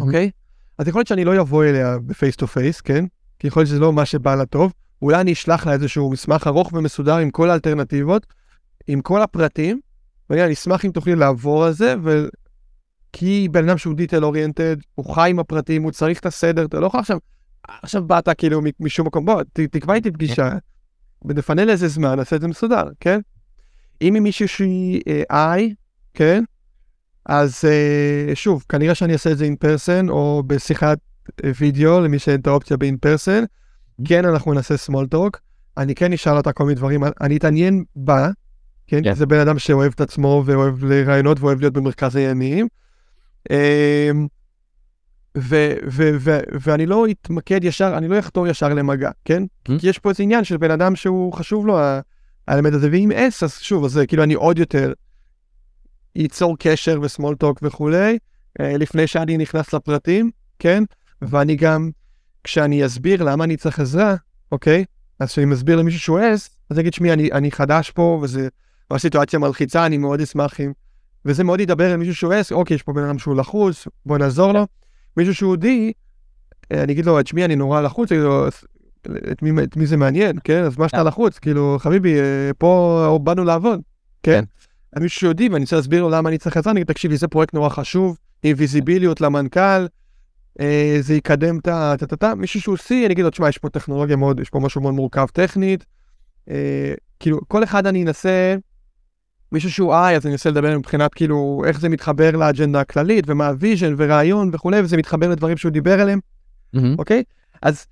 אוקיי? 0.00 0.30
אז 0.78 0.88
יכול 0.88 0.98
להיות 0.98 1.08
שאני 1.08 1.24
לא 1.24 1.40
אבוא 1.40 1.64
אליה 1.64 1.98
ב-face 1.98 2.36
to 2.36 2.46
face, 2.46 2.80
כן? 2.80 3.04
כי 3.38 3.46
יכול 3.46 3.60
להיות 3.60 3.68
שזה 3.68 3.80
לא 3.80 3.92
מה 3.92 4.04
שבא 4.04 4.34
לה 4.34 4.46
טוב. 4.46 4.72
אולי 5.02 5.20
אני 5.20 5.32
אשלח 5.32 5.66
לה 5.66 5.72
איזשהו 5.72 6.10
מסמך 6.10 6.46
ארוך 6.46 6.72
ומסודר 6.72 7.16
עם 7.16 7.30
כל 7.30 7.50
האלטרנטיבות, 7.50 8.26
עם 8.86 9.00
כל 9.00 9.22
הפרטים, 9.22 9.80
ואני 10.30 10.52
אשמח 10.52 10.84
אם 10.84 10.90
תוכלי 10.90 11.14
לעבור 11.14 11.64
על 11.64 11.72
זה, 11.72 11.94
ו... 12.02 12.26
כי 13.12 13.48
בן 13.50 13.68
אדם 13.68 13.78
שהוא 13.78 13.94
דיטל 13.94 14.24
אוריינטד, 14.24 14.76
הוא 14.94 15.14
חי 15.14 15.30
עם 15.30 15.38
הפרטים, 15.38 15.82
הוא 15.82 15.92
צריך 15.92 16.20
את 16.20 16.26
הסדר, 16.26 16.64
אתה 16.64 16.80
לא 16.80 16.86
יכול 16.86 17.00
עכשיו, 17.00 17.18
עכשיו 17.82 18.04
באת 18.04 18.28
כאילו 18.38 18.60
משום 18.80 19.06
מקום, 19.06 19.24
בוא, 19.24 19.42
ת, 19.42 19.60
תקבע 19.60 19.94
איתי 19.94 20.10
פגישה, 20.10 20.50
ונפנה 21.24 21.64
לאיזה 21.64 21.88
זמן, 21.88 22.16
נעשה 22.16 22.36
את 22.36 22.40
זה 22.40 22.48
מסודר, 22.48 22.84
כן? 23.00 23.20
אם 24.02 24.14
היא 24.14 24.22
מישהו 24.22 24.48
שהיא 24.48 25.02
אה, 25.30 25.56
I, 25.56 25.62
כן? 26.14 26.44
אז 27.26 27.64
אה, 27.64 28.34
שוב, 28.34 28.64
כנראה 28.68 28.94
שאני 28.94 29.12
אעשה 29.12 29.32
את 29.32 29.38
זה 29.38 29.44
אין 29.44 29.56
פרסן, 29.56 30.08
או 30.08 30.42
בשיחת 30.46 30.98
אה, 31.44 31.50
וידאו, 31.58 32.00
למי 32.00 32.18
שאין 32.18 32.40
את 32.40 32.46
האופציה 32.46 32.76
באין 32.76 32.96
פרסן. 32.96 33.44
כן, 34.04 34.24
אנחנו 34.24 34.52
נעשה 34.52 34.74
small 34.74 35.14
talk. 35.14 35.38
אני 35.76 35.94
כן 35.94 36.12
אשאל 36.12 36.36
אותה 36.36 36.52
כל 36.52 36.64
מיני 36.64 36.74
דברים, 36.74 37.04
אני 37.20 37.36
אתעניין 37.36 37.84
בה, 37.96 38.28
כן? 38.86 39.02
כן. 39.02 39.10
כי 39.12 39.14
זה 39.14 39.26
בן 39.26 39.38
אדם 39.38 39.58
שאוהב 39.58 39.92
את 39.94 40.00
עצמו 40.00 40.42
ואוהב 40.46 40.84
לרעיונות 40.84 41.40
ואוהב 41.40 41.60
להיות 41.60 41.72
במרכז 41.72 42.16
העניינים. 42.16 42.68
אמ, 43.50 43.56
ו- 43.56 44.24
ו- 44.24 44.33
ואני 46.60 46.86
לא 46.86 47.06
אתמקד 47.10 47.64
ישר, 47.64 47.94
אני 47.96 48.08
לא 48.08 48.18
אחתור 48.18 48.48
ישר 48.48 48.68
למגע, 48.68 49.10
כן? 49.24 49.42
Mm. 49.42 49.72
כי 49.80 49.88
יש 49.88 49.98
פה 49.98 50.10
איזה 50.10 50.22
עניין 50.22 50.44
של 50.44 50.56
בן 50.56 50.70
אדם 50.70 50.96
שהוא 50.96 51.32
חשוב 51.32 51.66
לו 51.66 51.78
האלמנט 52.48 52.74
הזה, 52.74 52.88
ואם 52.92 53.12
אס, 53.12 53.42
אז 53.42 53.58
שוב, 53.58 53.84
אז 53.84 54.00
כאילו 54.08 54.22
אני 54.22 54.34
עוד 54.34 54.58
יותר 54.58 54.92
ייצור 56.16 56.56
קשר 56.58 56.98
וסמול 57.02 57.34
טוק 57.34 57.58
וכולי, 57.62 58.18
אה, 58.60 58.76
לפני 58.76 59.06
שאני 59.06 59.36
נכנס 59.36 59.74
לפרטים, 59.74 60.30
כן? 60.58 60.84
ואני 61.22 61.56
גם, 61.56 61.90
כשאני 62.44 62.86
אסביר 62.86 63.22
למה 63.22 63.44
אני 63.44 63.56
צריך 63.56 63.80
עזרה, 63.80 64.14
אוקיי? 64.52 64.84
אז 65.20 65.28
כשאני 65.32 65.46
מסביר 65.46 65.76
למישהו 65.76 66.00
שהוא 66.00 66.20
אס, 66.34 66.50
אז 66.70 66.76
אני 66.76 66.82
אגיד, 66.82 66.94
שמי, 66.94 67.12
אני, 67.12 67.32
אני 67.32 67.50
חדש 67.50 67.90
פה, 67.90 68.20
וזה 68.22 68.48
ממש 68.90 69.02
סיטואציה 69.02 69.38
מלחיצה, 69.38 69.86
אני 69.86 69.98
מאוד 69.98 70.20
אשמח 70.20 70.60
אם... 70.60 70.72
וזה 71.24 71.44
מאוד 71.44 71.60
ידבר 71.60 71.90
על 71.90 71.96
מישהו 71.96 72.14
שהוא 72.14 72.34
אס, 72.40 72.52
אוקיי, 72.52 72.74
יש 72.74 72.82
פה 72.82 72.92
בן 72.92 73.04
אדם 73.04 73.18
שהוא 73.18 73.36
לחוץ, 73.36 73.88
בוא 74.06 74.18
נעזור 74.18 74.52
לו. 74.52 74.66
מישהו 75.16 75.34
שהוא 75.34 75.56
די, 75.56 75.92
אה, 76.72 76.82
אני 76.82 76.92
אגיד 76.92 77.06
לו, 77.06 77.22
תשמעי, 77.22 77.44
אני 77.44 77.56
נורא 77.56 77.80
לחוץ, 77.80 78.12
אני 78.12 78.20
אגיד 78.20 78.28
לו, 78.28 78.46
"אז 78.46 78.64
את 79.32 79.42
מי, 79.42 79.62
את 79.62 79.76
מי 79.76 79.86
זה 79.86 79.96
מעניין, 79.96 80.38
כן? 80.44 80.62
אז 80.64 80.78
מה 80.78 80.88
שאתה 80.88 81.00
כן. 81.00 81.06
לחוץ, 81.06 81.38
כאילו, 81.38 81.76
חביבי, 81.80 82.18
אה, 82.18 82.50
פה 82.58 83.18
באנו 83.22 83.44
לעבוד, 83.44 83.80
כן? 84.22 84.44
כן. 84.94 85.00
מישהו 85.02 85.20
שיודע 85.20 85.44
ואני 85.52 85.64
רוצה 85.64 85.76
להסביר 85.76 86.02
לו 86.02 86.10
למה 86.10 86.28
אני 86.28 86.38
צריך 86.38 86.56
עזרה, 86.56 86.70
אני 86.70 86.80
אגיד, 86.80 86.86
תקשיבי, 86.86 87.16
זה 87.16 87.28
פרויקט 87.28 87.54
נורא 87.54 87.68
חשוב, 87.68 88.18
עם 88.42 88.54
visibility 88.56 89.20
למנכ"ל, 89.20 89.86
אה, 90.60 90.96
זה 91.00 91.14
יקדם 91.14 91.58
את 91.58 92.22
ה... 92.22 92.34
מישהו 92.36 92.60
שהוא 92.60 92.76
C, 92.76 92.90
אני 92.90 93.12
אגיד 93.12 93.24
לו, 93.24 93.30
תשמע, 93.30 93.48
יש 93.48 93.58
פה 93.58 93.68
טכנולוגיה 93.68 94.16
מאוד, 94.16 94.40
יש 94.40 94.50
פה 94.50 94.60
משהו 94.60 94.80
מאוד 94.80 94.94
מורכב 94.94 95.26
טכנית. 95.32 95.84
אה, 96.50 96.94
כאילו, 97.20 97.40
כל 97.48 97.64
אחד 97.64 97.86
אני 97.86 98.02
אנסה, 98.02 98.56
מישהו 99.54 99.70
שהוא 99.72 99.94
I, 99.94 100.16
אז 100.16 100.26
אני 100.26 100.32
אנסה 100.32 100.50
לדבר 100.50 100.78
מבחינת 100.78 101.14
כאילו, 101.14 101.62
איך 101.66 101.80
זה 101.80 101.88
מתחבר 101.88 102.30
לאג'נדה 102.30 102.80
הכללית, 102.80 103.24
ומה 103.28 103.48
ה-vision 103.48 103.94
ורעיון 103.96 104.50
וכולי, 104.52 104.80
וזה 104.80 104.96
מתחבר 104.96 105.28
לדברים 105.28 105.56
שהוא 105.56 105.72
דיבר 105.72 106.00
עליהם. 106.00 106.20
אוקיי? 106.98 107.22
אז 107.62 107.86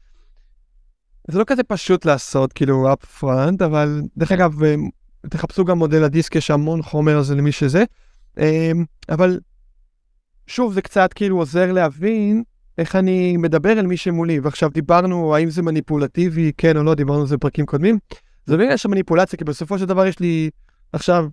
זה 1.29 1.39
לא 1.39 1.45
כזה 1.47 1.63
פשוט 1.63 2.05
לעשות, 2.05 2.53
כאילו, 2.53 2.93
up 2.93 3.21
front, 3.21 3.65
אבל 3.65 4.03
דרך 4.17 4.33
אגב, 4.33 4.63
אה, 4.63 4.75
תחפשו 5.29 5.65
גם 5.65 5.79
מודל 5.79 6.05
הדיסק, 6.05 6.35
יש 6.37 6.51
המון 6.51 6.83
חומר 6.83 7.17
על 7.17 7.23
זה 7.23 7.35
למי 7.35 7.53
שזה. 7.53 7.85
אה, 8.39 8.73
אבל 9.09 9.41
שוב, 10.47 10.73
זה 10.73 10.83
קצת 10.83 11.13
כאילו 11.13 11.39
עוזר 11.39 11.73
להבין 11.73 12.43
איך 12.79 12.97
אני 12.97 13.37
מדבר 13.37 13.73
אל 13.73 13.87
מי 13.87 13.97
שמולי. 13.97 14.41
ועכשיו 14.41 14.71
דיברנו, 14.71 15.35
האם 15.35 15.51
זה 15.51 15.63
מניפולטיבי, 15.63 16.53
כן 16.57 16.77
או 16.77 16.83
לא, 16.83 16.95
דיברנו 16.95 17.21
על 17.21 17.27
זה 17.27 17.37
בפרקים 17.37 17.67
קודמים. 17.67 17.99
זה 18.47 18.57
לא 18.57 18.63
עניין 18.63 18.79
של 18.79 18.89
מניפולציה, 18.89 19.39
כי 19.39 19.45
בסופו 19.45 19.79
של 19.79 19.85
דבר 19.85 20.07
יש 20.07 20.21
לי 20.21 20.51
עכשיו 20.93 21.29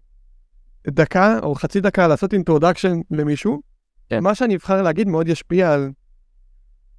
דקה 0.88 1.40
או 1.44 1.56
חצי 1.56 1.82
דקה 1.82 2.08
לעשות 2.08 2.34
introduction 2.34 3.00
למישהו. 3.12 3.62
כן. 4.10 4.24
מה 4.24 4.36
שאני 4.36 4.56
אבחר 4.56 4.82
להגיד 4.82 5.08
מאוד 5.08 5.28
ישפיע 5.28 5.74
על, 5.74 5.92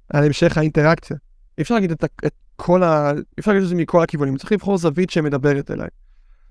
על 0.09 0.23
המשך 0.23 0.57
האינטראקציה. 0.57 1.17
אי 1.57 1.61
אפשר 1.61 1.75
להגיד 1.75 1.91
את, 1.91 2.03
את 2.03 2.33
כל 2.55 2.83
ה... 2.83 3.11
אי 3.11 3.21
אפשר 3.39 3.51
להגיד 3.51 3.63
את 3.63 3.69
זה 3.69 3.75
מכל 3.75 4.03
הכיוונים, 4.03 4.37
צריך 4.37 4.51
לבחור 4.51 4.77
זווית 4.77 5.09
שמדברת 5.09 5.71
אליי. 5.71 5.87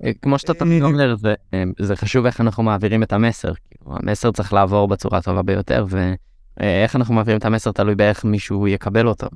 אה, 0.04 0.10
כמו 0.22 0.38
שאתה 0.38 0.54
תמיד 0.54 0.82
אומר, 0.82 1.16
זה, 1.16 1.34
אה, 1.54 1.62
זה 1.78 1.96
חשוב 1.96 2.26
איך 2.26 2.40
אנחנו 2.40 2.62
מעבירים 2.62 3.02
את 3.02 3.12
המסר. 3.12 3.52
כאילו, 3.54 3.96
המסר 3.96 4.32
צריך 4.32 4.52
לעבור 4.52 4.88
בצורה 4.88 5.18
הטובה 5.18 5.42
ביותר, 5.42 5.86
ואיך 5.88 6.96
אנחנו 6.96 7.14
מעבירים 7.14 7.38
את 7.38 7.44
המסר 7.44 7.72
תלוי 7.72 7.94
באיך 7.94 8.24
מישהו 8.24 8.68
יקבל 8.68 9.06
אותו. 9.08 9.26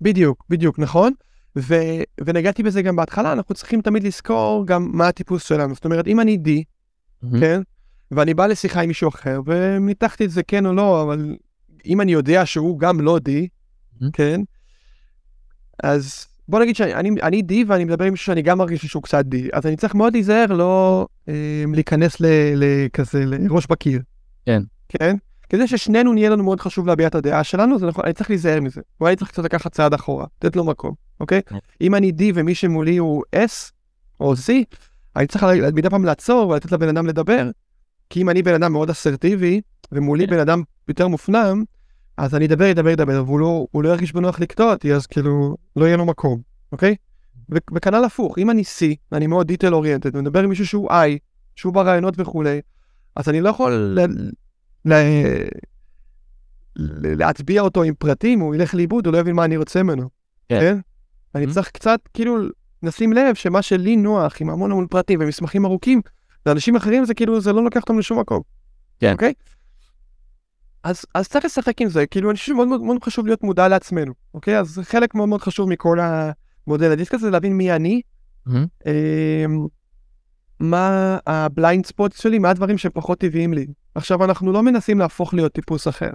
בדיוק, 0.00 0.44
בדיוק, 0.48 0.78
נכון. 0.78 1.12
ו, 1.58 1.74
ונגעתי 2.24 2.62
בזה 2.62 2.82
גם 2.82 2.96
בהתחלה, 2.96 3.32
אנחנו 3.32 3.54
צריכים 3.54 3.80
תמיד 3.80 4.04
לזכור 4.04 4.66
גם 4.66 4.88
מה 4.92 5.08
הטיפוס 5.08 5.44
שלנו. 5.44 5.74
זאת 5.74 5.84
אומרת, 5.84 6.06
אם 6.06 6.20
אני 6.20 6.38
D, 6.44 6.48
מהמם. 6.48 6.62
כן, 7.40 7.60
ואני 8.10 8.34
בא 8.34 8.46
לשיחה 8.46 8.80
עם 8.80 8.88
מישהו 8.88 9.08
אחר, 9.08 9.40
וניתחתי 9.46 10.24
את 10.24 10.30
זה 10.30 10.42
כן 10.42 10.66
או 10.66 10.72
לא, 10.72 11.02
אבל 11.02 11.36
אם 11.86 12.00
אני 12.00 12.12
יודע 12.12 12.46
שהוא 12.46 12.78
גם 12.78 13.00
לא 13.00 13.18
D, 13.28 13.30
Mhm. 14.02 14.04
כן, 14.12 14.40
אז 15.82 16.26
בוא 16.48 16.60
נגיד 16.60 16.76
שאני 16.76 17.10
אני 17.22 17.42
D 17.48 17.52
ואני 17.66 17.84
מדבר 17.84 18.04
עם 18.04 18.10
מישהו 18.10 18.26
שאני 18.26 18.42
גם 18.42 18.58
מרגיש 18.58 18.86
שהוא 18.86 19.02
קצת 19.02 19.24
D, 19.24 19.36
אז 19.52 19.66
אני 19.66 19.76
צריך 19.76 19.94
מאוד 19.94 20.12
להיזהר 20.12 20.46
לא 20.46 21.06
אה, 21.28 21.64
להיכנס 21.74 22.16
לכזה, 22.54 23.24
לראש 23.26 23.66
בקיר. 23.66 24.00
כן. 24.46 24.62
כן? 24.88 25.16
כדי 25.48 25.68
ששנינו 25.68 26.12
נהיה 26.12 26.30
לנו 26.30 26.44
מאוד 26.44 26.60
חשוב 26.60 26.86
להביע 26.86 27.06
את 27.06 27.14
הדעה 27.14 27.44
שלנו, 27.44 27.78
זה 27.78 27.86
נכון, 27.86 28.04
אני 28.04 28.12
צריך 28.12 28.30
להיזהר 28.30 28.60
מזה. 28.60 28.80
אולי 29.00 29.10
אני 29.10 29.16
צריך 29.16 29.30
קצת 29.30 29.44
לקחת 29.44 29.72
צעד 29.72 29.94
אחורה, 29.94 30.26
לתת 30.38 30.56
לו 30.56 30.64
מקום, 30.64 30.94
אוקיי? 31.20 31.42
כן. 31.46 31.56
אם 31.80 31.94
אני 31.94 32.12
D 32.18 32.22
ומי 32.34 32.54
שמולי 32.54 32.96
הוא 32.96 33.22
S 33.36 33.70
או 34.20 34.32
C, 34.34 34.76
אני 35.16 35.26
צריך 35.26 35.44
מדי 35.74 35.90
פעם 35.90 36.04
לעצור 36.04 36.48
ולתת 36.48 36.72
לבן 36.72 36.88
אדם 36.88 37.06
לדבר, 37.06 37.50
כי 38.10 38.22
אם 38.22 38.30
אני 38.30 38.42
בן 38.42 38.54
אדם 38.54 38.72
מאוד 38.72 38.90
אסרטיבי, 38.90 39.60
ומולי 39.92 40.26
כן. 40.26 40.32
בן 40.32 40.38
אדם 40.38 40.62
יותר 40.88 41.08
מופנם, 41.08 41.64
אז 42.16 42.34
אני 42.34 42.46
אדבר, 42.46 42.70
אדבר, 42.70 42.92
אדבר, 42.92 43.22
והוא 43.26 43.40
לא, 43.40 43.66
הוא 43.70 43.82
לא 43.82 43.88
ירגיש 43.88 44.12
בנוח 44.12 44.40
לקטוע 44.40 44.72
אותי, 44.72 44.94
אז 44.94 45.06
כאילו, 45.06 45.56
לא 45.76 45.84
יהיה 45.84 45.96
לו 45.96 46.04
מקום, 46.06 46.40
אוקיי? 46.72 46.96
וכנ"ל 47.50 48.04
הפוך, 48.04 48.38
אם 48.38 48.50
אני 48.50 48.62
C, 48.62 48.82
ואני 49.12 49.26
מאוד 49.26 49.46
דיטל 49.46 49.74
אוריינטד, 49.74 50.16
ומדבר 50.16 50.42
עם 50.42 50.48
מישהו 50.48 50.66
שהוא 50.66 50.90
I, 50.90 51.18
שהוא 51.56 51.74
ברעיונות 51.74 52.14
וכולי, 52.18 52.60
אז 53.16 53.28
אני 53.28 53.40
לא 53.40 53.48
יכול 53.48 53.72
ל- 53.72 54.30
ל- 56.76 57.14
להטביע 57.18 57.62
אותו 57.62 57.82
עם 57.82 57.94
פרטים, 57.94 58.40
הוא 58.40 58.54
ילך 58.54 58.74
לאיבוד, 58.74 59.06
הוא 59.06 59.12
לא 59.12 59.18
יבין 59.18 59.34
מה 59.34 59.44
אני 59.44 59.56
רוצה 59.56 59.82
ממנו. 59.82 60.08
כן. 60.48 60.60
כן? 60.60 60.78
אני 61.34 61.46
Mhm. 61.46 61.50
צריך 61.50 61.70
קצת, 61.70 62.00
כאילו, 62.14 62.36
נשים 62.82 63.12
לב 63.12 63.34
שמה 63.34 63.62
שלי 63.62 63.96
נוח, 63.96 64.40
עם 64.40 64.50
המון 64.50 64.72
המון 64.72 64.86
פרטים 64.86 65.18
ומסמכים 65.22 65.64
ארוכים, 65.64 66.00
לאנשים 66.46 66.76
אחרים 66.76 67.04
זה 67.04 67.14
כאילו, 67.14 67.40
זה 67.40 67.52
לא 67.52 67.64
לוקח 67.64 67.80
אותם 67.80 67.98
לשום 67.98 68.18
מקום. 68.18 68.40
כן. 69.00 69.12
אוקיי? 69.12 69.32
אז, 70.82 71.04
אז 71.14 71.28
צריך 71.28 71.44
לשחק 71.44 71.80
עם 71.80 71.88
זה, 71.88 72.06
כאילו, 72.06 72.30
אני 72.30 72.36
חושב 72.36 72.52
שמאוד 72.52 72.68
מאוד, 72.68 72.82
מאוד 72.82 73.04
חשוב 73.04 73.26
להיות 73.26 73.42
מודע 73.42 73.68
לעצמנו, 73.68 74.12
אוקיי? 74.34 74.58
אז 74.58 74.80
חלק 74.82 75.14
מאוד 75.14 75.28
מאוד 75.28 75.42
חשוב 75.42 75.68
מכל 75.68 75.98
המודל 76.00 76.92
הדיסק 76.92 77.14
הזה, 77.14 77.30
להבין 77.30 77.52
מי 77.52 77.72
אני, 77.72 78.00
מהמם. 78.46 78.66
אמ, 78.86 79.66
מה 80.60 81.18
ה-blind 81.26 81.86
spot 81.86 82.12
שלי, 82.12 82.38
מה 82.38 82.50
הדברים 82.50 82.78
שפחות 82.78 83.18
טבעיים 83.18 83.52
לי. 83.52 83.66
עכשיו, 83.94 84.24
אנחנו 84.24 84.52
לא 84.52 84.62
מנסים 84.62 84.98
להפוך 84.98 85.34
להיות 85.34 85.52
טיפוס 85.52 85.88
אחר. 85.88 86.10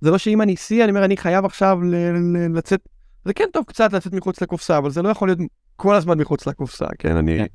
זה 0.00 0.10
לא 0.10 0.18
שאם 0.18 0.42
אני 0.42 0.56
C, 0.56 0.84
אני 0.84 0.90
אומר, 0.90 1.04
אני 1.04 1.16
חייב 1.16 1.44
עכשיו 1.44 1.82
ל- 1.82 1.94
ל- 1.94 2.56
לצאת, 2.58 2.80
זה 3.24 3.32
כן 3.34 3.44
טוב 3.52 3.64
קצת 3.64 3.92
לצאת 3.92 4.12
מחוץ 4.12 4.42
לקופסה, 4.42 4.78
אבל 4.78 4.90
זה 4.90 5.02
לא 5.02 5.08
יכול 5.08 5.28
להיות 5.28 5.38
כל 5.76 5.94
הזמן 5.94 6.18
מחוץ 6.18 6.46
לקופסה, 6.46 6.86
כן? 6.98 7.16
אני... 7.16 7.38
כן. 7.38 7.46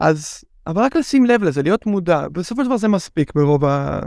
אז, 0.00 0.44
אבל 0.66 0.82
רק 0.82 0.96
לשים 0.96 1.24
לב 1.24 1.42
לזה, 1.42 1.62
להיות 1.62 1.86
מודע, 1.86 2.28
בסופו 2.28 2.62
של 2.62 2.66
דבר 2.66 2.76
זה 2.76 2.88
מספיק 2.88 3.34
ברוב, 3.34 3.64
ה... 3.64 4.00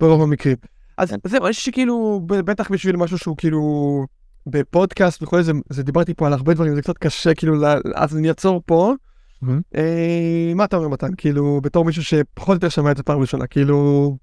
ברוב 0.00 0.22
המקרים. 0.22 0.56
אז 0.98 1.10
כן. 1.10 1.16
זהו, 1.24 1.46
חושב 1.46 1.64
שכאילו, 1.64 2.20
בטח 2.26 2.70
בשביל 2.70 2.96
משהו 2.96 3.18
שהוא 3.18 3.36
כאילו 3.36 4.06
בפודקאסט 4.46 5.22
וכל 5.22 5.42
זה, 5.42 5.52
זה 5.68 5.82
דיברתי 5.82 6.14
פה 6.14 6.26
על 6.26 6.32
הרבה 6.32 6.54
דברים, 6.54 6.74
זה 6.74 6.82
קצת 6.82 6.98
קשה, 6.98 7.34
כאילו, 7.34 7.54
ל- 7.54 7.80
אז 7.94 8.16
אני 8.16 8.28
אעצור 8.28 8.62
פה. 8.66 8.94
מהמם. 9.42 9.60
אה, 9.76 10.52
מה 10.54 10.64
אתה 10.64 10.76
אומר 10.76 10.88
מתן? 10.88 11.14
כאילו, 11.16 11.60
בתור 11.62 11.84
מישהו 11.84 12.04
שפחות 12.04 12.48
או 12.48 12.54
יותר 12.54 12.68
שמע 12.68 12.90
את 12.90 12.96
זה 12.96 13.02
פעם 13.02 13.20
ראשונה, 13.20 13.46
כאילו... 13.46 14.16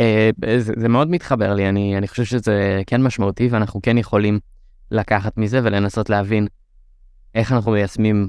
אה, 0.00 0.30
זה, 0.58 0.72
זה 0.76 0.88
מאוד 0.88 1.10
מתחבר 1.10 1.54
לי, 1.54 1.68
אני, 1.68 1.98
אני 1.98 2.08
חושב 2.08 2.24
שזה 2.24 2.82
כן 2.86 3.02
משמעותי 3.02 3.48
ואנחנו 3.50 3.82
כן 3.82 3.98
יכולים 3.98 4.38
לקחת 4.90 5.36
מזה 5.36 5.60
ולנסות 5.64 6.10
להבין 6.10 6.46
איך 7.34 7.52
אנחנו 7.52 7.72
מיישמים 7.72 8.28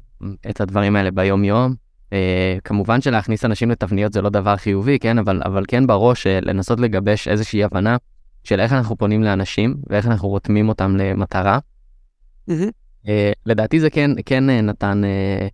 את 0.50 0.62
הדברים 0.62 0.96
האלה 0.96 1.12
ביום 1.12 1.44
יום. 1.44 1.76
אה, 2.14 2.58
כמובן 2.64 3.02
שלהכניס 3.02 3.46
אנשים 3.46 3.72
לתבניות 3.72 4.14
זה 4.14 4.22
לא 4.22 4.30
דבר 4.30 4.58
חיובי, 4.58 5.00
כן, 5.00 5.18
אבל, 5.18 5.42
אבל 5.46 5.64
כן 5.68 5.88
בראש 5.88 6.28
אה, 6.28 6.40
לנסות 6.42 6.80
לגבש 6.80 7.28
איזושהי 7.28 7.64
הבנה 7.64 7.98
של 8.44 8.60
איך 8.60 8.74
אנחנו 8.74 8.98
פונים 8.98 9.24
לאנשים 9.24 9.76
ואיך 9.90 10.08
אנחנו 10.08 10.28
רותמים 10.30 10.70
אותם 10.70 10.96
למטרה. 10.98 11.60
אה, 13.08 13.32
לדעתי 13.46 13.80
זה 13.80 13.90
כן, 13.90 14.12
כן 14.26 14.50
אה, 14.50 14.62
נתן, 14.62 15.02
אה, 15.04 15.48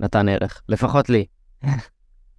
נתן 0.00 0.28
ערך, 0.28 0.62
לפחות 0.68 1.10
לי. 1.10 1.24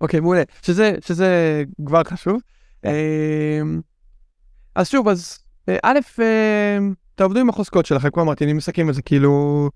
אוקיי, 0.01 0.19
מעולה. 0.19 0.43
שזה, 0.61 0.95
שזה 1.05 1.63
כבר 1.85 2.03
חשוב. 2.03 2.41
אמ, 2.85 3.81
אז 4.75 4.89
שוב, 4.89 5.07
אז 5.07 5.39
א', 5.83 5.99
תעבדו 7.15 7.39
עם 7.39 7.49
החוזקות 7.49 7.85
שלכם, 7.85 8.09
כמו 8.09 8.23
אמרתי, 8.23 8.43
אני 8.43 8.53
מסכם 8.53 8.89
את 8.89 8.93
זה, 8.93 9.01
כאילו, 9.01 9.69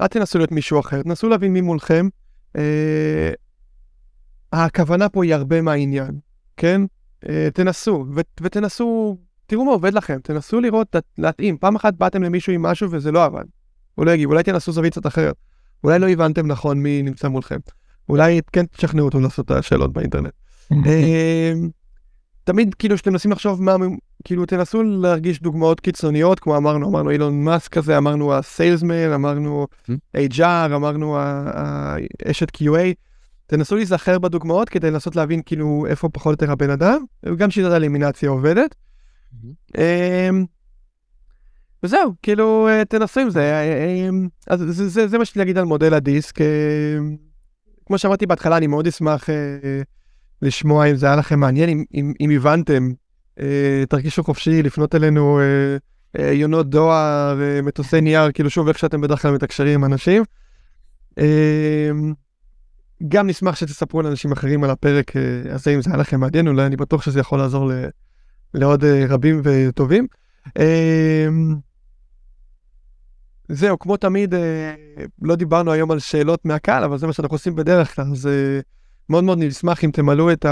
אל 0.00 0.06
תנסו 0.10 0.38
להיות 0.38 0.52
מישהו 0.52 0.80
אחר, 0.80 1.02
תנסו 1.02 1.28
להבין 1.28 1.52
מי 1.52 1.60
מולכם. 1.60 2.08
אה, 2.56 3.32
הכוונה 4.52 5.08
פה 5.08 5.24
היא 5.24 5.34
הרבה 5.34 5.62
מהעניין, 5.62 6.18
כן? 6.56 6.82
אה, 7.28 7.48
תנסו, 7.54 8.06
ותנסו, 8.42 9.18
תראו 9.46 9.64
מה 9.64 9.70
עובד 9.70 9.94
לכם, 9.94 10.18
תנסו 10.22 10.60
לראות, 10.60 10.96
להתאים. 11.18 11.58
פעם 11.58 11.76
אחת 11.76 11.94
באתם 11.94 12.22
למישהו 12.22 12.52
עם 12.52 12.62
משהו 12.62 12.90
וזה 12.90 13.12
לא 13.12 13.24
עבד. 13.24 13.44
הוא 13.94 14.06
לא 14.06 14.10
יגיב, 14.10 14.30
אולי 14.30 14.42
תנסו 14.42 14.72
זווית 14.72 14.92
קצת 14.92 15.06
אחרת. 15.06 15.34
אולי 15.84 15.98
לא 15.98 16.08
הבנתם 16.08 16.46
נכון 16.46 16.82
מי 16.82 17.02
נמצא 17.02 17.28
מולכם. 17.28 17.58
אולי 18.08 18.40
כן 18.52 18.66
תשכנעו 18.66 19.06
אותו 19.06 19.20
לעשות 19.20 19.46
את 19.46 19.50
השאלות 19.50 19.92
באינטרנט. 19.92 20.32
תמיד 22.48 22.74
כאילו 22.74 22.98
שאתם 22.98 23.12
מנסים 23.12 23.30
לחשוב 23.30 23.62
מה, 23.62 23.76
כאילו 24.24 24.46
תנסו 24.46 24.82
להרגיש 24.82 25.42
דוגמאות 25.42 25.80
קיצוניות, 25.80 26.40
כמו 26.40 26.56
אמרנו, 26.56 26.88
אמרנו 26.88 27.10
אילון 27.10 27.44
מאסק 27.44 27.72
כזה, 27.72 27.98
אמרנו 27.98 28.34
הסיילסמן, 28.34 29.12
אמרנו 29.14 29.66
HR, 30.16 30.74
אמרנו 30.74 31.18
ה- 31.18 31.96
האשת 32.26 32.56
QA. 32.56 32.94
תנסו 33.46 33.76
להיזכר 33.76 34.18
בדוגמאות 34.18 34.68
כדי 34.68 34.90
לנסות 34.90 35.16
להבין 35.16 35.42
כאילו 35.46 35.86
איפה 35.88 36.08
פחות 36.08 36.26
או 36.26 36.30
יותר 36.30 36.52
הבן 36.52 36.70
אדם, 36.70 37.04
וגם 37.26 37.50
שיטת 37.50 37.70
האלימינציה 37.70 38.30
עובדת. 38.30 38.74
אמ, 39.78 40.44
וזהו, 41.82 42.12
כאילו, 42.22 42.68
אה, 42.68 42.84
תנסו 42.84 43.20
עם 43.20 43.30
זה. 43.30 43.40
אה, 43.42 44.08
אמ, 44.08 44.28
אז 44.46 44.60
זה, 44.60 44.88
זה, 44.88 45.08
זה 45.08 45.18
מה 45.18 45.24
שיש 45.24 45.34
לי 45.36 45.38
להגיד 45.38 45.58
על 45.58 45.64
מודל 45.64 45.94
הדיסק. 45.94 46.38
כמו 47.86 47.98
שאמרתי 47.98 48.26
בהתחלה, 48.26 48.56
אני 48.56 48.66
מאוד 48.66 48.86
אשמח 48.86 49.30
אה, 49.30 49.34
לשמוע 50.42 50.86
אם 50.86 50.96
זה 50.96 51.06
היה 51.06 51.16
לכם 51.16 51.40
מעניין, 51.40 51.68
אם, 51.68 51.84
אם, 51.94 52.12
אם 52.20 52.30
הבנתם, 52.30 52.90
אה, 53.40 53.84
תרגישו 53.88 54.24
חופשי 54.24 54.62
לפנות 54.62 54.94
אלינו 54.94 55.40
אה, 55.40 55.76
אה, 56.18 56.32
יונות 56.32 56.70
דואר, 56.70 57.40
אה, 57.40 57.62
מטוסי 57.62 58.00
נייר, 58.00 58.32
כאילו 58.32 58.50
שוב, 58.50 58.68
איך 58.68 58.78
שאתם 58.78 59.00
בדרך 59.00 59.22
כלל 59.22 59.34
מתקשרים 59.34 59.74
עם 59.74 59.92
אנשים. 59.92 60.22
אה, 61.18 61.90
גם 63.08 63.26
נשמח 63.26 63.56
שתספרו 63.56 64.02
לאנשים 64.02 64.32
אחרים 64.32 64.64
על 64.64 64.70
הפרק 64.70 65.16
אה, 65.16 65.54
הזה, 65.54 65.74
אם 65.74 65.82
זה 65.82 65.90
היה 65.90 65.98
לכם 65.98 66.20
מעניין, 66.20 66.48
אולי 66.48 66.66
אני 66.66 66.76
בטוח 66.76 67.02
שזה 67.02 67.20
יכול 67.20 67.38
לעזור 67.38 67.68
ל, 67.68 67.72
לעוד 68.54 68.84
אה, 68.84 69.04
רבים 69.08 69.40
וטובים. 69.44 70.06
אה, 70.58 71.28
זהו, 73.48 73.78
כמו 73.78 73.96
תמיד, 73.96 74.34
אה, 74.34 74.74
לא 75.22 75.36
דיברנו 75.36 75.72
היום 75.72 75.90
על 75.90 75.98
שאלות 75.98 76.44
מהקהל, 76.44 76.84
אבל 76.84 76.98
זה 76.98 77.06
מה 77.06 77.12
שאנחנו 77.12 77.34
עושים 77.34 77.54
בדרך 77.54 77.94
כלל, 77.94 78.04
אז 78.12 78.26
אה, 78.26 78.60
מאוד 79.10 79.24
מאוד 79.24 79.38
נשמח 79.38 79.84
אם 79.84 79.90
תמלאו 79.90 80.32
את 80.32 80.46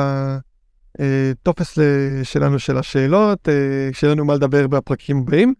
הטופס 0.99 1.79
שלנו 2.23 2.59
של 2.59 2.79
השאלות, 2.79 3.49
אה, 3.49 3.55
שיהיה 3.93 4.13
לנו 4.15 4.25
מה 4.25 4.35
לדבר 4.35 4.67
בפרקים 4.67 5.19
הבאים. 5.19 5.55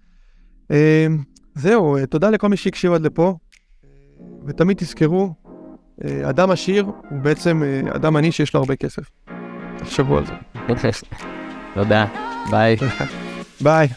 אה, 0.71 1.07
זהו, 1.55 1.97
אה, 1.97 2.07
תודה 2.07 2.31
לכל 2.31 2.49
מי 2.49 2.57
שהקשיב 2.57 2.93
עד 2.93 3.03
לפה, 3.03 3.35
אה, 3.85 3.89
ותמיד 4.47 4.77
תזכרו, 4.77 5.35
אה, 6.05 6.31
אדם 6.31 6.51
עשיר 6.51 6.85
הוא 6.85 7.19
בעצם 7.23 7.63
אה, 7.63 7.81
אדם 7.97 8.17
עני 8.17 8.33
שיש 8.33 8.55
לו 8.55 8.61
הרבה 8.61 8.77
כסף. 8.77 9.03
תחשבו 9.79 10.19
על 10.19 10.25
זה. 10.27 10.33
תודה, 11.75 12.07
ביי. 12.51 12.77
ביי. 13.65 13.89